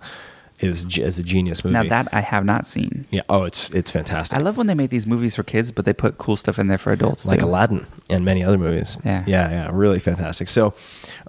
[0.61, 1.71] is is a genius movie.
[1.73, 3.05] Now that I have not seen.
[3.11, 4.37] yeah, oh, it's it's fantastic.
[4.37, 6.67] I love when they make these movies for kids, but they put cool stuff in
[6.67, 7.45] there for adults like too.
[7.45, 8.97] Aladdin and many other movies.
[9.05, 9.23] Yeah.
[9.25, 10.49] yeah, yeah, really fantastic.
[10.49, 10.73] So,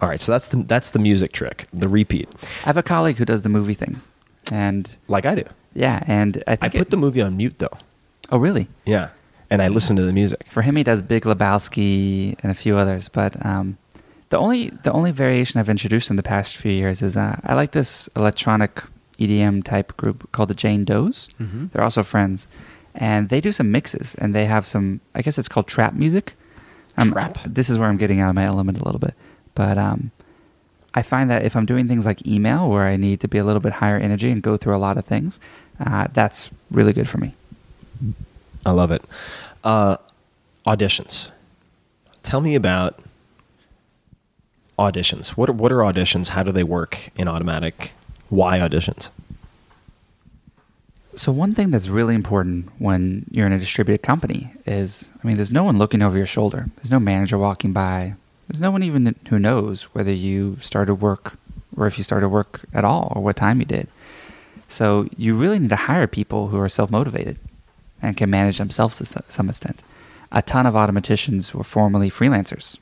[0.02, 2.28] all right, so that's the that's the music trick, the repeat,
[2.64, 4.00] I have a colleague who does the movie thing,
[4.52, 5.44] and like I do.
[5.74, 7.76] yeah, and I I put it- the movie on mute though.
[8.32, 8.68] Oh, really?
[8.86, 9.08] Yeah,
[9.50, 10.46] and I listen to the music.
[10.50, 13.76] For him, he does Big Lebowski and a few others, but um,
[14.28, 17.54] the only the only variation I've introduced in the past few years is uh, I
[17.54, 18.82] like this electronic
[19.18, 21.28] EDM type group called the Jane Doze.
[21.40, 21.66] Mm-hmm.
[21.72, 22.46] They're also friends,
[22.94, 25.00] and they do some mixes, and they have some.
[25.14, 26.36] I guess it's called trap music.
[26.96, 27.38] Um, Trap.
[27.46, 29.14] This is where I'm getting out of my element a little bit,
[29.54, 30.10] but um,
[30.94, 33.44] I find that if I'm doing things like email, where I need to be a
[33.44, 35.38] little bit higher energy and go through a lot of things,
[35.78, 37.34] uh, that's really good for me.
[38.66, 39.02] I love it.
[39.62, 39.96] Uh,
[40.66, 41.30] auditions.
[42.22, 42.98] Tell me about
[44.78, 45.28] auditions.
[45.30, 46.30] What are, what are auditions?
[46.30, 47.90] How do they work in Automattic?
[48.28, 49.10] Why auditions?
[51.14, 55.36] So one thing that's really important when you're in a distributed company is, I mean,
[55.36, 56.68] there's no one looking over your shoulder.
[56.76, 58.14] There's no manager walking by.
[58.50, 61.38] There's no one even who knows whether you started work
[61.76, 63.86] or if you started work at all or what time you did.
[64.66, 67.38] So you really need to hire people who are self-motivated
[68.02, 69.82] and can manage themselves to some extent.
[70.32, 72.76] A ton of Automatticians were formerly freelancers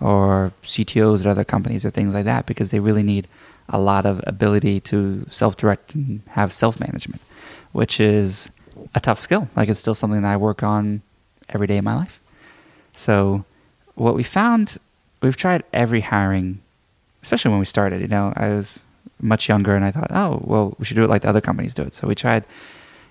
[0.00, 3.28] or CTOs at other companies or things like that because they really need
[3.68, 7.22] a lot of ability to self-direct and have self-management,
[7.70, 8.50] which is
[8.96, 9.48] a tough skill.
[9.54, 11.02] Like it's still something that I work on
[11.48, 12.20] every day of my life.
[12.92, 13.44] So
[13.94, 14.78] what we found,
[15.26, 16.60] we've tried every hiring,
[17.22, 18.00] especially when we started.
[18.00, 18.82] You know, I was
[19.20, 21.74] much younger and I thought, oh, well, we should do it like the other companies
[21.74, 21.94] do it.
[21.94, 22.44] So we tried,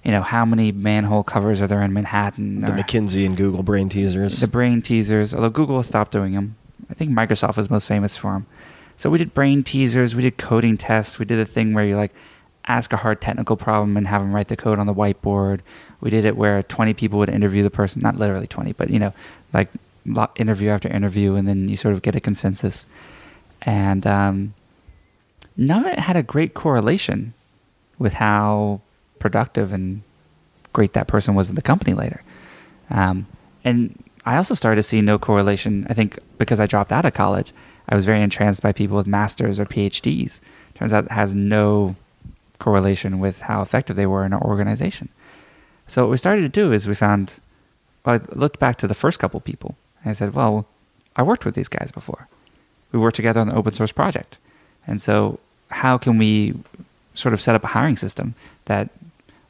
[0.04, 2.62] you know, how many manhole covers are there in Manhattan?
[2.62, 4.40] The or- McKinsey and Google brain teasers.
[4.40, 6.56] the brain teasers, although Google has stopped doing them.
[6.90, 8.46] I think Microsoft was most famous for them.
[8.98, 11.98] So we did brain teasers, we did coding tests, we did the thing where you
[11.98, 12.14] like
[12.68, 15.60] ask a hard technical problem and have them write the code on the whiteboard.
[16.02, 19.00] We did it where 20 people would interview the person, not literally 20, but you
[19.00, 19.14] know,
[19.54, 19.70] like
[20.36, 22.86] interview after interview, and then you sort of get a consensus.
[23.62, 24.54] And um,
[25.58, 27.34] none of it had a great correlation
[27.98, 28.82] with how
[29.20, 30.02] productive and
[30.74, 32.22] great that person was in the company later.
[32.90, 33.28] Um,
[33.64, 35.88] and I also started to see no correlation.
[35.90, 37.54] I think because I dropped out of college,
[37.88, 40.40] I was very entranced by people with masters or PhDs.
[40.76, 41.96] Turns out it has no
[42.60, 45.10] correlation with how effective they were in our organization.
[45.88, 47.40] So what we started to do is we found,
[48.06, 49.76] I looked back to the first couple people
[50.06, 50.66] and I said, well,
[51.18, 52.30] I worked with these guys before.
[52.94, 54.38] We worked together on the open source project.
[54.88, 56.54] And so how can we
[57.16, 58.90] sort of set up a hiring system that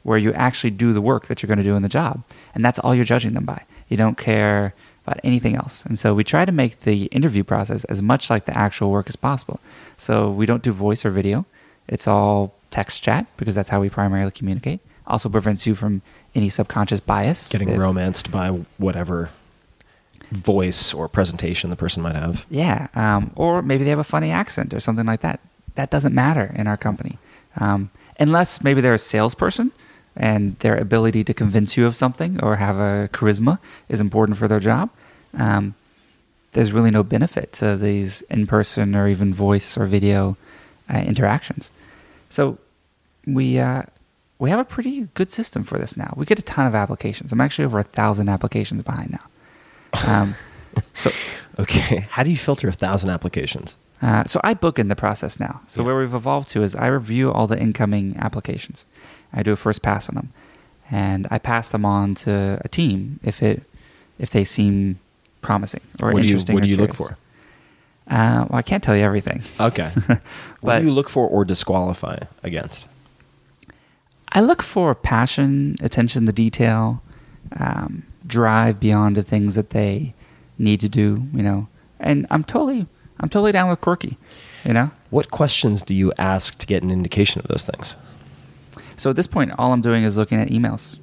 [0.06, 2.22] where you actually do the work that you're going to do in the job.
[2.54, 3.64] And that's all you're judging them by.
[3.88, 4.72] You don't care
[5.04, 5.84] about anything else.
[5.84, 9.08] And so we try to make the interview process as much like the actual work
[9.08, 9.58] as possible.
[9.98, 11.44] So we don't do voice or video,
[11.88, 14.78] it's all text chat because that's how we primarily communicate.
[15.08, 16.02] Also prevents you from
[16.36, 17.48] any subconscious bias.
[17.48, 19.30] Getting It- romanced by whatever
[20.30, 22.46] voice or presentation the person might have.
[22.50, 25.40] Yeah, um, or maybe they have a funny accent or something like that.
[25.74, 27.18] That doesn't matter in our company,
[27.56, 29.72] um, unless maybe they're a salesperson
[30.16, 33.58] and their ability to convince you of something or have a charisma
[33.88, 34.88] is important for their job.
[35.34, 35.74] Um,
[36.52, 40.38] there's really no benefit to these in-person or even voice or video
[40.92, 41.70] uh, interactions.
[42.30, 42.58] So
[43.26, 43.82] we uh,
[44.38, 46.14] we have a pretty good system for this now.
[46.16, 47.32] We get a ton of applications.
[47.32, 49.20] I'm actually over a thousand applications behind now.
[50.06, 50.34] Um,
[50.94, 51.10] so
[51.58, 52.06] Okay.
[52.10, 53.76] How do you filter a thousand applications?
[54.02, 55.62] uh, so I book in the process now.
[55.66, 55.86] So Yeah.
[55.86, 58.84] where we've evolved to is I review all the incoming applications.
[59.32, 60.32] I do a first pass on them,
[60.90, 63.62] and I pass them on to a team if it
[64.18, 64.98] if they seem
[65.40, 66.54] promising or what do you interesting.
[66.54, 67.16] What do you look for?
[68.08, 69.42] Uh, well, I can't tell you everything.
[69.58, 69.90] Okay.
[70.60, 72.86] what do you look for or disqualify against?
[74.28, 77.02] I look for passion, attention to detail,
[77.58, 80.14] um, drive beyond the things that they
[80.58, 81.26] need to do.
[81.32, 81.68] You know,
[82.00, 82.86] and I'm totally
[83.20, 84.18] I'm totally down with quirky.
[84.64, 84.90] You know.
[85.10, 87.94] What questions do you ask to get an indication of those things?
[88.96, 90.98] So at this point, all I'm doing is looking at emails.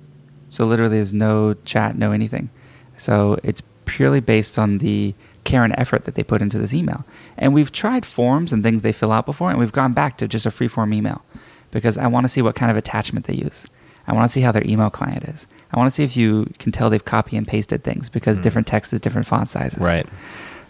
[0.50, 2.50] So literally, there's no chat, no anything.
[2.98, 5.14] So it's purely based on the
[5.44, 7.06] care and effort that they put into this email.
[7.38, 10.28] And we've tried forms and things they fill out before, and we've gone back to
[10.28, 11.24] just a free form email
[11.72, 13.68] because I want to see what kind of attachment they use.
[14.07, 15.47] I want to see how their email client is.
[15.71, 18.67] I want to see if you can tell they've copy and pasted things because different
[18.67, 19.80] text is different font sizes.
[19.80, 20.05] Right.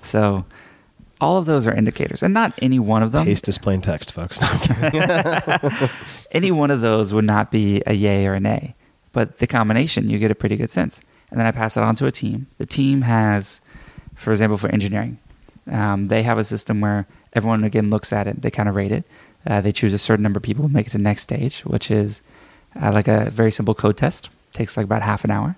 [0.04, 0.46] So
[1.20, 4.12] all of those are indicators, and not any one of them Paste is plain text,
[4.12, 4.40] folks.
[4.42, 5.90] No,
[6.32, 8.76] any one of those would not be a yay or a nay,
[9.14, 11.02] but the combination you get a pretty good sense.
[11.32, 12.48] And then I pass it on to a team.
[12.60, 13.60] The team has,
[14.16, 15.18] for example, for engineering,
[15.72, 18.92] um, they have a system where everyone again looks at it, they kind of rate
[18.92, 19.06] it.
[19.46, 21.90] Uh, they choose a certain number of people, make it to the next stage, which
[21.90, 22.22] is
[22.82, 24.30] uh, like a very simple code test.
[24.54, 25.56] Takes like about half an hour.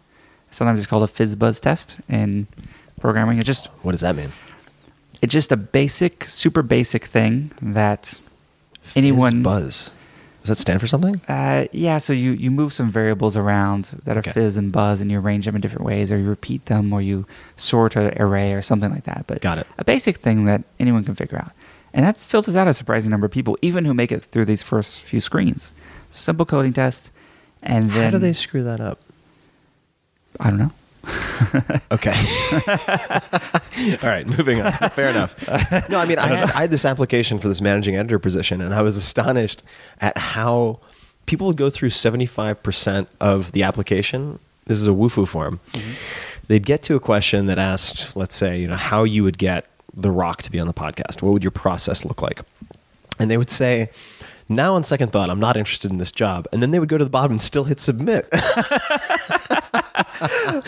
[0.52, 2.48] Sometimes it's called a FizzBuzz test in
[3.00, 3.40] programming.
[3.40, 4.32] It just what does that mean?
[5.22, 8.20] it's just a basic, super basic thing that
[8.96, 9.92] anyone buzz.
[10.42, 11.20] Does that stand for something?
[11.28, 14.32] Uh, yeah, so you, you move some variables around that are Okay.
[14.32, 17.02] fizz and buzz, and you arrange them in different ways, or you repeat them, or
[17.02, 17.26] you
[17.56, 19.24] sort an array, or something like that.
[19.26, 19.66] But Got it.
[19.80, 21.52] A basic thing that anyone can figure out,
[21.96, 24.62] and that filters out a surprising number of people, even who make it through these
[24.62, 25.74] first few screens.
[26.16, 27.12] Simple coding test,
[27.62, 29.00] and then How do they screw that up?
[30.40, 30.72] I don't know.
[31.92, 32.12] Okay.
[34.02, 34.72] All right, moving on.
[34.90, 35.36] Fair enough.
[35.90, 38.74] No, I mean, I had, I had this application for this managing editor position, and
[38.74, 39.62] I was astonished
[40.02, 40.80] at how
[41.26, 44.40] people would go through 75% of the application.
[44.66, 45.60] This is a Wufoo form.
[45.74, 45.92] Mm-hmm.
[46.48, 49.66] They'd get to a question that asked, let's say, you know, how you would get
[49.94, 51.22] The Rock to be on the podcast.
[51.22, 52.42] What would your process look like?
[53.20, 53.90] And they would say,
[54.50, 56.48] now on second thought, I'm not interested in this job.
[56.52, 58.28] And then they would go to the bottom and still hit submit.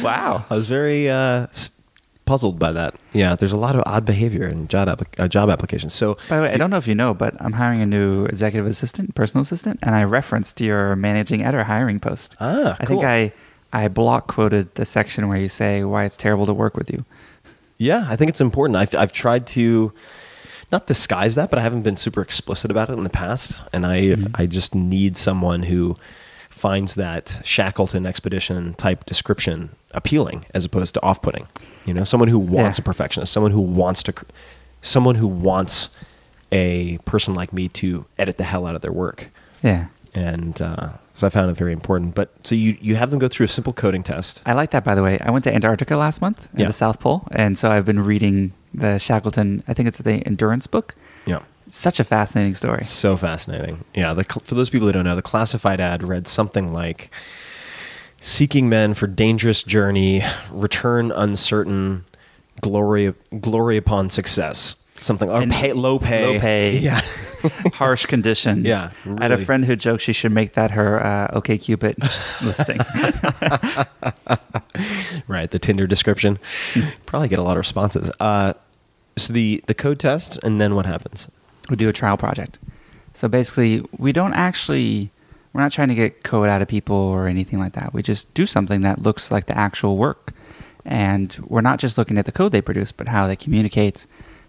[0.01, 0.45] Wow.
[0.49, 1.47] I was very uh,
[2.25, 2.95] puzzled by that.
[3.13, 5.93] Yeah, there's a lot of odd behavior in job applic- uh, job applications.
[5.93, 8.25] So, By the way, I don't know if you know, but I'm hiring a new
[8.25, 12.35] executive assistant, personal assistant, and I referenced your managing editor hiring post.
[12.39, 13.03] Ah, I think.
[13.03, 13.31] I
[13.73, 17.05] I block quoted the section where you say why it's terrible to work with you.
[17.77, 18.75] yeah, I think it's important.
[18.77, 19.91] I've, I've tried to
[20.71, 23.61] not disguise that, but I haven't been super explicit about it in the past.
[23.73, 24.35] And I Mm-hmm.
[24.35, 25.97] I just need someone who
[26.49, 31.47] finds that Shackleton expedition type description appealing as opposed to off putting.
[31.85, 32.81] You know, someone who wants Yeah.
[32.81, 34.13] a perfectionist, someone who wants to,
[34.81, 35.89] someone who wants
[36.51, 39.29] a person like me to edit the hell out of their work.
[39.63, 39.87] Yeah.
[40.13, 42.13] and uh, so I found it very important.
[42.13, 44.41] But so you you have them go through a simple coding test.
[44.45, 45.17] I like that, by the way.
[45.19, 46.67] I went to Antarctica last month in Yeah.
[46.67, 49.63] the South Pole, and so I've been reading the Shackleton.
[49.67, 50.93] I think it's the endurance book.
[51.25, 52.83] Yeah, Such a fascinating story.
[52.83, 53.83] so fascinating.
[53.95, 57.09] Yeah, the, for those people who don't know, the classified ad read something like
[58.19, 62.05] "Seeking men for dangerous journey, return uncertain,
[62.61, 66.77] glory glory upon success." Something or pay, low pay, low pay.
[66.79, 67.01] Yeah,
[67.73, 68.65] Harsh conditions.
[68.65, 71.95] Yeah, I had a friend who joked she should make that her uh, OK Cupid
[72.43, 72.79] listing.
[75.27, 75.49] right.
[75.51, 76.39] The Tinder description
[77.05, 78.11] probably get a lot of responses.
[78.19, 78.53] Uh,
[79.15, 81.27] so the the code test, and then what happens?
[81.69, 82.59] we do a trial project.
[83.13, 85.11] So basically, we don't actually,
[85.51, 87.93] we're not trying to get code out of people or anything like that.
[87.93, 90.33] We just do something that looks like the actual work.
[90.85, 94.07] And we're not just looking at the code they produce, but how they communicate,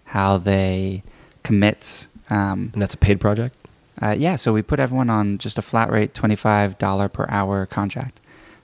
[0.09, 1.03] how they
[1.43, 2.07] commit.
[2.29, 3.55] Um, And that's a paid project.
[4.01, 8.19] Uh, yeah, so we put everyone on just a flat rate, $25 per hour contract.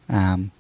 [0.10, 0.52] Um,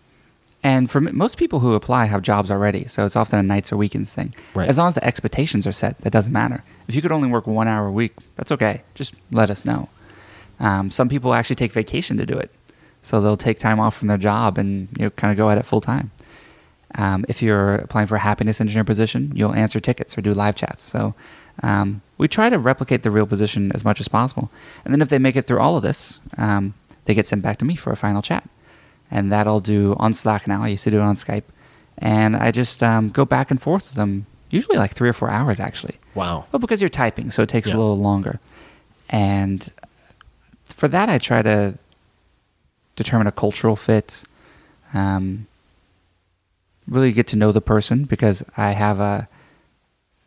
[0.63, 3.71] and for m- most people who apply have jobs already, so it's often a nights
[3.71, 4.33] or weekends thing.
[4.53, 4.67] Right.
[4.67, 6.63] As long as the expectations are set, that doesn't matter.
[6.87, 8.81] If you could only work one hour a week, that's okay.
[8.95, 9.87] Just let us know.
[10.59, 12.49] Um, some people actually take vacation to do it,
[13.03, 15.57] so they'll take time off from their job and you know kind of go at
[15.57, 16.11] it full time.
[16.97, 20.55] Um, if you're applying for a happiness engineer position, you'll answer tickets or do live
[20.55, 20.81] chats.
[20.81, 21.13] So
[21.61, 24.49] um, we try to replicate the real position as much as possible.
[24.85, 26.73] And then if they make it through all of this, um,
[27.05, 28.47] they get sent back to me for a final chat.
[29.11, 30.63] And that I'll do on Slack now.
[30.63, 31.43] I used to do it on Skype.
[31.97, 35.29] And I just um, go back and forth with them, usually like three or four
[35.29, 35.95] hours actually.
[36.13, 36.45] Wow.
[36.51, 37.75] Well, because you're typing, so it takes Yeah.
[37.75, 38.39] a little longer.
[39.09, 39.69] And
[40.65, 41.77] for that, I try to
[42.95, 44.23] determine a cultural fit,
[44.93, 45.47] um,
[46.87, 49.27] really get to know the person because I have a.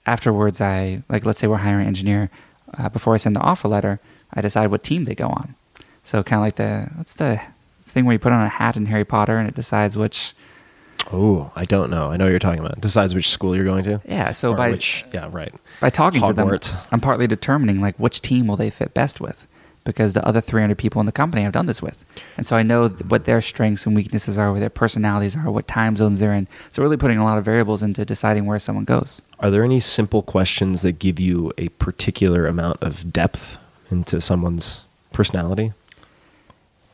[0.07, 2.31] Afterwards, I like let's say we're hiring an engineer.
[2.77, 4.01] Uh, before I send the offer letter,
[4.33, 5.55] I decide what team they go on.
[6.03, 7.41] So kind of like the what's the
[7.85, 10.35] thing where you put on a hat in Harry Potter and it decides which.
[11.13, 12.11] Oh, I don't know.
[12.11, 12.81] I know what you're talking about.
[12.81, 14.01] Decides which school you're going to.
[14.07, 15.55] Yeah, so Or by which, yeah, right.
[15.81, 16.59] by talking to them,
[16.91, 19.48] I'm partly determining like which team will they fit best with,
[19.89, 21.97] because the other 300 people in the company I've done this with,
[22.37, 25.67] and so I know what their strengths and weaknesses are, what their personalities are, what
[25.67, 26.47] time zones they're in.
[26.71, 29.23] So really putting a lot of variables into deciding where someone goes.
[29.41, 33.57] Are there any simple questions that give you a particular amount of depth
[33.91, 35.73] into someone's personality?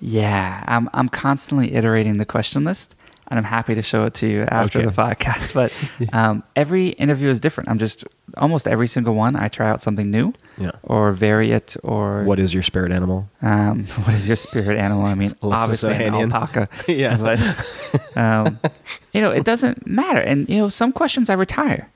[0.00, 2.94] Yeah, I'm I'm constantly iterating the question list,
[3.28, 4.86] and I'm happy to show it to you after Okay.
[4.86, 5.54] the podcast.
[5.54, 5.72] But
[6.12, 7.70] um, every interview is different.
[7.70, 8.04] I'm just
[8.36, 9.34] almost every single one.
[9.36, 10.72] I try out something new, Yeah.
[10.82, 13.28] or vary it, or What is your spirit animal?
[13.42, 15.04] Um, what is your spirit animal?
[15.06, 16.68] I mean, obviously an alpaca.
[16.88, 17.16] Yeah.
[17.16, 18.58] But, um,
[19.12, 20.20] you know, it doesn't matter.
[20.20, 21.90] And, you know, some questions I retire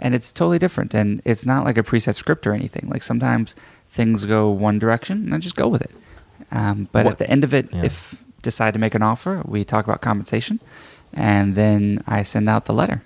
[0.00, 0.92] and it's totally different.
[0.94, 2.84] And it's not like a preset script or anything.
[2.88, 3.54] Like sometimes
[3.90, 5.92] things go one direction and I just go with it.
[6.50, 7.84] Um, but What- at the end of it, Yeah.
[7.84, 10.60] if decide to make an offer, we talk about compensation
[11.12, 13.02] and then I send out the letter.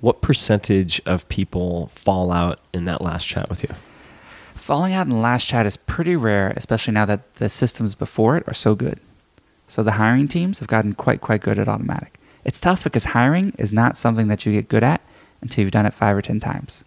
[0.00, 3.70] What percentage of people fall out in that last chat with you?
[4.54, 8.36] Falling out in the last chat is pretty rare, especially now that the systems before
[8.36, 9.00] it are so good.
[9.66, 12.14] So the hiring teams have gotten quite, quite good at Automattic.
[12.44, 15.00] It's tough because hiring is not something that you get good at
[15.40, 16.84] until you've done it five or 10 times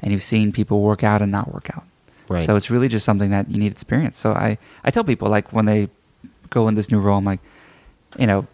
[0.00, 1.84] and you've seen people work out and not work out.
[2.28, 2.44] Right.
[2.44, 4.16] So it's really just something that you need experience.
[4.16, 5.88] So I, I tell people, like, when they
[6.50, 7.40] go in this new role, I'm like,
[8.18, 8.46] you know,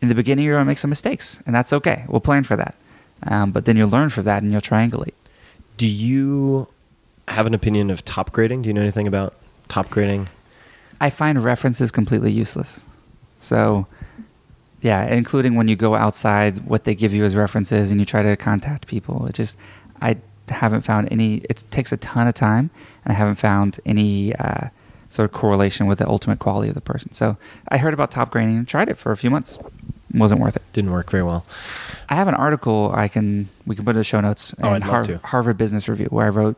[0.00, 2.04] in the beginning, you're going to make some mistakes, and that's okay.
[2.08, 2.74] We'll plan for that.
[3.24, 5.12] Um, but then you'll learn from that and you'll triangulate.
[5.76, 6.68] Do you
[7.28, 8.62] have an opinion of top grading?
[8.62, 9.34] Do you know anything about
[9.68, 10.28] top grading?
[11.00, 12.86] I find references completely useless.
[13.38, 13.86] So,
[14.80, 18.22] yeah, including when you go outside, what they give you as references, and you try
[18.22, 19.26] to contact people.
[19.26, 19.56] It just,
[20.00, 20.16] I
[20.48, 21.36] haven't found any.
[21.48, 22.70] It takes a ton of time,
[23.04, 24.68] and I haven't found any uh,
[25.10, 27.12] sort of correlation with the ultimate quality of the person.
[27.12, 27.36] So,
[27.68, 29.58] I heard about top grading and tried it for a few months.
[30.14, 30.62] wasn't worth it.
[30.72, 31.44] Didn't work very well.
[32.08, 34.54] I have an article I can we can put in the show notes.
[34.62, 35.20] Oh, in to.
[35.24, 36.56] Harvard Business Review, where I wrote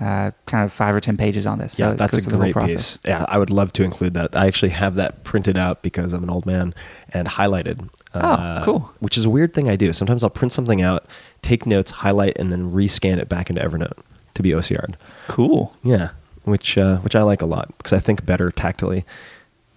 [0.00, 1.78] uh, kind of five or ten pages on this.
[1.78, 2.96] Yeah, it that's a goes through the whole great process.
[2.96, 3.08] piece.
[3.08, 4.34] Yeah, I would love to include that.
[4.34, 6.74] I actually have that printed out because I'm an old man
[7.10, 7.88] and highlighted.
[8.12, 8.92] uh, Oh, cool.
[9.00, 9.92] Which is a weird thing I do.
[9.92, 11.06] Sometimes I'll print something out,
[11.40, 13.96] take notes, highlight, and then rescan it back into Evernote
[14.34, 14.96] to be OCR'd.
[15.28, 15.74] Cool.
[15.84, 16.10] Yeah,
[16.44, 19.04] which uh, which I like a lot because I think better tactily.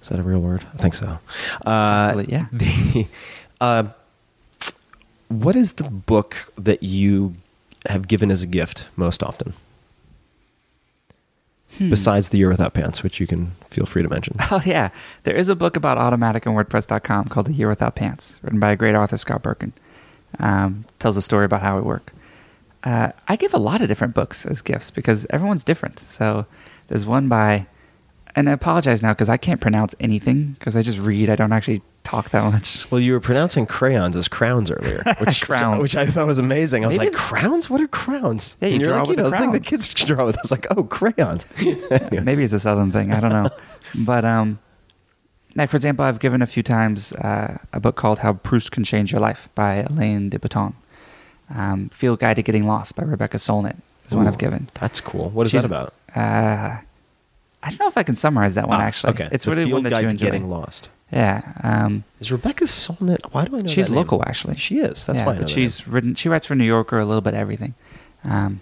[0.02, 0.66] Is that a real word?
[0.74, 1.20] I think so.
[1.66, 2.46] Uh, yeah.
[2.52, 3.08] The,
[3.60, 3.84] uh,
[5.30, 7.36] what is the book that you
[7.88, 9.54] have given as a gift most often?
[11.78, 11.90] Hmm.
[11.90, 14.38] Besides The Year Without Pants, which you can feel free to mention.
[14.52, 14.90] Oh yeah,
[15.24, 18.72] there is a book about Automattic on WordPress.com called "The Year Without Pants," written by
[18.72, 19.72] a great author, Scott Berkun.
[20.40, 22.14] Um, tells a story about how it work.
[22.86, 25.98] Uh, I give a lot of different books as gifts because everyone's different.
[26.00, 26.46] So
[26.88, 27.66] there's one by,
[28.36, 31.30] and I apologize now because I can't pronounce anything because I just read.
[31.32, 32.86] I don't actually talk that much.
[32.92, 35.82] Well, you were pronouncing crayons as crowns earlier, which, Crowns.
[35.82, 36.84] which I thought was amazing.
[36.84, 37.68] I was Maybe- like, crowns?
[37.72, 38.56] What are crowns?
[38.62, 40.26] Yeah, you and you're draw like, with you know, the the thing that kids draw
[40.28, 40.38] with.
[40.38, 41.48] I was like, oh, crayons.
[41.58, 42.20] Anyway.
[42.24, 43.12] Maybe it's a southern thing.
[43.12, 43.50] I don't know.
[43.96, 44.60] but um,
[45.56, 48.84] like for example, I've given a few times uh, a book called "How Proust Can
[48.84, 50.76] Change Your Life" by Alain de Botton.
[51.54, 53.76] Um, Field Guide to Getting Lost by Rebecca Solnit
[54.08, 54.68] is one I've given.
[54.76, 55.30] That's cool.
[55.30, 55.94] What is She's- that about?
[56.16, 56.78] Uh,
[57.62, 59.14] I don't know if I can summarize that one Ah, actually.
[59.14, 59.30] Okay.
[59.32, 60.26] It's The really one that Guide you to enjoy.
[60.26, 60.90] Getting Lost.
[61.12, 61.54] Yeah.
[61.64, 63.32] Um, Is Rebecca Solnit?
[63.32, 63.98] Why do I know she's that name?
[64.02, 64.56] local actually.
[64.58, 65.06] She is.
[65.06, 66.14] That's yeah, why I know but she's written.
[66.16, 67.74] She writes for New Yorker a little bit everything.
[68.24, 68.62] Um,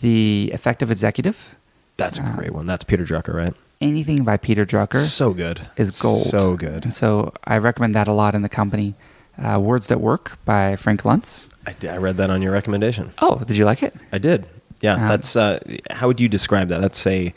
[0.00, 1.54] the Effective Executive.
[1.96, 2.66] That's a uh, great one.
[2.66, 3.54] That's Peter Drucker, right?
[3.80, 4.98] Anything by Peter Drucker.
[4.98, 5.68] So good.
[5.76, 6.26] is gold.
[6.26, 6.84] So good.
[6.84, 8.94] And so I recommend that a lot in the company.
[9.42, 11.48] Uh, Words That Work by Frank Luntz.
[11.66, 13.10] I, did- I read that on your recommendation.
[13.20, 13.94] Oh, did you like it?
[14.12, 14.46] I did.
[14.80, 15.36] Yeah, Um, that's.
[15.36, 15.58] Uh,
[15.90, 16.80] how would you describe that?
[16.80, 17.32] That's a.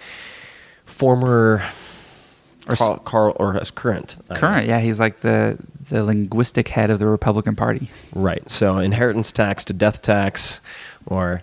[0.86, 1.62] former
[2.68, 4.18] Or Carl, Carl or current.
[4.30, 4.68] I Current, guess.
[4.68, 5.58] yeah, he's like the
[5.90, 7.90] the linguistic head of the Republican Party.
[8.14, 8.48] Right.
[8.50, 10.62] So inheritance tax to death tax,
[11.08, 11.42] or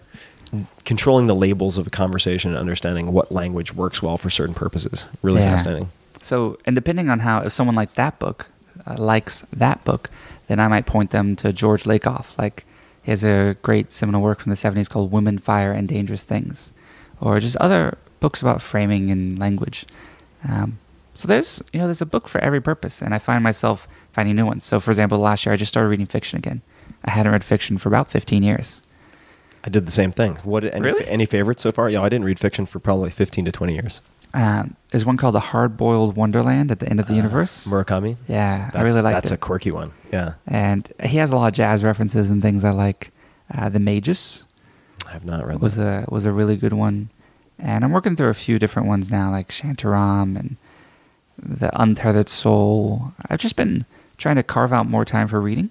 [0.84, 5.06] controlling the labels of a conversation and understanding what language works well for certain purposes.
[5.22, 5.52] Really Yeah.
[5.52, 5.90] fascinating.
[6.22, 8.46] So, and depending on how, if someone likes that book,
[8.86, 10.10] uh, likes that book,
[10.48, 12.36] then I might point them to George Lakoff.
[12.38, 12.64] Like,
[13.02, 16.72] he has a great seminal work from the 70s called Women, Fire, and Dangerous Things,
[17.20, 19.86] or just other books about framing and language.
[20.48, 20.78] Um,
[21.14, 24.36] so there's, you know, there's a book for every purpose, and I find myself finding
[24.36, 24.64] new ones.
[24.64, 26.62] So, for example, last year I just started reading fiction again.
[27.04, 28.82] I hadn't read fiction for about 15 years.
[29.64, 30.36] I did the same thing.
[30.44, 31.06] What any, Really?
[31.08, 31.88] any favorites so far?
[31.90, 34.00] Yeah, I didn't read fiction for probably fifteen to twenty years.
[34.32, 37.66] Um, there's one called The Hard Boiled Wonderland at the End of the Universe.
[37.66, 38.16] Murakami.
[38.26, 39.34] Yeah, That's, I really like That's it.
[39.34, 39.92] a quirky one.
[40.10, 43.12] Yeah, and he has a lot of jazz references and things I like.
[43.54, 44.44] Uh, the Magus
[45.06, 46.08] I have not read was that.
[46.08, 47.10] a was a really good one,
[47.58, 50.56] and I'm working through a few different ones now, like Shantaram and
[51.38, 53.12] the Untethered Soul.
[53.28, 53.84] I've just been
[54.16, 55.68] trying to carve out more time for reading.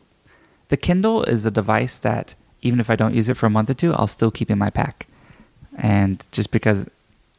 [0.69, 3.71] The Kindle is the device that even if I don't use it for a month
[3.71, 5.07] or two, I'll still keep in my pack,
[5.75, 6.85] and just because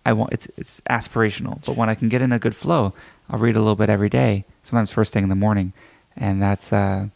[0.07, 1.65] I want it's it's aspirational.
[1.67, 2.95] But when I can get in a good flow,
[3.29, 4.45] I'll read a little bit every day.
[4.63, 5.73] Sometimes first thing in the morning,
[6.17, 7.09] and that's uh,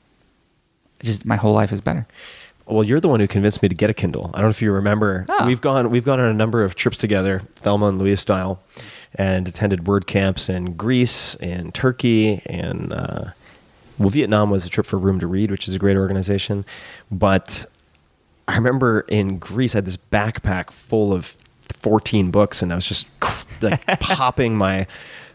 [1.00, 2.06] just my whole life is better.
[2.66, 4.30] Well, you're the one who convinced me to get a Kindle.
[4.34, 5.24] I don't know if you remember.
[5.28, 5.46] Oh.
[5.46, 8.60] We've gone we've gone on a number of trips together, Thelma and Louise style,
[9.14, 13.24] and attended WordCamps in Greece and Turkey and uh,
[13.98, 16.64] well, Vietnam was a trip for Room to Read, which is a great organization.
[17.08, 17.66] But
[18.48, 21.36] I remember in Greece, I had this backpack full of
[21.78, 23.06] 14 books, and I was just
[23.60, 24.86] like popping my,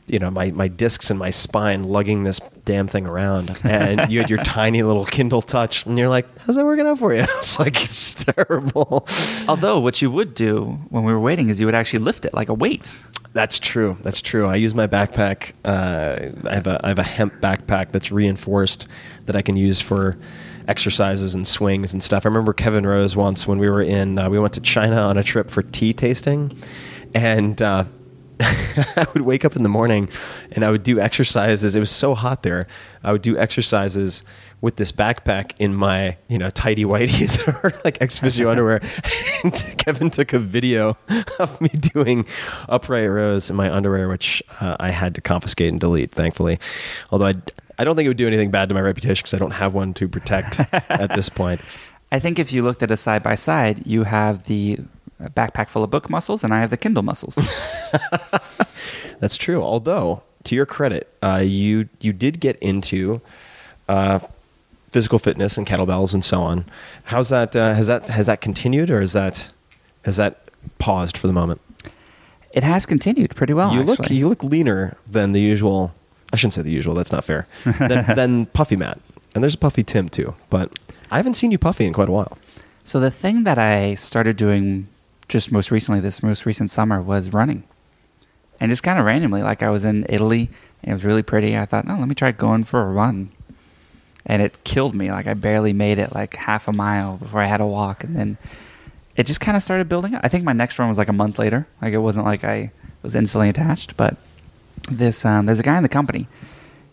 [0.07, 3.57] you know, my my discs and my spine, lugging this damn thing around.
[3.63, 6.99] And you had your tiny little Kindle Touch, and you're like, "How's that working out
[6.99, 9.07] for you?" It's like it's terrible.
[9.47, 12.33] Although what you would do when we were waiting is you would actually lift it
[12.33, 13.01] like a weight.
[13.33, 13.97] That's true.
[14.01, 14.45] That's true.
[14.45, 15.51] I use my backpack.
[15.65, 18.87] Uh, I have a I have a hemp backpack that's reinforced
[19.25, 20.17] that I can use for
[20.67, 22.25] exercises and swings and stuff.
[22.25, 25.17] I remember Kevin Rose once when we were in uh, we went to China on
[25.17, 26.51] a trip for tea tasting,
[27.13, 27.85] and uh,
[28.39, 30.09] I would wake up in the morning
[30.51, 31.75] and I would do exercises.
[31.75, 32.67] It was so hot there.
[33.03, 34.23] I would do exercises
[34.61, 38.81] with this backpack in my, you know, tidy whiteies or like ExOfficio underwear.
[39.43, 40.97] And Kevin took a video
[41.39, 42.25] of me doing
[42.67, 46.59] upright rows in my underwear, which uh, I had to confiscate and delete, thankfully.
[47.11, 47.33] Although I,
[47.77, 49.73] I don't think it would do anything bad to my reputation because I don't have
[49.73, 51.61] one to protect at this point.
[52.11, 54.79] I think if you looked at a side by side, you have the
[55.21, 57.35] backpack full of book muscles, and I have the Kindle muscles.
[59.19, 59.61] That's true.
[59.61, 63.21] Although, to your credit, uh, you you did get into
[63.89, 64.19] uh,
[64.91, 66.65] physical fitness and kettlebells and so on.
[67.05, 67.55] How's that?
[67.55, 69.51] Uh, has that has that continued, or is that
[70.03, 70.49] has that
[70.79, 71.61] paused for the moment?
[72.55, 73.73] it has continued pretty well.
[73.73, 75.93] you look you look leaner than the usual.
[76.35, 76.93] I shouldn't say the usual.
[76.93, 77.47] That's not fair.
[77.63, 78.99] Then, than Puffy Matt,
[79.33, 80.35] and there's a Puffy Tim too.
[80.49, 80.77] But
[81.09, 82.37] I haven't seen you puffy in quite a while.
[82.83, 84.89] So the thing that I started doing
[85.29, 87.63] just most recently, this most recent summer, was running,
[88.59, 90.49] and just kind of randomly, like I was in Italy,
[90.83, 91.57] and it was really pretty.
[91.57, 93.31] I thought, oh, let me try going for a run,
[94.25, 95.13] and it killed me.
[95.13, 98.13] Like I barely made it, like half a mile before I had to walk, and
[98.13, 98.37] then
[99.15, 100.21] it just kind of started building up.
[100.25, 101.65] I think my next run was like a month later.
[101.81, 102.71] Like it wasn't like I
[103.01, 104.17] was instantly attached, but
[104.89, 106.27] this um, there's a guy in the company.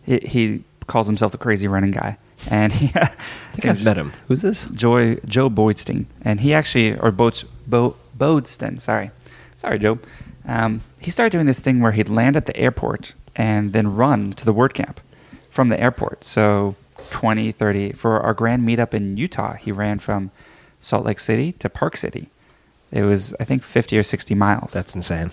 [0.02, 2.18] He, he calls himself the crazy running guy,
[2.50, 2.92] and he.
[2.94, 3.06] I
[3.54, 4.12] think I've met him.
[4.28, 4.66] Who's this?
[4.66, 9.10] Joy Joe Boydstein, and he actually or Boats Bo, Bodeston, sorry,
[9.56, 9.98] sorry Joe.
[10.44, 14.32] Um, he started doing this thing where he'd land at the airport and then run
[14.34, 14.96] to the WordCamp
[15.50, 16.24] from the airport.
[16.24, 16.74] So
[17.10, 20.30] 20, 30 for our grand meetup in Utah, he ran from
[20.80, 22.28] Salt Lake City to Park City.
[22.90, 24.72] It was I think 50 or 60 miles.
[24.72, 25.30] That's insane.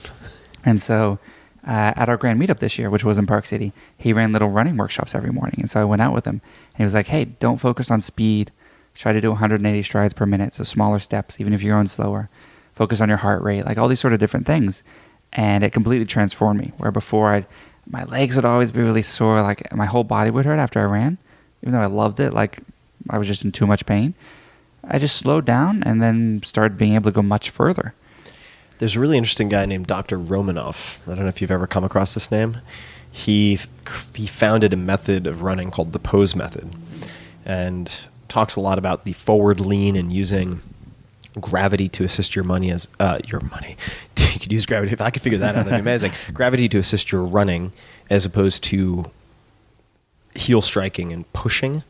[0.65, 1.19] And so
[1.67, 4.49] uh, at our grand meetup this year, which was in Park City, he ran little
[4.49, 5.57] running workshops every morning.
[5.59, 6.41] And so I went out with him.
[6.71, 8.51] And he was like, hey, don't focus on speed.
[8.95, 12.29] Try to do 180 strides per minute, so smaller steps, even if you're going slower.
[12.73, 14.83] Focus on your heart rate, like all these sort of different things.
[15.31, 16.73] And it completely transformed me.
[16.77, 17.45] Where before, I'd,
[17.87, 20.85] my legs would always be really sore, like my whole body would hurt after I
[20.85, 21.17] ran,
[21.61, 22.33] even though I loved it.
[22.33, 22.59] Like
[23.09, 24.15] I was just in too much pain.
[24.83, 27.93] I just slowed down and then started being able to go much further.
[28.79, 30.17] There's a really interesting guy named Dr.
[30.17, 31.03] Romanov.
[31.07, 32.57] I don't know if you've ever come across this name.
[33.11, 33.59] He
[34.15, 36.69] he founded a method of running called the pose method,
[37.45, 37.91] and
[38.29, 40.61] talks a lot about the forward lean and using
[41.39, 43.75] gravity to assist your money as uh, your money.
[44.17, 44.93] you could use gravity.
[44.93, 46.11] If I could figure that out, that'd be amazing.
[46.33, 47.73] gravity to assist your running,
[48.09, 49.11] as opposed to
[50.35, 51.83] heel striking and pushing.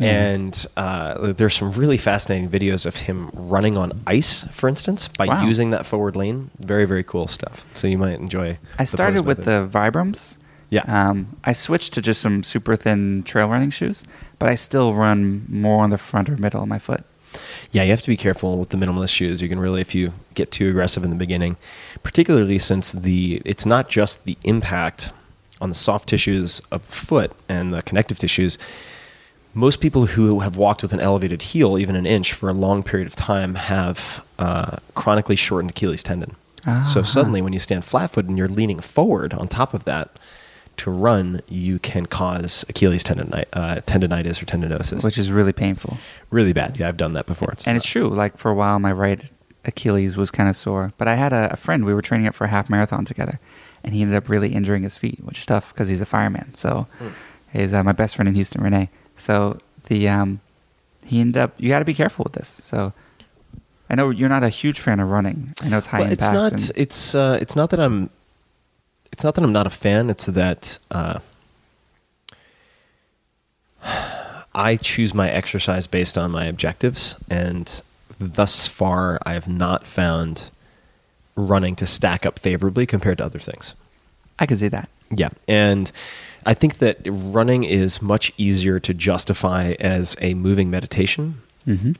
[0.00, 5.26] And uh, there's some really fascinating videos of him running on ice, for instance, by
[5.26, 5.44] Wow.
[5.46, 6.50] using that forward lane.
[6.58, 7.64] Very, very cool stuff.
[7.74, 8.58] So you might enjoy.
[8.78, 9.70] I started with method.
[9.72, 10.38] the Vibrams.
[10.70, 10.82] Yeah.
[10.88, 14.04] Um, I switched to just some super thin trail running shoes,
[14.40, 17.04] but I still run more on the front or middle of my foot.
[17.70, 19.40] Yeah, you have to be careful with the minimalist shoes.
[19.42, 21.56] You can really, if you get too aggressive in the beginning,
[22.02, 25.10] particularly since the it's not just the impact
[25.60, 28.58] on the soft tissues of the foot and the connective tissues.
[29.54, 32.82] Most people who have walked with an elevated heel, even an inch, for a long
[32.82, 36.34] period of time, have uh, chronically shortened Achilles tendon.
[36.64, 37.02] So Ah.
[37.02, 40.18] suddenly, when you stand flat footed and you're leaning forward on top of that
[40.78, 45.98] to run, you can cause Achilles tendoni- uh, tendonitis or tendinosis, which is really painful.
[46.30, 46.78] really bad.
[46.78, 47.54] Yeah, I've done that before.
[47.66, 48.08] and it's true.
[48.08, 49.30] Like for a while, my right
[49.66, 50.92] Achilles was kind of sore.
[50.98, 51.84] But I had a, a friend.
[51.84, 53.38] We were training up for a half marathon together,
[53.84, 56.54] and he ended up really injuring his feet, which is tough because he's a fireman.
[56.54, 56.86] So
[57.52, 58.88] he's uh, my best friend in Houston, Renee.
[59.16, 60.40] So the um,
[61.04, 61.54] he ended up.
[61.58, 62.48] You got to be careful with this.
[62.48, 62.92] So
[63.90, 65.54] I know you're not a huge fan of running.
[65.62, 66.22] I know it's high Well, impact.
[66.22, 66.52] It's not.
[66.52, 68.10] and- It's uh, it's not that I'm.
[69.12, 70.10] It's not that I'm not a fan.
[70.10, 71.20] It's that uh,
[74.54, 77.80] I choose my exercise based on my objectives, and
[78.18, 80.50] thus far, I have not found
[81.36, 83.74] running to stack up favorably compared to other things.
[84.38, 84.88] I could see that.
[85.10, 85.90] Yeah, and
[86.46, 91.92] I think that running is much easier to justify as a moving meditation hmm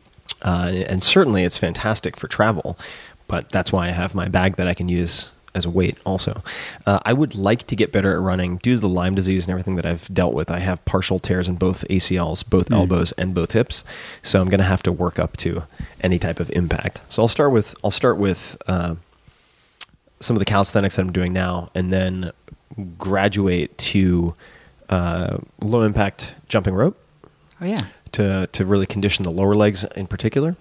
[0.42, 2.78] uh, and certainly it's fantastic for travel.
[3.26, 5.98] But that's why I have my bag that I can use as a weight.
[6.04, 6.42] Also,
[6.84, 9.52] uh, I would like to get better at running due to the Lyme disease and
[9.52, 10.50] everything that I've dealt with.
[10.50, 13.84] I have partial tears in both ACLs, both elbows, and both hips.
[14.22, 15.62] So I'm going to have to work up to
[16.02, 17.00] any type of impact.
[17.08, 18.96] So I'll start with I'll start with uh,
[20.20, 22.32] some of the calisthenics that I'm doing now, and then
[22.98, 24.34] graduate to
[24.88, 26.98] uh, low impact jumping rope
[27.60, 27.82] Oh yeah.
[28.12, 30.56] to to really condition the lower legs in particular,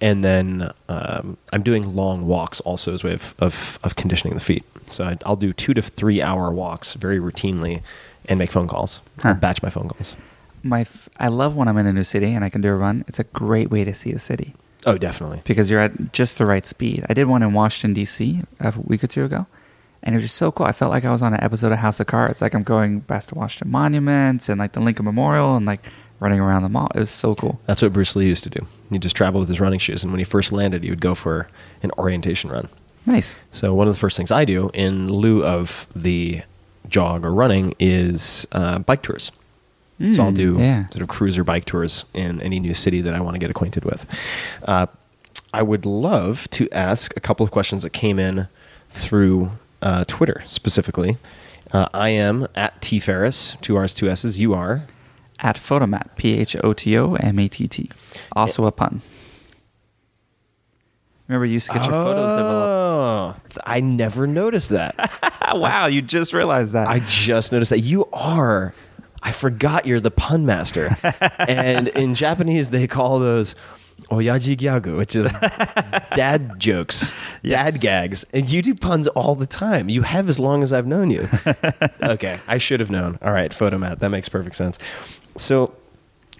[0.00, 4.34] and then um, I'm doing long walks also as a way of of, of conditioning
[4.34, 4.64] the feet.
[4.90, 7.80] So I, I'll do two to three hour walks very routinely,
[8.28, 9.34] and make phone calls, Huh.
[9.34, 10.14] batch my phone calls.
[10.62, 12.74] My f- I love when I'm in a new city and I can do a
[12.74, 13.04] run.
[13.08, 14.54] It's a great way to see a city.
[14.86, 15.40] Oh, definitely.
[15.44, 17.04] because you're at just the right speed.
[17.08, 18.42] I did one in Washington D.C.
[18.60, 19.46] a week or two ago,
[20.04, 20.66] and it was just so cool.
[20.66, 22.40] I felt like I was on an episode of House of Cards.
[22.40, 25.80] Like I'm going past the Washington Monument and like the Lincoln Memorial and like
[26.20, 26.88] running around the mall.
[26.94, 27.60] It was so cool.
[27.66, 28.64] That's what Bruce Lee used to do.
[28.90, 31.14] He'd just travel with his running shoes, and when he first landed, he would go
[31.14, 31.48] for
[31.82, 32.68] an orientation run.
[33.06, 33.36] Nice.
[33.50, 36.42] So one of the first things I do in lieu of the
[36.88, 39.30] jog or running is uh, bike tours.
[40.12, 40.86] so I'll Mm, do yeah.
[40.88, 43.84] sort of cruiser bike tours in any new city that I want to get acquainted
[43.84, 44.06] with.
[44.64, 44.86] Uh,
[45.52, 48.48] I would love to ask a couple of questions that came in
[48.90, 49.50] through
[49.84, 51.18] uh, Twitter specifically.
[51.72, 54.40] Uh, I am at T Ferriss, two R's, two S's.
[54.40, 54.86] You are.
[55.40, 57.90] At Photomatt, P H O T O M A T T.
[58.32, 59.02] Also a pun.
[61.28, 63.56] Remember, you used to get your photos developed.
[63.56, 64.94] Oh, I never noticed that.
[65.54, 66.86] wow, you just realized that.
[66.86, 68.74] I just noticed that you are.
[69.22, 70.96] I forgot you're the pun master.
[71.38, 73.54] and in Japanese, they call those
[74.10, 75.26] oyaji gyagu, which is
[76.14, 77.12] dad jokes,
[77.42, 77.72] Yes.
[77.74, 78.24] dad gags.
[78.32, 79.88] And you do puns all the time.
[79.88, 81.28] You have as long as I've known you.
[82.02, 83.18] okay, I should have known.
[83.22, 83.98] All right, Photomatt.
[84.00, 84.78] That makes perfect sense.
[85.36, 85.74] So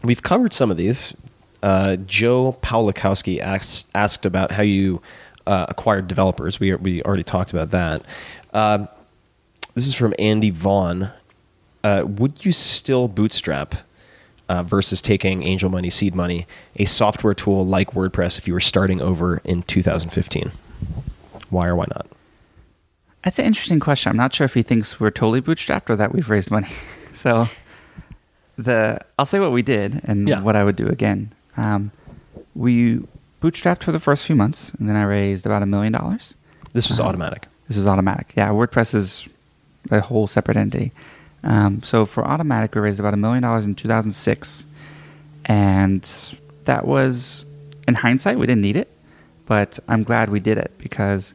[0.03, 1.15] we've covered some of these.
[1.62, 5.01] Uh, Joe Pawlikowski asked, asked about how you
[5.47, 6.61] uh, acquired developers.
[6.61, 8.03] We, we already talked about that.
[8.53, 8.89] Um,
[9.74, 11.11] this is from Andy Vaughn.
[11.82, 13.74] Uh, would you still bootstrap
[14.49, 16.47] uh, versus taking angel money, seed money,
[16.77, 20.51] a software tool like WordPress if you were starting over in 2015?
[21.51, 22.07] Why or why not?
[23.23, 24.11] That's an interesting question.
[24.11, 26.69] I'm not sure if he thinks we're totally bootstrapped or that we've raised money.
[27.15, 27.49] so
[28.59, 30.41] the I'll say what we did and Yeah.
[30.43, 31.33] what I would do again.
[31.57, 31.91] Um,
[32.55, 33.01] we
[33.41, 36.35] bootstrapped for the first few months, and then I raised about a million dollars.
[36.73, 37.45] This was Um, Automattic.
[37.69, 38.27] This is Automattic.
[38.37, 39.27] Yeah, WordPress is
[39.91, 40.93] a whole separate entity.
[41.45, 44.66] Um, so for Automattic, we raised about a million dollars in 2006,
[45.45, 46.03] and
[46.65, 47.45] that was,
[47.87, 48.91] in hindsight, we didn't need it,
[49.45, 51.35] but I'm glad we did it because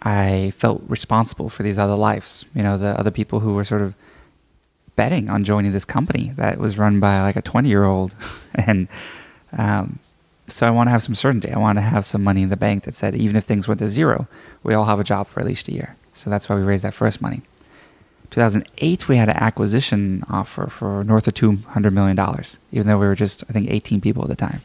[0.00, 2.46] I felt responsible for these other lives.
[2.54, 3.94] You know, the other people who were sort of
[4.96, 8.16] betting on joining this company that was run by like a 20 year old,
[8.54, 8.88] and
[9.56, 9.98] um,
[10.48, 11.52] so I want to have some certainty.
[11.52, 13.80] I want to have some money in the bank that said even if things went
[13.80, 14.26] to zero,
[14.62, 15.96] we all have a job for at least a year.
[16.14, 17.42] So that's why we raised that first money.
[18.34, 23.06] 2008, we had an acquisition offer for north of 200 million dollars, even though we
[23.06, 24.60] were just I think 18 people at the time,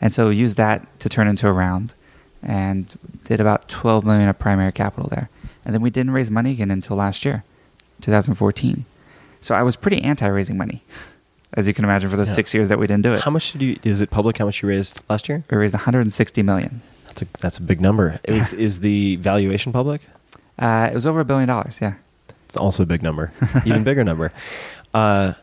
[0.00, 1.94] and so we used that to turn into a round,
[2.42, 5.28] and did about 12 million of primary capital there,
[5.64, 7.44] and then we didn't raise money again until last year,
[8.00, 8.86] 2014.
[9.42, 10.82] So I was pretty anti raising money.
[11.54, 12.34] as you can imagine, for those Yeah.
[12.34, 13.20] six years that we didn't do it.
[13.22, 13.78] How much did you?
[13.84, 14.38] Is it public?
[14.38, 15.44] How much you raised last year?
[15.50, 16.80] We raised 160 million.
[17.06, 18.18] That's a that's a big number.
[18.24, 20.00] Is is the valuation public?
[20.58, 21.78] Uh, it was over a billion dollars.
[21.80, 21.94] Yeah.
[22.46, 23.32] It's also a big number,
[23.64, 24.32] even bigger number.
[24.94, 25.34] Uh,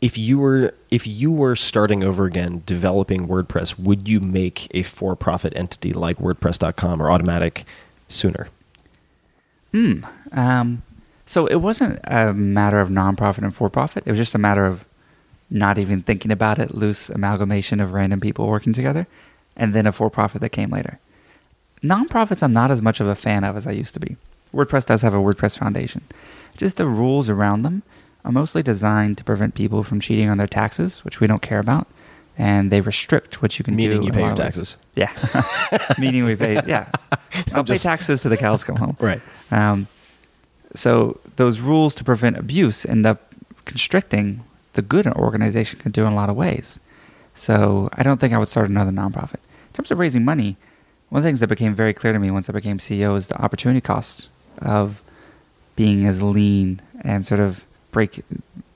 [0.00, 4.82] if you were if you were starting over again developing WordPress, would you make a
[4.82, 7.64] for-profit entity like WordPress.com or Automattic
[8.08, 8.48] sooner?
[9.70, 10.04] Hmm.
[10.32, 10.82] Um,
[11.24, 14.02] so it wasn't a matter of nonprofit and for-profit.
[14.04, 14.84] It was just a matter of
[15.50, 19.06] not even thinking about it, loose amalgamation of random people working together,
[19.56, 20.98] and then a for-profit that came later.
[21.82, 24.16] Nonprofits, I'm not as much of a fan of as I used to be.
[24.54, 26.02] WordPress does have a WordPress Foundation.
[26.56, 27.82] Just the rules around them
[28.24, 31.58] are mostly designed to prevent people from cheating on their taxes, which we don't care
[31.58, 31.88] about,
[32.38, 33.88] and they restrict what you can do.
[33.88, 34.76] Meaning you pay your taxes.
[34.94, 35.12] Yeah.
[35.98, 36.54] Meaning we pay.
[36.66, 36.88] Yeah.
[37.52, 38.96] I'll just- pay taxes to the cows come home.
[39.00, 39.20] Right.
[39.50, 39.88] Um,
[40.74, 43.34] so those rules to prevent abuse end up
[43.64, 46.80] constricting the good an organization can do in a lot of ways.
[47.34, 49.34] So I don't think I would start another nonprofit.
[49.34, 50.56] In terms of raising money,
[51.08, 53.28] one of the things that became very clear to me once I became CEO is
[53.28, 55.02] the opportunity cost of
[55.76, 58.24] being as lean and sort of break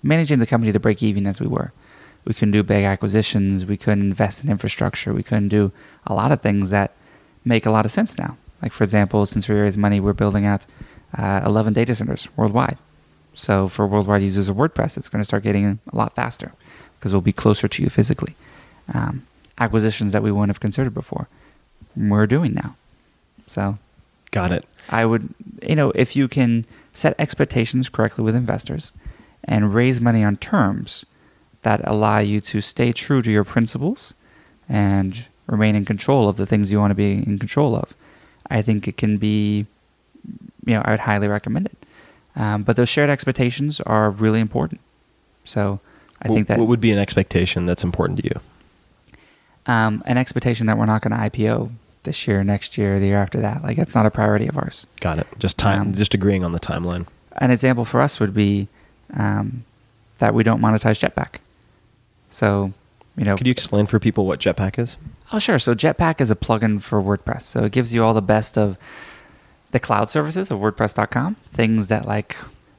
[0.02, 1.73] managing the company to break even as we were.
[2.24, 3.64] We couldn't do big acquisitions.
[3.64, 5.14] We couldn't invest in infrastructure.
[5.14, 5.73] We couldn't do
[6.06, 6.93] a lot of things that
[7.44, 8.36] make a lot of sense now.
[8.62, 10.66] Like for example, since we raised money, we're building out
[11.16, 12.78] uh, 11 data centers worldwide.
[13.35, 16.52] So for worldwide users of WordPress, it's going to start getting a lot faster
[16.98, 18.35] because we'll be closer to you physically.
[18.93, 19.27] Um,
[19.59, 21.28] acquisitions that we wouldn't have considered before,
[21.97, 22.77] we're doing now.
[23.47, 23.78] So
[24.36, 24.64] Got it.
[24.90, 25.28] I would,
[25.62, 26.66] you know, if you can
[26.97, 28.93] set expectations correctly with investors
[29.44, 31.05] and raise money on terms
[31.62, 34.14] that allow you to stay true to your principles
[34.68, 37.94] and remain in control of the things you want to be in control of,
[38.51, 39.66] I think it can be,
[40.64, 41.77] you know, I would highly recommend it.
[42.35, 44.81] Um, but those shared expectations are really important.
[45.44, 45.81] So
[46.23, 48.40] I Wh- think that what would be an expectation that's important to you?
[49.66, 51.70] um, an expectation that we're not going to IPO
[52.07, 53.62] this year, next year, the year after that.
[53.62, 54.87] Like that's not a priority of ours.
[55.01, 55.27] Got it.
[55.39, 55.81] Just time.
[55.83, 57.07] Um, just agreeing on the timeline.
[57.37, 58.69] an example for us would be
[59.12, 59.65] um,
[60.19, 61.41] that we don't monetize Jetpack.
[62.31, 62.73] So,
[63.16, 64.97] you know, Could you explain for people what Jetpack is?
[65.33, 65.59] oh sure.
[65.59, 67.43] So Jetpack is a plugin for WordPress.
[67.43, 68.78] So it gives you all the best of
[69.73, 71.35] the cloud services of WordPress.com.
[71.47, 72.37] Things that like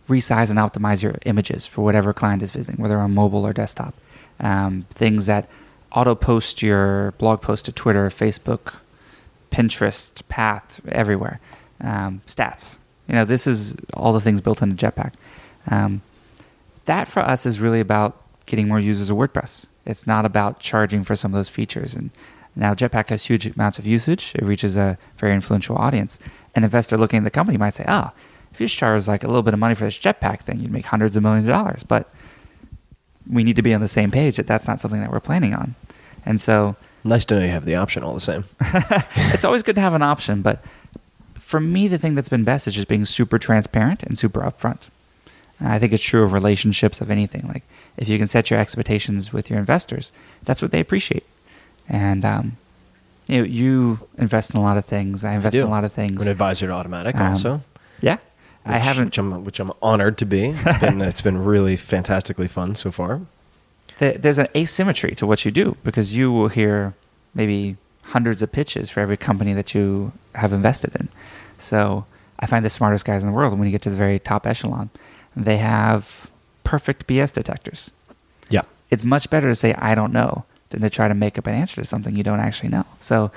[0.10, 3.94] resize and optimize your images for whatever client is visiting, whether on mobile or desktop.
[4.40, 5.50] Um, things that
[5.92, 8.76] auto post your blog post to Twitter, Facebook,
[9.58, 11.40] Pinterest, Path, everywhere.
[11.82, 12.78] Um, stats.
[13.08, 15.14] You know, this is all the things built into Jetpack.
[15.72, 16.02] Um,
[16.86, 19.66] that for us is really about getting more users of WordPress.
[19.86, 21.96] It's not about charging for some of those features.
[21.96, 22.12] And
[22.56, 24.34] now Jetpack has huge amounts of usage.
[24.36, 26.20] It reaches a very influential audience.
[26.56, 28.14] An investor looking at the company might say, "Ah,
[28.54, 30.86] if you charge like a little bit of money for this Jetpack thing, you'd make
[30.86, 32.14] hundreds of millions of dollars." But
[33.30, 35.54] we need to be on the same page that that's not something that we're planning
[35.54, 35.76] on.
[36.26, 38.44] And so Nice to know you have the option all the same.
[39.34, 40.64] it's always good to have an option, but
[41.40, 44.88] for me, the thing that's been best is just being super transparent and super upfront.
[45.60, 47.48] And I think it's true of relationships of anything.
[47.48, 47.64] Like
[47.96, 50.12] if you can set your expectations with your investors,
[50.44, 51.24] that's what they appreciate.
[51.88, 52.58] And um,
[53.28, 55.24] you know, you invest in a lot of things.
[55.24, 55.62] I invest do.
[55.62, 56.20] in a lot of things.
[56.22, 57.62] I'm an advisor to Automattic Um, also.
[58.02, 58.18] Yeah,
[58.66, 59.06] I haven't.
[59.06, 60.48] which I'm, which I'm honored to be.
[60.50, 63.22] It's been it's been really fantastically fun so far.
[64.00, 66.94] Th- there's an asymmetry to what you do because you will hear
[67.34, 71.10] maybe hundreds of pitches for every company that you have invested in.
[71.58, 72.06] So
[72.40, 74.48] I find the smartest guys in the world when you get to the very top
[74.48, 74.90] echelon,
[75.36, 76.30] they have
[76.64, 77.92] perfect BS detectors.
[78.50, 78.64] Yeah.
[78.90, 81.54] It's much better to say I don't know than to try to make up an
[81.54, 82.86] answer to something you don't actually know.
[83.00, 83.32] So,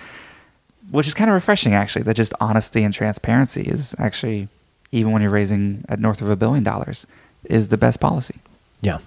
[0.91, 2.03] which is kind of refreshing actually.
[2.03, 4.49] That just honesty and transparency is actually,
[4.93, 7.07] even when you're raising at north of a billion dollars,
[7.45, 8.37] is the best policy.
[8.81, 8.99] Yeah.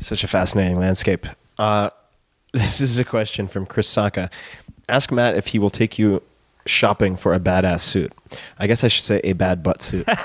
[0.00, 1.26] Such a fascinating landscape.
[1.58, 1.90] Uh,
[2.52, 4.30] this is a question from Chris Sacca.
[4.88, 6.22] Ask Matt if he will take you
[6.66, 8.12] shopping for a badass suit.
[8.58, 10.06] I guess I should say a bad butt suit.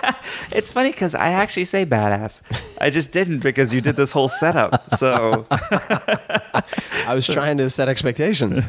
[0.51, 2.41] It's funny because I actually say badass.
[2.79, 4.89] I just didn't because you did this whole setup.
[4.95, 8.59] So I was trying to set expectations.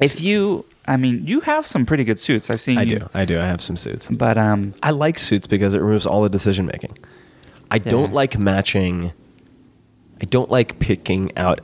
[0.00, 2.50] if you, I mean, you have some pretty good suits.
[2.50, 2.98] I've seen I you.
[2.98, 3.08] do.
[3.14, 3.38] I do.
[3.38, 4.08] I have some suits.
[4.08, 6.98] But um, I like suits because it removes all the decision making.
[7.72, 9.12] I don't like matching.
[10.20, 11.60] I don't like picking out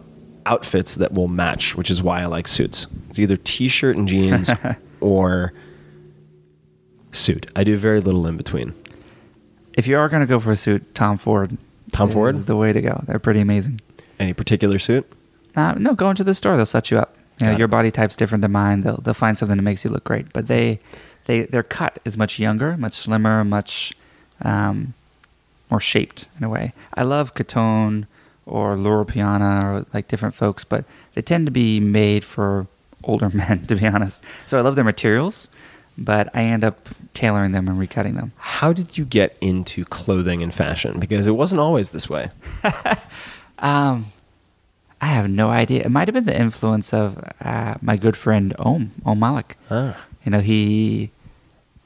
[0.47, 2.87] outfits that will match, which is why I like suits.
[3.11, 4.49] It's either t-shirt and jeans
[5.01, 5.53] or
[7.13, 7.47] suit.
[7.55, 8.73] I do very little in between.
[9.75, 11.57] if you are going to go for a suit, Tom Ford.
[11.93, 13.03] Tom Ford is the way to go.
[13.07, 13.81] They're pretty amazing.
[14.19, 15.11] Any particular suit?
[15.55, 16.57] Uh, no, go into the store.
[16.57, 17.17] They'll set you up.
[17.41, 18.81] You know, your body type's different than mine.
[18.81, 20.33] They'll they'll find something that makes you look great.
[20.33, 20.81] But they
[21.27, 23.95] they their cut is much younger, much slimmer, much
[24.43, 24.95] um,
[25.71, 26.73] more shaped in a way.
[26.95, 28.07] I love Kiton
[28.47, 30.85] or Loro Piana or like different folks, but
[31.15, 32.67] they tend to be made for
[33.05, 34.23] older men, to be honest.
[34.47, 35.51] So I love their materials,
[35.97, 38.33] but I end up tailoring them and recutting them.
[38.37, 40.99] How did you get into clothing and fashion?
[40.99, 42.31] Because it wasn't always this way.
[43.61, 44.13] Um,
[45.01, 45.83] I have no idea.
[45.85, 49.57] It might have been the influence of uh, my good friend Om Om Malik.
[49.71, 49.97] Ah.
[50.25, 51.11] You know, he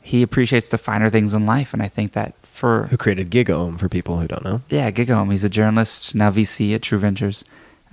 [0.00, 3.78] he appreciates the finer things in life, and I think that for Who created GigaOm
[3.78, 4.60] for people who don't know?
[4.68, 7.44] yeah, GigaOm, he's a journalist now VC at True Ventures,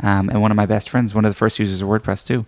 [0.03, 2.45] um, and one of my best friends, one of the first users of WordPress too.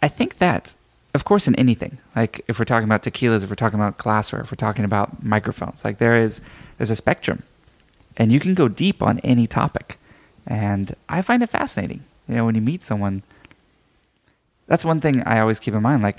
[0.00, 0.74] I think that,
[1.14, 4.42] of course, in anything, like if we're talking about tequilas, if we're talking about glassware,
[4.42, 6.40] if we're talking about microphones, like there is
[6.76, 7.42] there's a spectrum,
[8.16, 9.98] and you can go deep on any topic,
[10.46, 12.04] and I find it fascinating.
[12.28, 13.22] You know, when you meet someone,
[14.66, 16.02] that's one thing I always keep in mind.
[16.02, 16.18] Like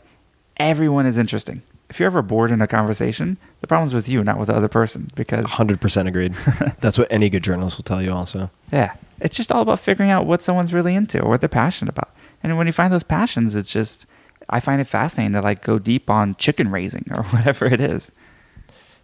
[0.58, 1.62] everyone is interesting.
[1.90, 4.68] If you're ever bored in a conversation, the problem's with you, not with the other
[4.68, 5.10] person.
[5.16, 6.34] Because 100% agreed.
[6.80, 8.52] That's what any good journalist will tell you also.
[8.72, 11.90] yeah, it's just all about figuring out what someone's really into or what they're passionate
[11.90, 12.16] about.
[12.44, 14.06] And when you find those passions, it's just
[14.50, 18.12] I find it fascinating to like go deep on chicken raising or whatever it is.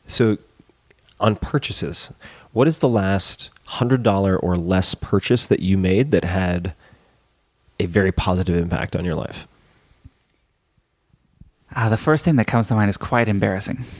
[0.08, 0.38] So,
[1.20, 2.12] on purchases,
[2.52, 6.74] what is the last $100 or less purchase that you made that had
[7.80, 9.48] a very positive impact on your life?
[11.76, 13.84] Ah, the first thing that comes to mind is quite embarrassing.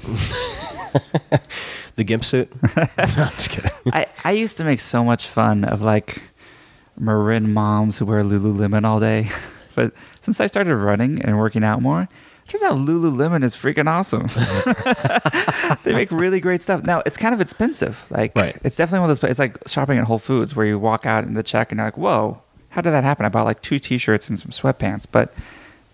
[1.96, 2.52] The GIMP suit?
[2.78, 3.72] no, I'm just kidding.
[3.94, 6.22] I, I used to make so much fun of like
[6.98, 9.30] Marin moms who wear Lululemon all day.
[9.76, 9.92] But
[10.22, 12.08] since I started running and working out more,
[12.48, 14.28] turns out Lululemon is freaking awesome.
[15.84, 16.84] they make really great stuff.
[16.86, 18.06] Now it's kind of expensive.
[18.10, 18.56] Like Right.
[18.64, 19.38] it's definitely one of those places.
[19.38, 21.88] It's like shopping at Whole Foods where you walk out in the check and you're
[21.88, 23.26] like, whoa, how did that happen?
[23.26, 25.34] I bought like two t-shirts and some sweatpants, but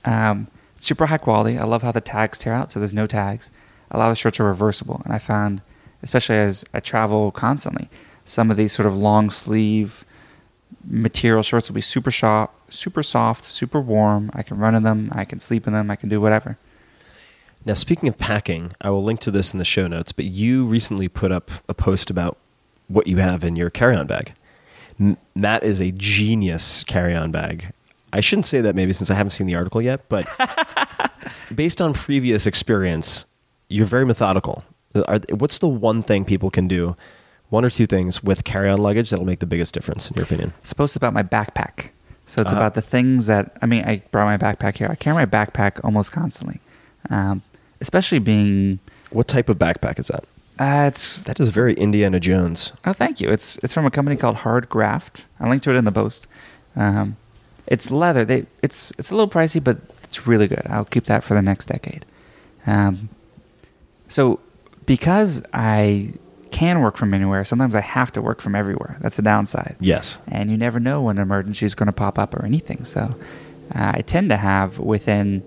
[0.05, 0.47] um,
[0.83, 1.57] super high quality.
[1.57, 3.51] I love how the tags tear out, so there's no tags.
[3.91, 5.61] A lot of the shirts are reversible, and I found,
[6.01, 7.89] especially as I travel constantly,
[8.25, 10.05] some of these sort of long sleeve
[10.85, 14.31] material shirts will be super soft, super soft, super warm.
[14.33, 16.57] I can run in them, I can sleep in them, I can do whatever.
[17.65, 20.65] Now, speaking of packing, I will link to this in the show notes, but you
[20.65, 22.37] recently put up a post about
[22.87, 24.33] what you have in your carry on bag.
[25.35, 27.71] Matt is a genius carry on bag.
[28.13, 30.27] I shouldn't say that maybe since I haven't seen the article yet, but
[31.55, 33.25] based on previous experience,
[33.69, 34.63] you're very methodical.
[35.07, 36.95] Are, what's the one thing people can do,
[37.49, 40.25] one or two things with carry on luggage that'll make the biggest difference, in your
[40.25, 40.53] opinion?
[40.59, 41.89] It's supposed to about my backpack.
[42.25, 42.59] So it's Uh-huh.
[42.61, 43.83] about the things that I mean.
[43.83, 44.87] I brought my backpack here.
[44.89, 46.59] I carry my backpack almost constantly,
[47.09, 47.41] um,
[47.81, 48.79] especially being.
[49.09, 50.23] What type of backpack is that?
[50.59, 52.71] Uh, it's That is very Indiana Jones.
[52.85, 53.29] Oh, thank you.
[53.29, 55.25] It's it's from a company called Hard Graft.
[55.41, 56.27] I linked to it in the post.
[56.75, 57.17] Um,
[57.71, 58.25] it's leather.
[58.25, 60.63] They it's it's a little pricey, but it's really good.
[60.69, 62.05] I'll keep that for the next decade.
[62.67, 63.09] Um,
[64.07, 64.39] so
[64.85, 66.13] because I
[66.51, 68.97] can work from anywhere, sometimes I have to work from everywhere.
[68.99, 69.77] That's the downside.
[69.79, 70.19] Yes.
[70.27, 72.83] And you never know when an emergency is going to pop up or anything.
[72.83, 73.15] So
[73.73, 75.41] uh, I tend to have within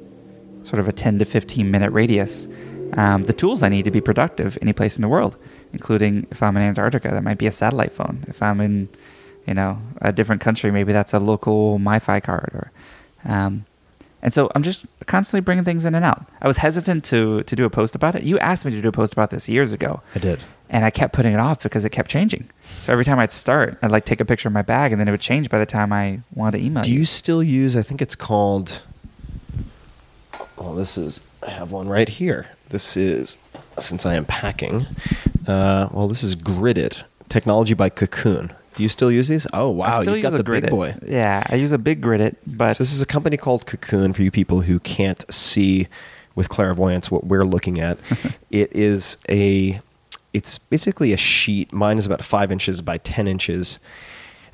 [0.65, 2.49] sort of a 10 to 15 minute radius
[2.97, 5.37] um, the tools I need to be productive any place in the world,
[5.73, 8.25] including if I'm in Antarctica, that might be a satellite phone.
[8.29, 8.89] If I'm in,
[9.47, 12.51] you know, a different country, maybe that's a local MiFi card.
[12.55, 12.73] Or,
[13.31, 13.65] um,
[14.23, 16.27] and so I'm just constantly bringing things in and out.
[16.41, 18.23] I was hesitant to to do a post about it.
[18.23, 20.41] You asked me to do a post about this years ago I did.
[20.71, 22.49] and I kept putting it off because it kept changing.
[22.83, 25.09] So every time I'd start, I'd like take a picture of my bag, and then
[25.09, 27.77] it would change by the time I wanted to email Do you still use?
[27.77, 28.81] I think it's called.
[30.57, 31.21] Well, this is.
[31.47, 32.47] I have one right here.
[32.71, 33.37] This is
[33.79, 34.87] since I am packing.
[35.47, 38.53] Uh, well, this is Grid-It technology by Cocoon.
[38.75, 39.47] Do you still use these?
[39.53, 40.97] Oh I wow, still you've got the big boy.
[41.07, 44.23] Yeah, I use a big Grid-It, but So this is a company called Cocoon for
[44.23, 45.89] you people who can't see
[46.35, 47.99] with clairvoyance what we're looking at.
[48.51, 49.81] it is a.
[50.33, 51.73] It's basically a sheet.
[51.73, 53.79] Mine is about five inches by ten inches.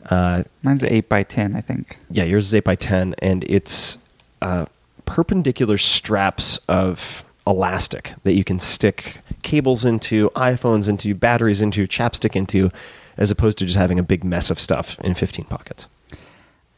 [0.07, 1.99] Uh, mine's eight by ten, I think.
[2.11, 3.99] yeah, yours is 8 by 10 and it's
[4.41, 4.65] uh,
[5.05, 12.35] perpendicular straps of elastic that you can stick cables into, iPhones into, batteries into, chapstick
[12.35, 12.71] into,
[13.21, 15.87] as opposed to just having a big mess of stuff in 15 pockets.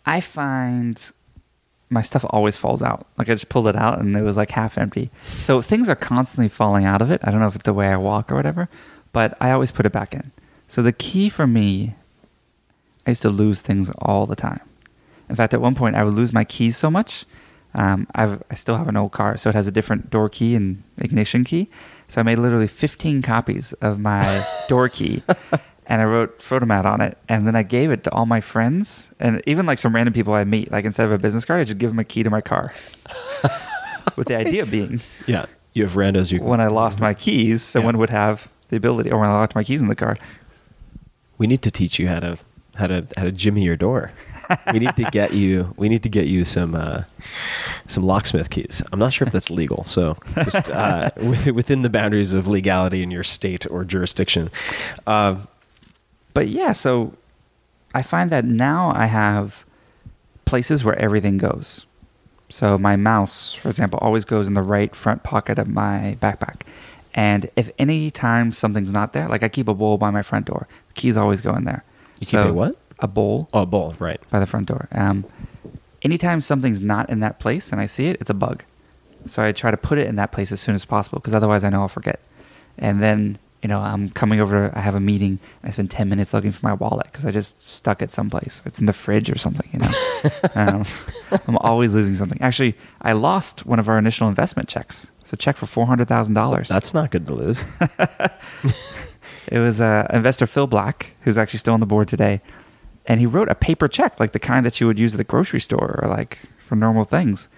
[0.04, 1.00] I find
[1.88, 3.06] my stuff always falls out.
[3.16, 5.10] Like I just pulled it out and it was like half empty.
[5.24, 7.20] So things are constantly falling out of it.
[7.22, 8.68] I don't know if it's the way I walk or whatever,
[9.12, 10.32] but I always put it back in.
[10.66, 11.94] So the key for me,
[13.06, 14.60] I used to lose things all the time.
[15.28, 17.24] In fact, at one point I would lose my keys so much.
[17.74, 20.54] Um, I've, I still have an old car, so it has a different door key
[20.54, 21.68] and ignition key.
[22.08, 25.22] So I made literally 15 copies of my door key
[25.92, 29.10] and I wrote photomatt on it, and then I gave it to all my friends,
[29.20, 30.72] and even like some random people I meet.
[30.72, 32.72] Like instead of a business card, I just give them a key to my car.
[34.16, 35.44] With the idea being, Yeah.
[35.74, 38.00] You have randos you when I lost my keys, someone Yeah.
[38.00, 40.16] would have the ability, or when I locked my keys in the car.
[41.38, 42.38] We need to teach you how to
[42.76, 44.12] how to how to jimmy your door.
[44.72, 45.74] we need to get you.
[45.76, 47.02] We need to get you some uh,
[47.86, 48.82] some locksmith keys.
[48.92, 49.84] I'm not sure if that's legal.
[49.84, 50.16] So
[50.50, 51.10] just uh,
[51.54, 54.50] within the boundaries of legality in your state or jurisdiction.
[55.06, 55.38] Uh,
[56.34, 57.14] But yeah, so
[57.94, 59.64] I find that now I have
[60.44, 61.86] places where everything goes.
[62.48, 66.62] So my mouse, for example, always goes in the right front pocket of my backpack.
[67.14, 70.46] And if any time something's not there, like I keep a bowl by my front
[70.46, 71.84] door, the keys always go in there.
[72.20, 72.76] You keep a what?
[72.98, 74.20] A bowl oh, a bowl, right?
[74.30, 74.88] by the front door.
[74.92, 75.24] Um,
[76.02, 78.64] anytime something's not in that place and I see it, it's a bug.
[79.26, 81.64] So I try to put it in that place as soon as possible because otherwise
[81.64, 82.20] I know I'll forget.
[82.78, 86.34] And then, you know, I'm coming over, I have a meeting, I spend 10 minutes
[86.34, 88.62] looking for my wallet because I just stuck it someplace.
[88.66, 89.90] It's in the fridge or something, you know.
[90.54, 90.84] um,
[91.46, 92.40] I'm always losing something.
[92.40, 95.08] Actually, I lost one of our initial investment checks.
[95.20, 96.66] It's a check for $400,000.
[96.66, 97.62] That's not good to lose.
[99.48, 102.40] It was uh, investor Phil Black, who's actually still on the board today,
[103.06, 105.24] and he wrote a paper check, like the kind that you would use at the
[105.24, 107.48] grocery store or like for normal things.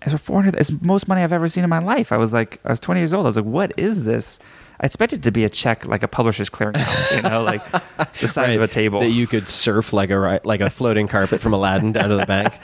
[0.00, 0.58] It's for four hundred.
[0.58, 2.10] It's most money I've ever seen in my life.
[2.12, 3.26] I was like, I was twenty years old.
[3.26, 4.38] I was like, what is this?
[4.82, 7.62] I expected it to be a check like a publisher's clearinghouse, you know, like
[8.20, 8.98] the size of a table.
[9.00, 12.26] that you could surf like a like a floating carpet from Aladdin down to the
[12.26, 12.52] bank.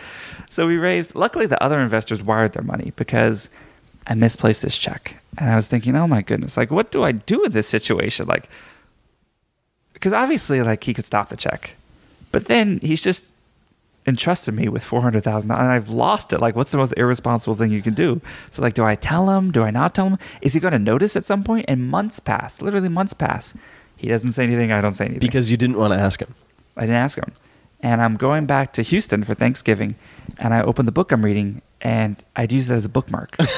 [0.50, 1.14] So we raised.
[1.14, 3.50] Luckily, the other investors wired their money because
[4.06, 7.12] I misplaced this check, and I was thinking, oh my goodness, like what do I
[7.12, 8.26] do in this situation?
[8.26, 8.48] Like,
[9.92, 11.72] because obviously, like he could stop the check,
[12.32, 13.26] but then he's just
[14.08, 16.40] entrusted me with four hundred thousand, and I've lost it.
[16.40, 18.20] Like, what's the most irresponsible thing you can do?
[18.50, 19.52] So, like, do I tell him?
[19.52, 20.18] Do I not tell him?
[20.40, 21.66] Is he going to notice at some point?
[21.68, 23.54] And months pass, literally months pass.
[23.96, 24.72] He doesn't say anything.
[24.72, 26.34] I don't say anything Because you didn't want to ask him.
[26.76, 27.32] I didn't ask him.
[27.80, 29.94] And I'm going back to Houston for Thanksgiving,
[30.38, 33.36] and I open the book I'm reading, and I'd use it as a bookmark.
[33.42, 33.48] and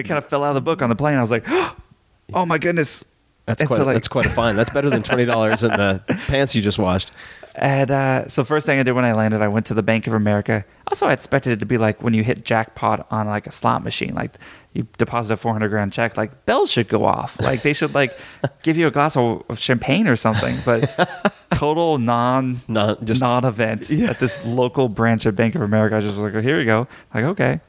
[0.00, 1.18] it kind of fell out of the book on the plane.
[1.18, 1.44] I was like,
[2.34, 3.04] "Oh my goodness!"
[3.46, 4.54] That's And quite so, like- that's quite a fine.
[4.56, 7.10] That's better than twenty dollars in the pants you just washed.
[7.56, 10.06] And uh, so first thing I did when I landed, I went to the Bank
[10.06, 10.64] of America.
[10.86, 13.82] Also, I expected it to be like when you hit jackpot on like a slot
[13.82, 14.36] machine, like
[14.72, 17.40] you deposit a 400 grand check, like bells should go off.
[17.40, 18.16] Like they should like
[18.62, 20.56] give you a glass of, of champagne or something.
[20.64, 25.96] But total non Non- just- non event at this local branch of Bank of America.
[25.96, 26.86] I just was like, oh, here we go.
[27.12, 27.60] Like okay,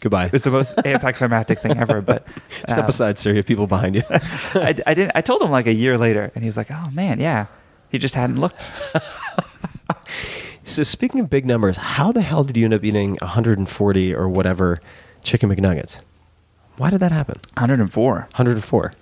[0.00, 0.30] Goodbye.
[0.32, 2.00] it's the most anticlimactic thing ever.
[2.00, 2.26] But
[2.68, 3.30] Step um, aside, sir.
[3.30, 4.02] You have people behind you.
[4.10, 5.12] I, I didn't.
[5.14, 7.46] I told him like a year later, and he was like, "Oh man, yeah."
[7.90, 8.70] He just hadn't looked.
[10.64, 14.28] so speaking of big numbers, how the hell did you end up eating 140 or
[14.28, 14.80] whatever
[15.24, 16.00] chicken McNuggets?
[16.76, 17.40] Why did that happen?
[17.54, 18.14] 104.
[18.14, 18.92] 104.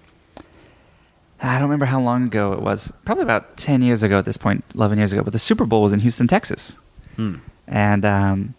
[1.41, 2.93] I don't remember how long ago it was.
[3.05, 5.23] Probably about 10 years ago at this point, 11 years ago.
[5.23, 6.79] But the Super Bowl was in Houston, Texas.
[7.69, 8.55] And, um,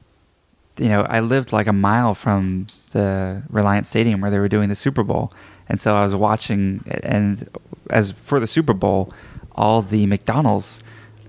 [0.79, 4.69] you know, I lived like a mile from the Reliant Stadium where they were doing
[4.69, 5.31] the Super Bowl.
[5.67, 7.47] And so I was watching, and
[7.89, 9.13] as for the Super Bowl,
[9.53, 10.81] all the McDonald's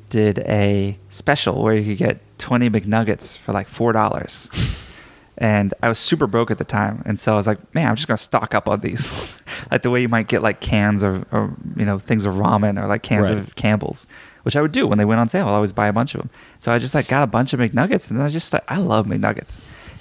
[0.09, 4.87] did a special where you could get 20 McNuggets for like $4.
[5.39, 7.97] and I was super broke at the time, and so I was like, "Man, I'm
[7.97, 9.11] just gonna stock up on these."
[9.71, 12.81] like the way you might get like cans of, or you know, things of ramen
[12.83, 13.39] or like cans Right.
[13.39, 14.07] of Campbell's,
[14.43, 15.47] which I would do when they went on sale.
[15.49, 16.31] I'd always buy a bunch of them.
[16.59, 18.79] So I just like got a bunch of McNuggets, and then I just like, I
[18.79, 19.61] love McNuggets,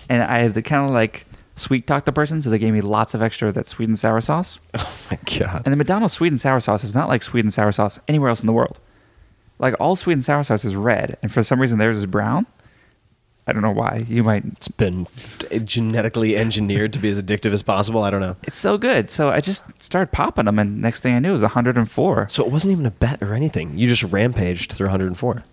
[0.09, 1.25] and I had to kind of like
[1.55, 3.99] sweet talk the person, so they gave me lots of extra of that sweet and
[3.99, 4.59] sour sauce.
[4.75, 5.63] Oh my god.
[5.65, 8.29] And the McDonald's sweet and sour sauce is not like sweet and sour sauce anywhere
[8.29, 8.79] else in the world.
[9.57, 12.45] Like all sweet and sour sauce is red, and for some reason theirs is brown.
[13.47, 14.05] I don't know why.
[14.07, 14.45] You might.
[14.45, 15.07] It's been
[15.63, 18.03] genetically engineered to be as addictive as possible.
[18.03, 18.35] I don't know.
[18.43, 19.09] It's so good.
[19.09, 22.45] So I just started popping them, and next thing I knew, it was 104 So
[22.45, 23.77] it wasn't even a bet or anything.
[23.77, 25.43] You just rampaged through 104.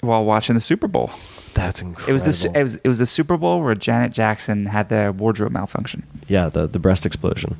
[0.00, 1.10] while watching the Super Bowl.
[1.54, 2.08] That's incredible.
[2.10, 4.88] It was the Su- it was it was the Super Bowl where Janet Jackson had
[4.88, 6.04] the wardrobe malfunction.
[6.28, 7.56] yeah, the the breast explosion.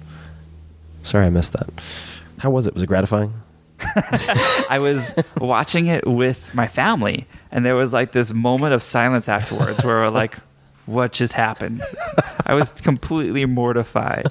[1.02, 1.68] Sorry, I missed that.
[2.38, 2.74] How was it?
[2.74, 3.34] Was it gratifying?
[4.70, 9.28] I was watching it with my family, and there was like this moment of silence
[9.28, 10.36] afterwards where we're like,
[10.86, 11.82] "What just happened?"
[12.46, 14.26] I was completely mortified,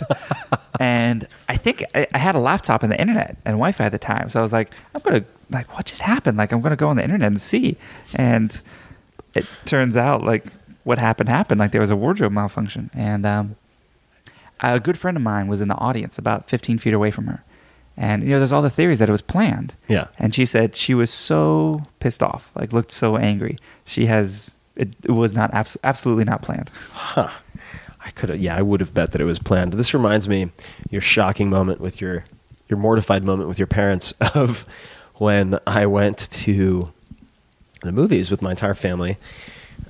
[0.80, 4.00] and I think I, I had a laptop and the internet and Wi-Fi at the
[4.00, 6.90] time, so I was like, "I'm gonna like, what just happened?" Like, I'm gonna go
[6.90, 7.78] on the internet and see,
[8.16, 8.62] and
[9.34, 10.46] it turns out like
[10.84, 11.60] what happened happened.
[11.60, 13.56] Like there was a wardrobe malfunction, and um,
[14.60, 17.44] a good friend of mine was in the audience about 15 feet away from her.
[17.98, 19.74] And, you know, there's all the theories that it was planned.
[19.88, 20.08] Yeah.
[20.20, 23.58] And she said she was so pissed off, like looked so angry.
[23.86, 26.70] She has, it, it was not, abs- absolutely not planned.
[26.94, 27.30] Huh.
[28.08, 28.40] I could have.
[28.40, 29.74] Yeah, I would have bet that it was planned.
[29.74, 30.50] This reminds me
[30.90, 32.24] your shocking moment with your
[32.70, 34.66] your mortified moment with your parents of
[35.16, 36.92] when I went to
[37.84, 39.18] the movies with my entire family,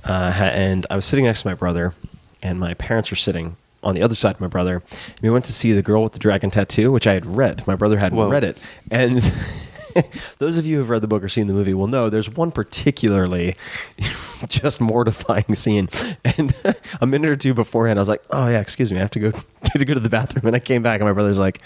[0.04, 1.94] uh, and I was sitting next to my brother,
[2.42, 3.56] and my parents were sitting
[3.88, 4.82] on the other side of my brother.
[5.22, 7.66] We went to see The Girl with the Dragon Tattoo, which I had read.
[7.66, 8.28] My brother hadn't Whoa.
[8.28, 8.58] read it.
[8.90, 9.16] And
[10.38, 12.50] those of you who've read the book or seen the movie will know there's one
[12.52, 13.56] particularly
[14.48, 15.88] just mortifying scene.
[16.24, 16.54] And
[17.00, 19.20] a minute or two beforehand, I was like, oh, yeah, excuse me, I have to
[19.20, 19.32] go,
[19.76, 20.46] to go to the bathroom.
[20.46, 21.60] And I came back, and my brother's like,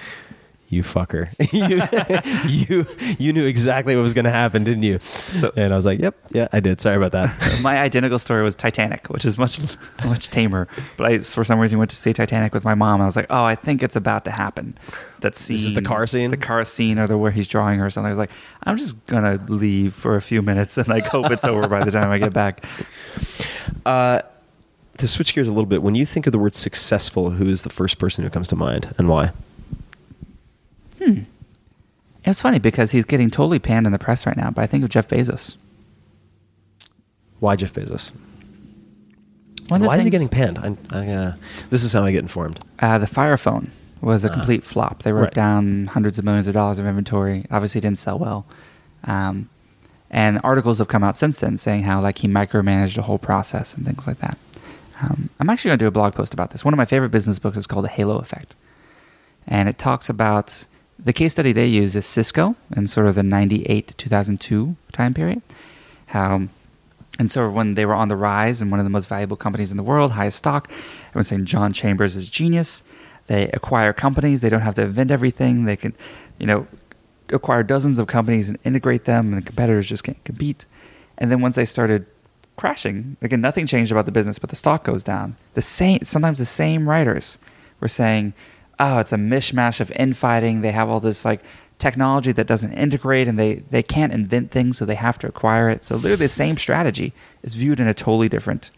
[0.72, 1.28] you fucker.
[1.52, 2.86] you, you
[3.18, 4.98] you knew exactly what was going to happen, didn't you?
[5.00, 6.80] So- and I was like, yep, yeah, I did.
[6.80, 7.60] Sorry about that.
[7.62, 9.60] my identical story was Titanic, which is much
[10.04, 10.66] much tamer.
[10.96, 13.02] But I, for some reason, went to see Titanic with my mom.
[13.02, 14.78] I was like, "Oh, I think it's about to happen."
[15.20, 16.30] That scene, is the car scene?
[16.30, 18.06] the car scene, or the where he's drawing her or something.
[18.06, 18.30] I was like,
[18.64, 21.90] "I'm just gonna leave for a few minutes and like hope it's over by the
[21.90, 22.64] time I get back."
[23.84, 24.20] Uh,
[24.96, 27.62] to switch gears a little bit, when you think of the word successful, who is
[27.62, 29.32] the first person who comes to mind and why?
[32.24, 34.50] It's funny because he's getting totally panned in the press right now.
[34.50, 35.56] But I think of Jeff Bezos.
[37.40, 38.12] Why Jeff Bezos?
[39.68, 40.58] One of the Why is he getting panned?
[40.58, 41.34] I, I, uh,
[41.70, 42.60] this is how I get informed.
[42.78, 45.02] Uh, the Fire Phone was a complete flop.
[45.02, 45.34] They wrote right.
[45.34, 47.46] down hundreds of millions of dollars of inventory.
[47.50, 48.46] Obviously, didn't sell well.
[49.04, 49.48] Um,
[50.10, 53.74] and articles have come out since then saying how like he micromanaged the whole process
[53.74, 54.36] and things like that.
[55.00, 56.64] Um, I'm actually going to do a blog post about this.
[56.64, 58.54] One of my favorite business books is called The Halo Effect,
[59.46, 60.66] and it talks about
[61.04, 65.14] the case study they use is Cisco in sort of the '98 to 2002 time
[65.14, 65.42] period.
[66.06, 66.48] How
[67.18, 69.70] and so when they were on the rise and one of the most valuable companies
[69.70, 70.70] in the world, highest stock,
[71.10, 72.82] everyone's saying John Chambers is genius.
[73.26, 74.40] They acquire companies.
[74.40, 75.64] They don't have to invent everything.
[75.64, 75.94] They can,
[76.38, 76.66] you know,
[77.28, 80.64] acquire dozens of companies and integrate them, and the competitors just can't compete.
[81.18, 82.06] And then once they started
[82.56, 85.36] crashing, again, nothing changed about the business, but the stock goes down.
[85.54, 87.38] The same, sometimes the same writers
[87.80, 88.32] were saying,
[88.78, 90.60] "Oh, it's a mishmash of infighting.
[90.60, 91.42] They have all this like
[91.78, 95.70] technology that doesn't integrate, and they they can't invent things, so they have to acquire
[95.70, 97.12] it." So literally, the same strategy
[97.42, 98.70] is viewed in a totally different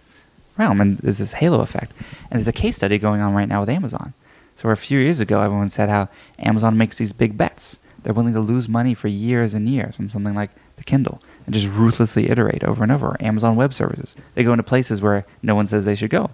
[0.56, 1.92] realm, and there's this halo effect.
[2.30, 4.14] And there's a case study going on right now with Amazon.
[4.54, 6.08] So a few years ago, everyone said how
[6.38, 7.78] Amazon makes these big bets.
[8.02, 11.54] They're willing to lose money for years and years on something like the Kindle and
[11.54, 13.16] just ruthlessly iterate over and over.
[13.18, 14.14] Amazon Web Services.
[14.34, 16.30] They go into places where no one says they should go.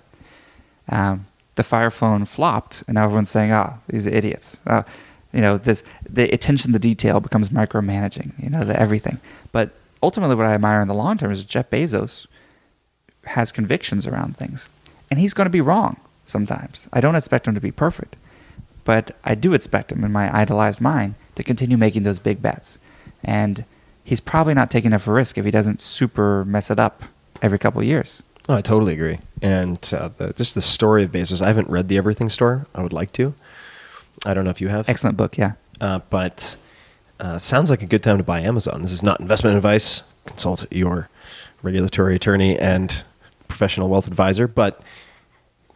[0.88, 1.26] Um,
[1.56, 4.82] the Fire Phone flopped, and now everyone's saying, "Ah, these are idiots." Uh,
[5.32, 8.32] you know, this the attention to detail becomes micromanaging.
[8.42, 9.18] You know, the everything.
[9.52, 9.70] But
[10.02, 12.26] ultimately, what I admire in the long term is Jeff Bezos
[13.24, 14.68] has convictions around things,
[15.10, 16.88] and he's going to be wrong sometimes.
[16.92, 18.16] I don't expect him to be perfect,
[18.84, 22.78] but I do expect him in my idolized mind to continue making those big bets.
[23.22, 23.64] And
[24.04, 27.02] he's probably not taking enough risk if he doesn't super mess it up
[27.42, 28.22] every couple of years.
[28.50, 29.20] Oh, I totally agree.
[29.40, 32.66] And uh, the, just the story of Bezos, I haven't read the Everything Store.
[32.74, 33.32] I would like to.
[34.26, 34.88] I don't know if you have.
[34.88, 35.52] Excellent book, yeah.
[35.80, 36.56] Uh, but
[37.20, 38.82] uh, sounds like a good time to buy Amazon.
[38.82, 40.02] This is not investment advice.
[40.26, 41.08] Consult your
[41.62, 43.04] regulatory attorney and
[43.46, 44.48] professional wealth advisor.
[44.48, 44.82] But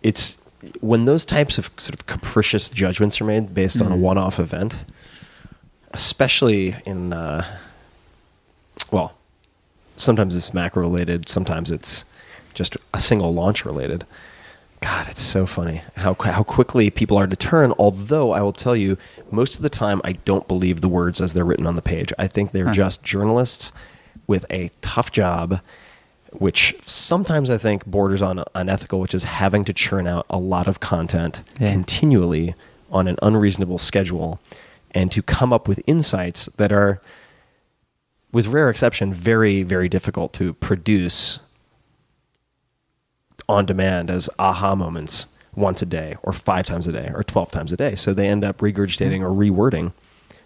[0.03, 0.37] it's
[0.81, 4.85] when those types of sort of capricious judgments are made based on a one-off event,
[5.93, 7.45] especially in uh,
[8.91, 9.15] well,
[9.95, 12.05] sometimes it's macro related, sometimes it's
[12.55, 14.07] just a single launch related.
[14.81, 17.73] God, it's so funny how how quickly people are to turn.
[17.79, 18.99] Although I will tell you,
[19.31, 22.13] most of the time I don't believe the words as they're written on the page.
[22.19, 23.73] I think they're just journalists
[24.27, 25.61] with a tough job,
[26.33, 30.67] which sometimes I think borders on unethical, which is having to churn out a lot
[30.67, 31.71] of content Yeah.
[31.73, 32.55] continually
[32.93, 34.39] on an unreasonable schedule,
[34.91, 37.01] and to come up with insights that are,
[38.33, 41.41] with rare exception, very very difficult to produce
[43.49, 47.51] on demand as aha moments once a day or five times a day or 12
[47.51, 47.95] times a day.
[47.95, 49.93] So they end up regurgitating or rewording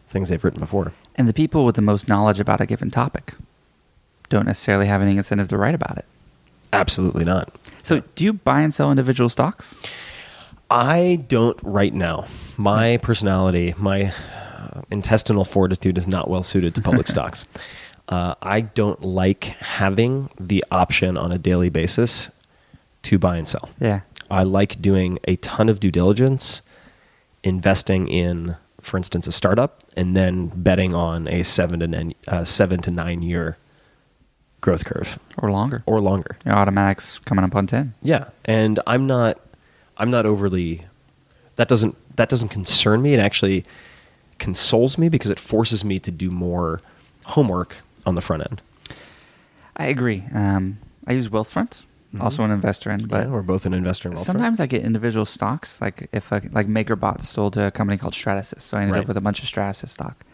[0.08, 0.92] things they've written before.
[1.14, 3.34] And the people with the most knowledge about a given topic
[4.28, 6.04] don't necessarily have any incentive to write about it.
[6.72, 7.50] Absolutely not.
[7.82, 9.80] So, do you buy and sell individual stocks?
[10.70, 12.26] I don't right now.
[12.58, 17.46] My personality, my uh, intestinal fortitude is not well suited to public stocks.
[18.08, 22.30] Uh, I don't like having the option on a daily basis
[23.02, 23.68] to buy and sell.
[23.80, 24.00] Yeah.
[24.30, 26.60] I like doing a ton of due diligence,
[27.42, 32.44] investing in, for instance, a startup, and then betting on a seven to nine, uh,
[32.44, 33.56] seven to nine year
[34.60, 35.82] growth curve Or longer.
[35.86, 36.36] or longer.
[36.44, 37.94] Your Automattic's coming up on 10.
[38.02, 39.38] Yeah, and I'm not,
[39.96, 40.84] I'm not overly.
[41.56, 43.14] That doesn't that doesn't concern me.
[43.14, 43.64] It actually
[44.38, 46.80] consoles me because it forces me to do more
[47.26, 48.60] homework on the front end.
[49.76, 50.24] I agree.
[50.34, 52.22] Um, I use Wealthfront, Mm-hmm.
[52.22, 54.24] also an investor in, but yeah, we're both an investor in Wealthfront.
[54.24, 55.78] sometimes I get individual stocks.
[55.80, 59.00] Like if a, like MakerBot stole to a company called Stratasys, so I ended Right.
[59.02, 60.24] up with a bunch of Stratasys stock,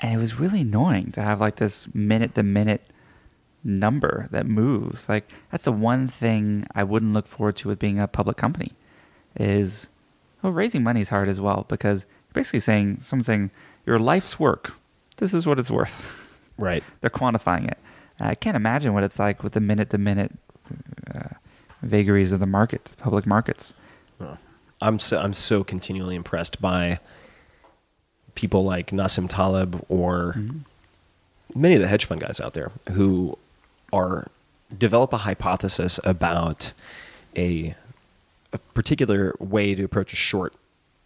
[0.00, 2.82] and it was really annoying to have like this minute to minute
[3.62, 5.08] number that moves.
[5.08, 8.72] Like that's the one thing I wouldn't look forward to with being a public company,
[9.38, 9.88] is
[10.42, 13.50] well, raising money is hard as well because you're basically saying someone's saying
[13.84, 14.72] your life's work.
[15.18, 16.22] This is what it's worth.
[16.58, 16.82] Right.
[17.02, 17.76] They're quantifying it.
[18.18, 20.32] I can't imagine what it's like with the minute to minute
[21.14, 21.28] Uh,
[21.82, 23.74] vagaries of the market, public markets.
[24.80, 26.98] I'm so I'm so continually impressed by
[28.34, 30.58] people like Nassim Taleb or mm-hmm.
[31.54, 33.38] many of the hedge fund guys out there who
[33.92, 34.28] are
[34.76, 36.72] develop a hypothesis about
[37.36, 37.74] a
[38.52, 40.52] a particular way to approach a short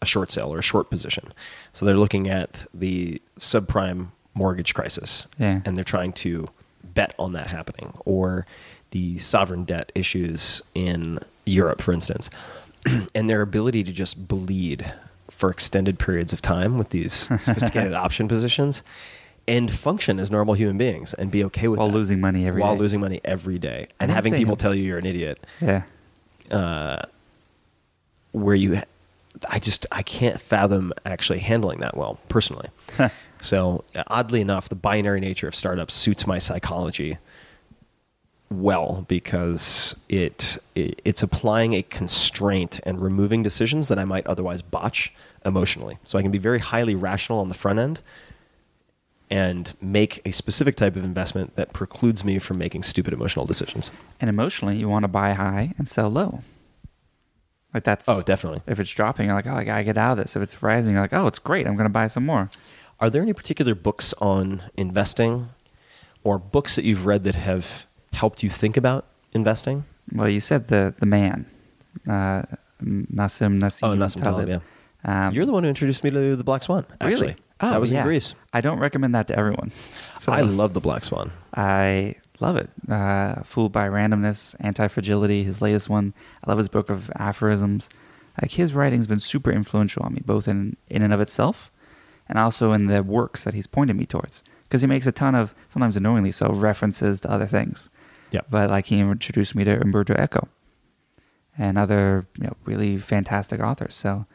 [0.02, 1.32] a short sale or a short position.
[1.72, 5.60] So they're looking at the subprime mortgage crisis Yeah.
[5.64, 6.48] and they're trying to
[6.82, 8.46] bet on that happening or
[8.90, 12.30] the sovereign debt issues in Europe for instance
[13.14, 14.92] and their ability to just bleed
[15.30, 18.82] for extended periods of time with these sophisticated option positions
[19.48, 21.94] and function as normal human beings and be okay with While that.
[21.94, 22.80] losing money every while day.
[22.80, 25.82] losing money every day and having people tell you you're an idiot Yeah.
[26.50, 27.02] Uh,
[28.32, 28.80] where you
[29.48, 32.68] I just I can't fathom actually handling that well personally.
[33.40, 37.18] so oddly enough, the binary nature of startups suits my psychology
[38.50, 44.60] well because it, it it's applying a constraint and removing decisions that I might otherwise
[44.62, 45.12] botch
[45.44, 45.98] emotionally.
[46.04, 48.02] So I can be very highly rational on the front end
[49.30, 53.92] and make a specific type of investment that precludes me from making stupid emotional decisions.
[54.20, 56.42] And emotionally, you want to buy high and sell low.
[57.72, 58.62] Like that's Oh, definitely.
[58.66, 60.34] If it's dropping, you're like, oh, I gotta get out of this.
[60.34, 61.68] If it's rising, you're like, oh, it's great.
[61.68, 62.50] I'm gonna buy some more.
[62.98, 65.50] Are there any particular books on investing
[66.24, 69.84] or books that you've read that have helped you think about investing?
[70.12, 71.46] Well, you said the the man,
[72.08, 72.42] uh,
[72.82, 73.80] Nassim Nassim.
[73.82, 74.58] Oh, Nassim Taleb, yeah.
[75.04, 77.20] Um, You're the one who introduced me to the Black Swan, actually.
[77.20, 77.36] really?
[77.60, 78.00] Oh, that was yeah.
[78.00, 78.34] in Greece.
[78.52, 79.72] I don't recommend that to everyone.
[80.20, 81.32] So I love the Black Swan.
[81.54, 82.68] I love it.
[82.86, 86.12] Uh, Fooled by Randomness, Anti Fragility, his latest one.
[86.44, 87.88] I love his book of aphorisms.
[88.40, 91.72] Like his writing's been super influential on me, both in in and of itself,
[92.28, 94.44] and also in the works that he's pointed me towards.
[94.64, 97.88] Because he makes a ton of, sometimes annoyingly so, references to other things.
[98.30, 98.40] Yeah.
[98.50, 100.48] But like he introduced me to Umberto Eco
[101.58, 103.94] and other you know really fantastic authors.
[103.94, 104.26] So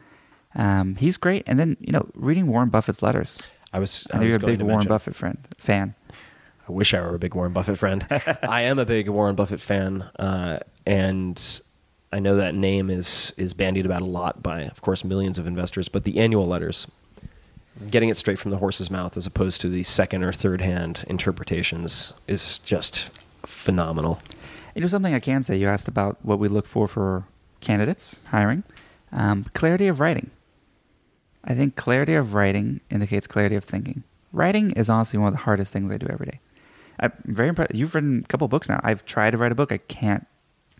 [0.54, 1.42] um, he's great.
[1.46, 3.42] And then you know reading Warren Buffett's letters.
[3.72, 5.94] I was, I I was you're a big Warren mention- Buffett friend fan.
[6.68, 8.04] I wish I were a big Warren Buffett friend.
[8.42, 11.60] I am a big Warren Buffett fan, uh, and
[12.12, 15.46] I know that name is is bandied about a lot by, of course, millions of
[15.46, 15.88] investors.
[15.88, 16.88] But the annual letters,
[17.90, 21.04] getting it straight from the horse's mouth as opposed to the second or third hand
[21.08, 23.10] interpretations, is just
[23.46, 24.20] phenomenal.
[24.74, 25.56] You know something I can say.
[25.56, 27.24] You asked about what we look for for
[27.60, 28.62] candidates hiring.
[29.12, 30.30] Um, clarity of writing.
[31.44, 34.02] I think clarity of writing indicates clarity of thinking.
[34.32, 36.40] Writing is honestly one of the hardest things I do every day.
[36.98, 37.74] I'm very impressed.
[37.74, 38.80] You've written a couple books now.
[38.82, 39.72] I've tried to write a book.
[39.72, 40.26] I can't.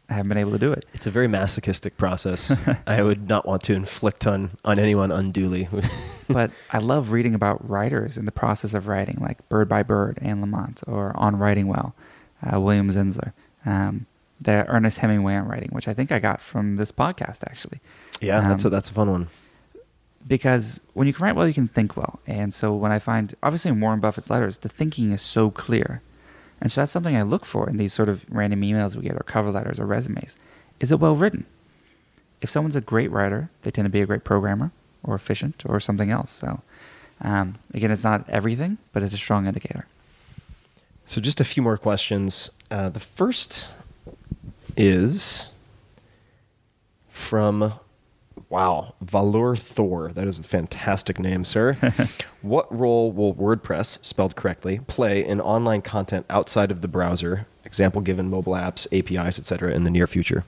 [0.08, 0.84] I haven't been able to do it.
[0.94, 2.52] It's a very masochistic process.
[2.86, 5.68] I would not want to inflict on on anyone unduly.
[6.28, 10.18] but I love reading about writers in the process of writing, like Bird by Bird,
[10.22, 11.94] Anne Lamott, or On Writing Well,
[12.42, 13.32] uh, William Zinsser.
[13.64, 14.06] Um,
[14.40, 17.80] the Ernest Hemingway I'm writing, which I think I got from this podcast actually.
[18.20, 19.28] yeah, that's a Um, that's a fun one.
[20.26, 22.18] because when you can write well, you can think well.
[22.26, 26.02] And so when I find, obviously in Warren Buffett's letters, the thinking is so clear.
[26.60, 29.14] And so that's something I look for in these sort of random emails we get
[29.14, 30.36] or cover letters or resumes.
[30.80, 31.44] Is it well written?
[32.40, 34.70] If someone's a great writer, they tend to be a great programmer
[35.02, 36.30] or efficient or something else.
[36.30, 36.60] So
[37.20, 39.86] um, again, it's not everything, but it's a strong indicator.
[41.06, 42.50] So just a few more questions.
[42.68, 43.68] Uh, the first
[44.76, 45.50] is
[47.08, 47.74] from
[48.48, 50.12] wow Valor Thor.
[50.12, 51.74] That is a fantastic name, sir.
[52.42, 57.46] what role will WordPress, spelled correctly, play in online content outside of the browser?
[57.64, 59.72] Example given: mobile apps, APIs, etc.
[59.72, 60.44] In the near future.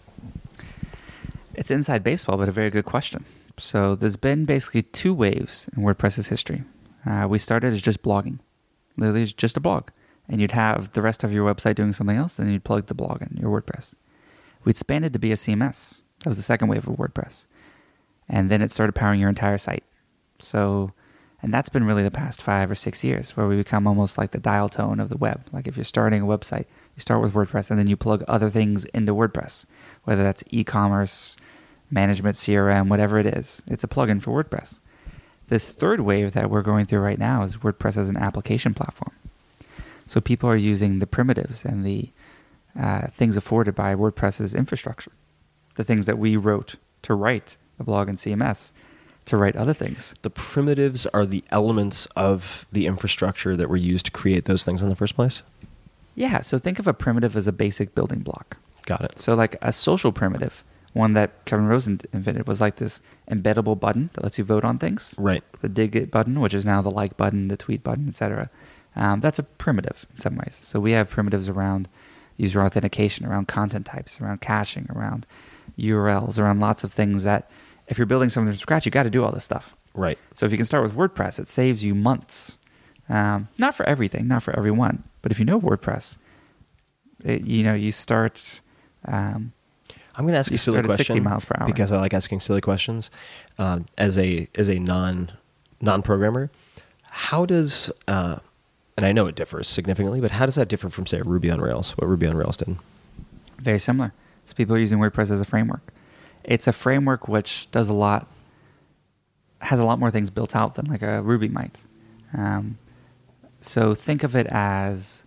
[1.55, 3.25] It's inside baseball, but a very good question.
[3.59, 6.63] So there's been basically two waves in WordPress's history.
[7.05, 8.39] Uh, we started as just blogging,
[8.97, 9.89] literally it's just a blog,
[10.29, 12.95] and you'd have the rest of your website doing something else, then you'd plug the
[12.95, 13.95] blog in your WordPress.
[14.65, 16.01] We expanded to be a CMS.
[16.21, 17.47] That was the second wave of WordPress,
[18.29, 19.85] and then it started powering your entire site.
[20.41, 20.93] So,
[21.41, 24.33] and that's been really the past five or six years, where we become almost like
[24.33, 25.47] the dial tone of the web.
[25.53, 28.51] Like if you're starting a website, you start with WordPress, and then you plug other
[28.51, 29.65] things into WordPress,
[30.05, 31.37] whether that's e-commerce,
[31.91, 33.63] management, CRM, whatever it is.
[33.67, 34.79] It's a plugin for WordPress.
[35.49, 39.13] This third wave that we're going through right now is WordPress as an application platform.
[40.09, 42.11] So people are using the primitives and the
[42.79, 45.13] uh, things afforded by WordPress's infrastructure,
[45.77, 48.73] the things that we wrote to write the blog and CMS,
[49.27, 50.15] to write other things.
[50.23, 54.83] The primitives are the elements of the infrastructure that were used to create those things
[54.83, 55.43] in the first place.
[56.15, 58.57] Yeah, so think of a primitive as a basic building block.
[58.87, 59.19] Got it.
[59.19, 60.65] So, like a social primitive
[60.95, 64.79] One that Kevin Rose invented was like this embeddable button that lets you vote on
[64.79, 65.15] things.
[65.19, 65.45] Right.
[65.61, 68.51] The Digg it button, which is now the like button, the tweet button, etc.
[68.99, 70.59] Um, that's a primitive in some ways.
[70.61, 71.89] So we have primitives around
[72.37, 75.27] user authentication, around content types, around caching, around
[75.79, 77.49] URLs, around lots of things that
[77.87, 79.77] if you're building something from scratch, you got to do all this stuff.
[79.95, 80.19] Right.
[80.35, 82.57] So if you can start with WordPress, it saves you months.
[83.09, 86.19] Um, not for everything, not for everyone, but if you know WordPress,
[87.25, 88.61] it, you know you start.
[89.07, 89.53] Um,
[90.15, 91.67] I'm going to ask you a silly at 60 question miles per hour.
[91.67, 93.11] because I like asking silly questions.
[93.57, 95.33] Uh, as a as a non
[95.81, 96.51] non programmer,
[97.03, 98.41] how does uh,
[98.99, 101.61] and I know it differs significantly, but how does that differ from say Ruby on
[101.61, 101.93] Rails?
[101.93, 102.77] What Ruby on Rails did?
[103.61, 104.13] very similar.
[104.45, 105.93] So people are using WordPress as a framework.
[106.43, 108.27] It's a framework which does a lot,
[109.61, 111.81] has a lot more things built out than like a Ruby might.
[112.37, 112.79] Um,
[113.61, 115.27] so think of it as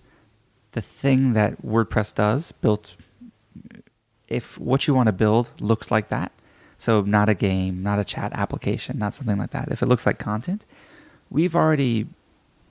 [0.74, 2.96] the thing that WordPress does built.
[4.28, 6.34] If what you want to build looks like that,
[6.78, 9.70] so not a game, not a chat application, not something like that.
[9.72, 10.66] If it looks like content,
[11.30, 12.08] we've already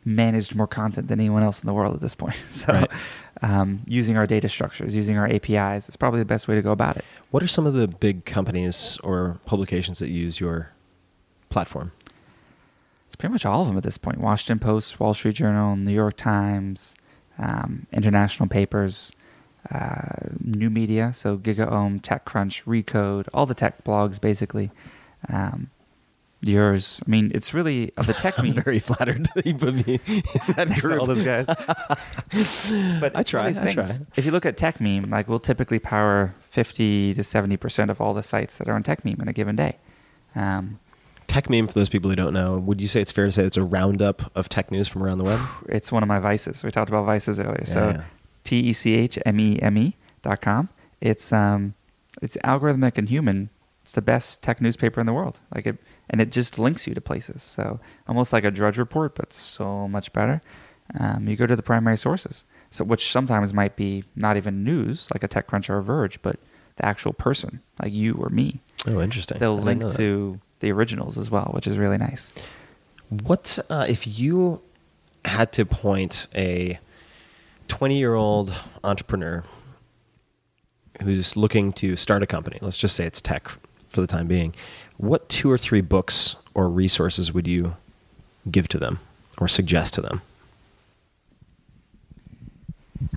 [0.04, 2.36] managed more content than anyone else in the world at this point.
[2.52, 2.90] So, Right.
[3.42, 6.72] um, using our data structures, using our APIs, it's probably the best way to go
[6.72, 7.04] about it.
[7.30, 10.70] What are some of the big companies or publications that use your
[11.48, 11.92] platform?
[13.06, 15.92] It's pretty much all of them at this point: Washington Post, Wall Street Journal, New
[15.92, 16.94] York Times,
[17.38, 19.12] um, international papers,
[19.70, 24.70] uh, new media, so GigaOm, TechCrunch, Recode, all the tech blogs, basically.
[25.28, 25.70] Um,
[26.42, 30.00] yours, I mean, it's really of the tech I'm very flattered that you put me
[30.06, 30.22] in
[30.56, 31.00] that Next group.
[31.00, 31.46] all those guys.
[33.00, 33.74] but I try, I things.
[33.74, 34.06] try.
[34.16, 38.22] If you look at Techmeme, like we'll typically power 50 to 70% of all the
[38.22, 39.76] sites that are on Techmeme in a given day.
[40.34, 40.78] Um,
[41.28, 43.56] Techmeme, for those people who don't know, would you say it's fair to say it's
[43.56, 45.40] a roundup of tech news from around the web?
[45.68, 46.64] it's one of my vices.
[46.64, 47.64] We talked about vices earlier.
[47.66, 48.02] Yeah, so yeah.
[48.44, 50.68] T E C H M E M E dot com.
[51.00, 51.74] It's um
[52.20, 53.50] it's algorithmic and human.
[53.82, 55.38] It's the best tech newspaper in the world.
[55.54, 55.78] Like it
[56.10, 57.42] and it just links you to places.
[57.42, 60.40] So almost like a Drudge report, but so much better.
[60.98, 65.08] Um, you go to the primary sources, so which sometimes might be not even news,
[65.14, 66.40] like a TechCrunch or a Verge, but
[66.76, 68.60] the actual person, like you or me.
[68.86, 69.38] Oh, interesting.
[69.38, 72.32] They'll I link to the originals as well, which is really nice.
[73.08, 74.62] What uh, if you
[75.24, 76.80] had to point a
[77.68, 79.44] 20 year old entrepreneur
[81.02, 82.58] who's looking to start a company?
[82.60, 83.48] Let's just say it's tech
[83.88, 84.54] for the time being.
[85.00, 87.76] What two or three books or resources would you
[88.50, 88.98] give to them
[89.38, 90.20] or suggest to them?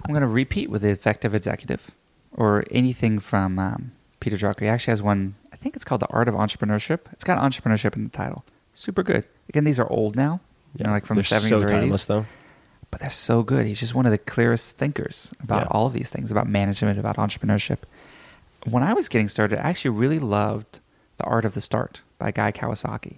[0.05, 1.91] I'm going to repeat with the effective executive
[2.31, 4.61] or anything from um, Peter Drucker.
[4.61, 6.99] He actually has one, I think it's called The Art of Entrepreneurship.
[7.11, 8.43] It's got entrepreneurship in the title.
[8.73, 9.25] Super good.
[9.49, 10.39] Again, these are old now,
[10.77, 11.69] you know, like from They're the 70s so or 80s.
[11.69, 12.25] timeless, though.
[12.91, 13.65] But they're so good.
[13.65, 15.67] He's just one of the clearest thinkers about Yeah.
[15.71, 17.79] all of these things, about management, about entrepreneurship.
[18.69, 20.79] When I was getting started, I actually really loved
[21.23, 23.17] The Art of the Start by Guy Kawasaki.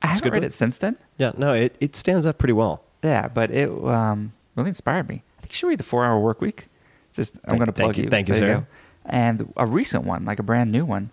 [0.00, 0.46] I haven't read book.
[0.48, 0.96] it since then.
[1.18, 2.82] Yeah, no, it, it stands up pretty well.
[3.02, 5.22] Yeah, but it um, really inspired me.
[5.38, 6.68] I think you should read the Four Hour Work Week.
[7.12, 8.10] Just I'm going to thank plug you- you.
[8.10, 8.60] thank you, There sir.
[8.60, 8.66] go.
[9.06, 11.10] And a recent one, like a brand new one.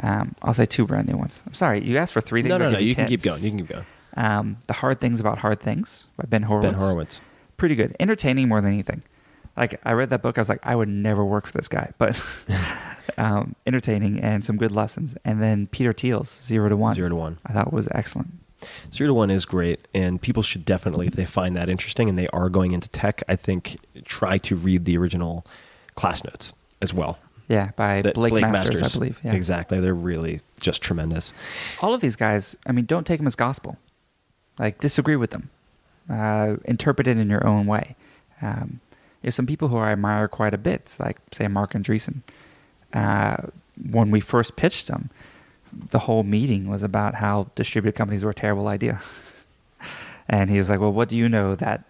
[0.00, 1.42] Um, I'll say two brand new ones.
[1.46, 2.50] I'm sorry, you asked for three things.
[2.50, 2.78] No, no, no.
[2.78, 3.42] You can keep going.
[3.42, 3.86] You can keep going.
[4.16, 6.70] Um, the Hard Things About Hard Things by Ben Horowitz.
[6.72, 7.20] Ben Horowitz.
[7.56, 9.02] Pretty good, entertaining more than anything.
[9.56, 11.90] Like I read that book, I was like, I would never work for this guy,
[11.98, 12.20] but
[13.18, 15.16] um, entertaining and some good lessons.
[15.24, 16.94] And then Peter Thiel's Zero to One.
[16.94, 17.38] Zero to One.
[17.46, 18.30] I thought was excellent.
[18.92, 22.16] Zero to one is great, and people should definitely, if they find that interesting and
[22.16, 25.44] they are going into tech, I think try to read the original
[25.96, 27.18] class notes as well.
[27.48, 29.20] Yeah, by That Blake, Masters, I believe.
[29.22, 29.34] Yeah.
[29.34, 29.80] Exactly.
[29.80, 31.32] They're really just tremendous.
[31.82, 33.76] all of these guys, I mean, don't take them as gospel.
[34.58, 35.50] Like, disagree with them.
[36.08, 37.96] Uh, interpret it in your own way.
[38.40, 38.80] Um,
[39.20, 42.22] there's some people who I admire quite a bit, like, say, Marc Andreessen.
[42.94, 43.36] Uh,
[43.90, 45.10] when we first pitched them,
[45.90, 49.00] the whole meeting was about how distributed companies were a terrible idea.
[50.28, 51.84] and he was like, Well, what do you know that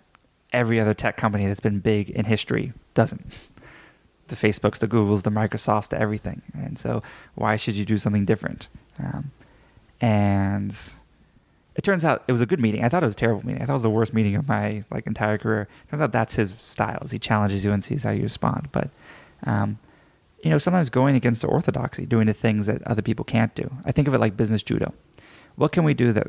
[0.53, 3.27] every other tech company that's been big in history doesn't?
[4.29, 6.41] The Facebooks, the Googles, the Microsofts, the everything.
[6.55, 7.03] And so,
[7.35, 8.69] why should you do something different?
[8.99, 9.33] Um,
[10.01, 10.75] and
[11.77, 12.85] it turns out it was a good meeting.
[12.85, 13.61] I thought it was a terrible meeting.
[13.63, 15.63] I thought it was the worst meeting of my like entire career.
[15.63, 17.01] It Turns out that's his style.
[17.05, 18.69] is He challenges you and sees how you respond.
[18.73, 18.89] But
[19.45, 19.79] um,
[20.45, 23.73] you know, sometimes going against the orthodoxy, doing the things that other people can't do.
[23.85, 24.93] I think of it like business judo.
[25.57, 26.29] What can we do that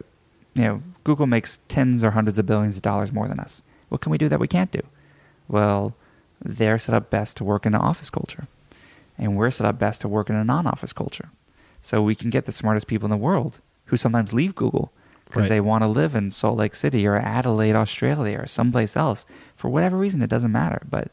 [0.53, 3.61] you know Google makes tens or hundreds of billions of dollars more than us?
[3.89, 4.81] What can we do that we can't do?
[5.47, 5.95] Well,
[6.41, 8.47] they're set up best to work in an office culture,
[9.17, 11.29] and we're set up best to work in a non-office culture.
[11.81, 14.91] So we can get the smartest people in the world who sometimes leave Google
[15.25, 15.49] because Right.
[15.49, 19.25] they want to live in Salt Lake City or Adelaide, Australia, or someplace else
[19.55, 20.21] for whatever reason.
[20.21, 21.11] It doesn't matter, but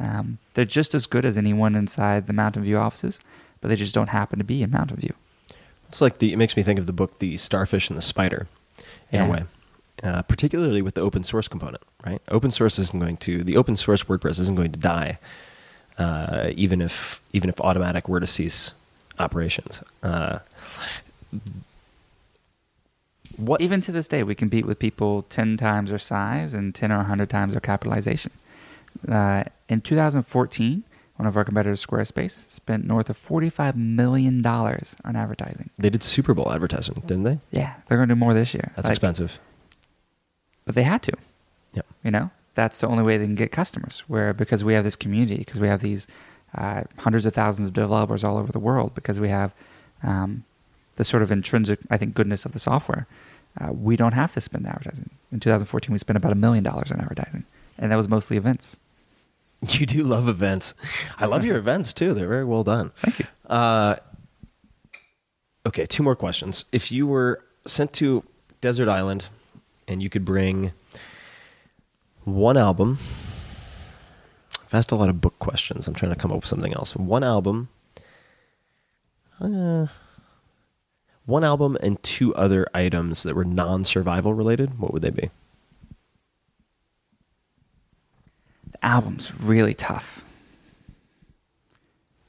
[0.00, 3.20] um, they're just as good as anyone inside the Mountain View offices.
[3.60, 5.14] but they just don't happen to be in Mountain View.
[5.88, 6.32] It's like the.
[6.32, 8.46] It makes me think of the book, The Starfish and the Spider,
[9.10, 9.26] in Yeah.
[9.26, 9.44] a way.
[10.02, 12.20] Uh, particularly with the open source component, right?
[12.28, 15.18] Open source isn't going to the open source WordPress isn't going to die,
[15.96, 18.74] uh, even if even if Automattic were to cease
[19.18, 19.82] operations.
[20.02, 20.40] Uh,
[23.36, 26.92] what Even to this day, we compete with people 10 times our size and 10
[26.92, 28.30] or 100 times our capitalization.
[29.08, 30.84] Uh, in 2014,
[31.16, 35.70] one of our competitors, Squarespace, spent north of $45 million on advertising.
[35.78, 37.38] they did Super Bowl advertising, didn't they?
[37.50, 38.72] Yeah, they're going to do more this year.
[38.76, 39.38] That's Like, expensive.
[40.64, 41.12] But they had to.
[41.74, 41.86] Yep.
[42.02, 44.02] You know, that's the only way they can get customers.
[44.08, 46.06] Where because we have this community, because we have these
[46.56, 49.52] uh, hundreds of thousands of developers all over the world, because we have
[50.02, 50.44] um,
[50.96, 53.06] the sort of intrinsic, I think, goodness of the software,
[53.60, 55.10] uh, we don't have to spend advertising.
[55.30, 57.44] In 2014, we spent about a million dollars on advertising,
[57.78, 58.78] and that was mostly events.
[59.80, 60.74] You do love events.
[61.18, 62.12] I love your events too.
[62.12, 62.92] They're very well done.
[62.98, 63.26] Thank you.
[63.48, 63.96] Uh,
[65.66, 66.64] okay, two more questions.
[66.70, 68.24] If you were sent to
[68.60, 69.28] Desert Island
[69.88, 70.72] and you could bring
[72.24, 72.98] one album,
[74.62, 75.86] I've asked a lot of book questions.
[75.86, 76.96] I'm trying to come up with something else.
[76.96, 77.68] One album,
[79.40, 79.86] uh,
[81.26, 84.78] one album, and two other items that were non-survival related.
[84.78, 85.30] What would they be?
[88.72, 90.24] The album's really tough.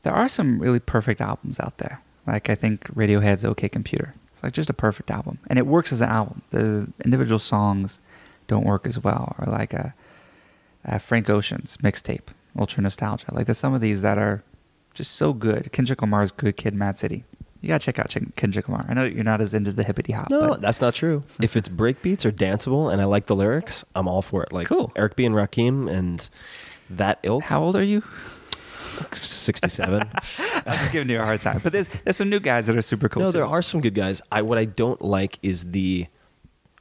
[0.04, 2.02] There are some really perfect albums out there.
[2.26, 4.14] Like I think Radiohead's OK Computer.
[4.32, 6.42] It's like just a perfect album, and it works as an album.
[6.50, 8.00] The individual songs
[8.48, 9.94] don't work as well, or like a,
[10.84, 12.28] a Frank Ocean's mixtape,
[12.58, 13.34] Ultra Nostalgia.
[13.34, 14.44] Like there's some of these that are
[14.94, 15.72] just so good.
[15.72, 17.24] Kendrick Lamar's Good Kid, Mad City.
[17.66, 18.86] You gotta check out Ch- Kendrick Lamar.
[18.88, 20.30] I know you're not as into the hippity hop.
[20.30, 21.24] No, but that's not true.
[21.42, 24.54] If it's breakbeats or danceable and I like the lyrics, I'm all for it.
[24.54, 24.92] Like Cool.
[24.96, 26.30] Eric B and Rakim and
[26.92, 27.44] that ilk.
[27.46, 28.04] how old are you?
[29.14, 30.02] 67.
[30.66, 31.60] I'm just giving you a hard time.
[31.64, 33.24] But there's there's some new guys that are super cool.
[33.24, 33.38] no, too.
[33.38, 34.22] there are some good guys.
[34.32, 36.08] I what I don't like is the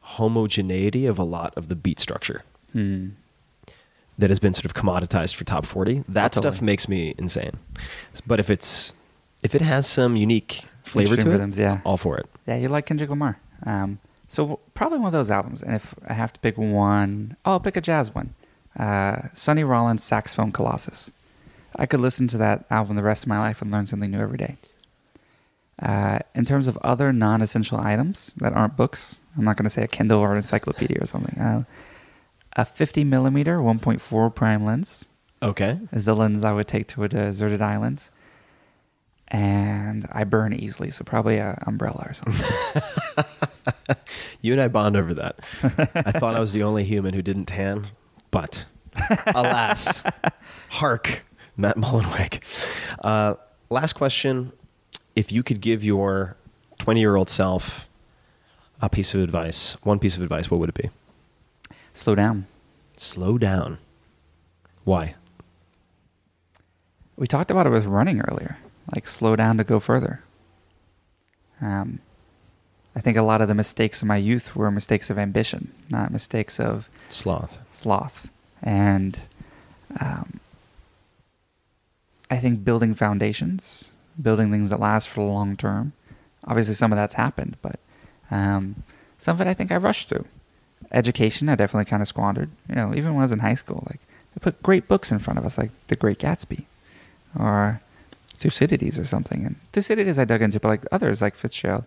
[0.01, 2.43] homogeneity of a lot of the beat structure
[2.73, 3.09] Hmm.
[4.19, 6.05] that has been sort of commoditized for top 40.
[6.09, 7.53] That Oh, stuff makes me insane.
[8.27, 8.93] But if it's
[9.43, 11.81] if it has some unique flavor to rhythms, it, yeah.
[11.85, 12.27] all for it.
[12.47, 13.39] Yeah, you like Kendrick Lamar.
[13.67, 13.99] Um,
[14.29, 15.63] so probably one of those albums.
[15.63, 18.35] And if I have to pick one, oh, I'll pick a jazz one.
[18.79, 21.11] Uh, Sonny Rollins' Saxophone Colossus.
[21.77, 24.21] I could listen to that album the rest of my life and learn something new
[24.21, 24.57] every day.
[25.83, 29.83] Uh, in terms of other non-essential items that aren't books, I'm not going to say
[29.83, 31.39] a Kindle or an encyclopedia or something.
[31.39, 31.65] Uh,
[32.57, 35.07] a 50 millimeter 1.4 prime lens
[35.43, 35.81] Okay.
[35.93, 38.09] is the lens I would take to a deserted island.
[39.35, 43.25] And I burn easily, so probably an umbrella or something.
[44.45, 45.37] You and I bond over that.
[45.95, 47.89] I thought I was the only human who didn't tan,
[48.31, 48.67] but
[49.27, 50.03] alas,
[50.69, 51.23] hark,
[51.57, 52.43] Matt Mullenweg.
[53.03, 53.37] Uh,
[53.71, 54.53] last question:
[55.17, 56.37] If you could give your
[56.79, 57.89] twenty-year-old self
[58.83, 60.91] a piece of advice, one piece of advice, what would it be?
[61.95, 62.45] Slow down.
[62.99, 63.79] Slow down.
[64.85, 65.15] Why?
[67.17, 68.59] We talked about it with running earlier.
[68.93, 70.23] Like slow down to go further.
[71.61, 72.01] Um,
[72.97, 76.11] I think a lot of the mistakes of my youth were mistakes of ambition, not
[76.11, 77.59] mistakes of Sloth.
[77.73, 78.29] sloth.
[78.63, 79.19] And
[80.01, 80.41] um,
[82.31, 85.93] I think building foundations, building things that last for the long term.
[86.47, 87.81] Obviously, some of that's happened, but
[88.31, 88.83] um,
[89.19, 90.27] some of it I think I rushed through.
[90.93, 92.51] Education, I definitely kind of squandered.
[92.69, 94.01] You know, even when I was in high school, like
[94.35, 96.65] they put great books in front of us, like The Great Gatsby,
[97.39, 97.81] or
[98.37, 99.45] Thucydides or something.
[99.45, 101.85] And Thucydides I dug into, but like others, like Fitzgerald,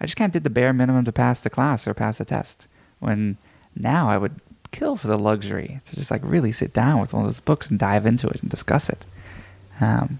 [0.00, 2.24] I just kind of did the bare minimum to pass the class or pass the
[2.24, 2.66] test.
[2.98, 3.36] When
[3.76, 4.40] now I would
[4.70, 7.70] kill for the luxury to just like really sit down with one of those books
[7.70, 9.04] and dive into it and discuss it.
[9.80, 10.18] Um,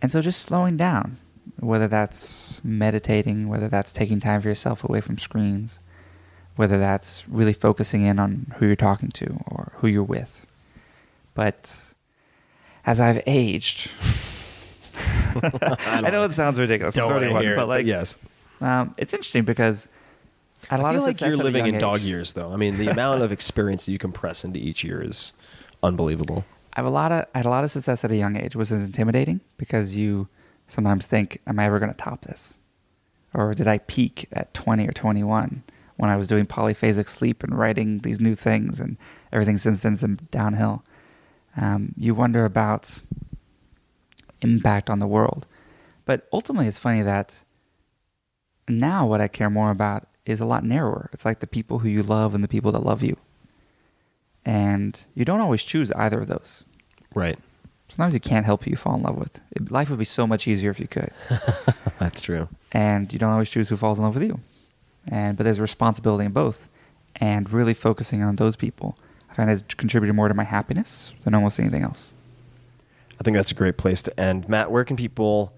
[0.00, 1.18] and so just slowing down,
[1.60, 5.78] whether that's meditating, whether that's taking time for yourself away from screens,
[6.56, 10.46] whether that's really focusing in on who you're talking to or who you're with.
[11.34, 11.94] But
[12.84, 13.90] as I've aged,
[15.34, 16.94] I, know it sounds ridiculous.
[16.94, 18.16] Don't 31, hear it, but like, yes.
[18.60, 19.88] um, it's interesting because
[20.70, 22.52] a lot I feel of like you're living young in dog years, though.
[22.52, 25.32] I mean, the amount of experience that you compress into each year is
[25.82, 26.44] unbelievable.
[26.74, 28.56] I have a lot of I had a lot of success at a young age.
[28.56, 30.28] Was it intimidating because you
[30.66, 32.58] sometimes think, "Am I ever going to top this?"
[33.34, 35.62] Or did I peak at 20 or 21
[35.96, 38.98] when I was doing polyphasic sleep and writing these new things and
[39.32, 40.84] everything since then's been downhill?
[41.56, 43.02] Um, you wonder about
[44.42, 45.46] impact on the world,
[46.04, 47.42] but ultimately, it's funny that
[48.68, 51.08] now what I care more about is a lot narrower.
[51.12, 53.16] It's like the people who you love and the people that love you
[54.44, 56.64] and you don't always choose either of those.
[57.14, 57.38] Right.
[57.88, 59.40] sometimes you can't help who you fall in love with.
[59.70, 61.10] Life would be so much easier if you could.
[61.98, 62.48] That's true.
[62.72, 64.40] and you don't always choose who falls in love with you.
[65.06, 66.68] And but there's a responsibility in both,
[67.16, 68.96] and really focusing on those people,
[69.30, 72.14] I find has contributed more to my happiness than almost anything else.
[73.22, 74.48] I think that's a great place to end.
[74.48, 75.54] Matt, where can people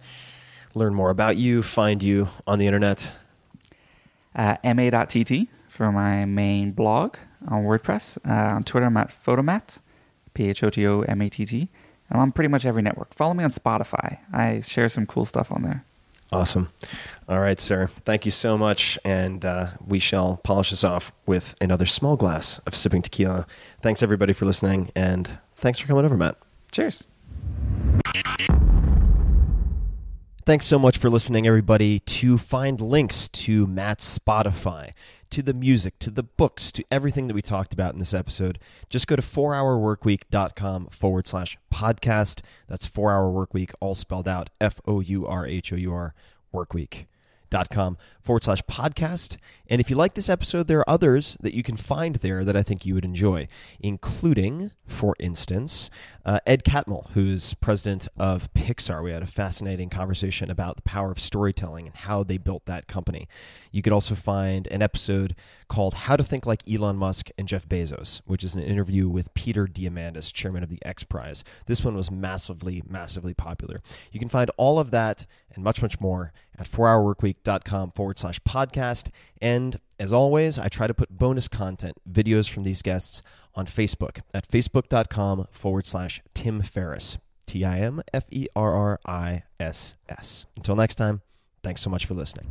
[0.74, 3.10] learn more about you, find you on the internet?
[4.34, 7.16] Uh, ma.tt for my main blog
[7.48, 8.18] on WordPress.
[8.28, 9.80] Uh, on Twitter, I'm at Photomatt,
[10.34, 11.70] P H O T O M A T T.
[12.10, 13.14] I'm on pretty much every network.
[13.14, 14.18] Follow me on Spotify.
[14.30, 15.86] I share some cool stuff on there.
[16.30, 16.68] Awesome.
[17.30, 17.86] All right, sir.
[17.86, 18.98] Thank you so much.
[19.06, 23.46] And uh, we shall polish this off with another small glass of sipping tequila.
[23.80, 24.90] Thanks, everybody, for listening.
[24.94, 26.36] And thanks for coming over, Matt.
[26.70, 27.06] Cheers.
[30.46, 32.00] Thanks so much for listening, everybody.
[32.00, 34.92] To find links to Matt's Spotify,
[35.30, 38.58] to the music, to the books, to everything that we talked about in this episode,
[38.90, 42.42] just go to 4hourworkweek.com forward slash podcast.
[42.68, 46.14] That's 4hourworkweek, all spelled out F O U R H O U R,
[46.52, 47.06] workweek
[47.54, 49.36] dot com forward slash podcast.
[49.68, 52.56] And if you like this episode, there are others that you can find there that
[52.56, 53.48] I think you would enjoy,
[53.80, 55.88] including, for instance,
[56.24, 59.02] uh, Ed Catmull, who's president of Pixar.
[59.02, 62.86] We had a fascinating conversation about the power of storytelling and how they built that
[62.86, 63.28] company.
[63.70, 65.36] You could also find an episode
[65.68, 69.34] called How to Think Like Elon Musk and Jeff Bezos, which is an interview with
[69.34, 71.44] Peter Diamandis, chairman of the X Prize.
[71.66, 73.82] This one was massively, massively popular.
[74.10, 79.10] You can find all of that and much, much more at 4hourworkweek.com forward slash podcast.
[79.40, 83.22] And as always, I try to put bonus content, videos from these guests,
[83.54, 87.18] on Facebook at facebook.com forward slash Tim Ferriss.
[87.46, 90.46] T I M F E R R I S S.
[90.56, 91.20] Until next time,
[91.62, 92.48] thanks so much for listening.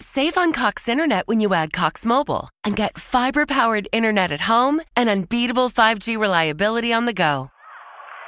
[0.00, 4.42] Save on Cox Internet when you add Cox Mobile and get fiber powered internet at
[4.42, 7.50] home and unbeatable 5G reliability on the go.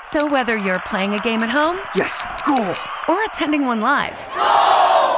[0.03, 2.75] So whether you're playing a game at home, Yes, cool.
[3.09, 4.19] or attending one live,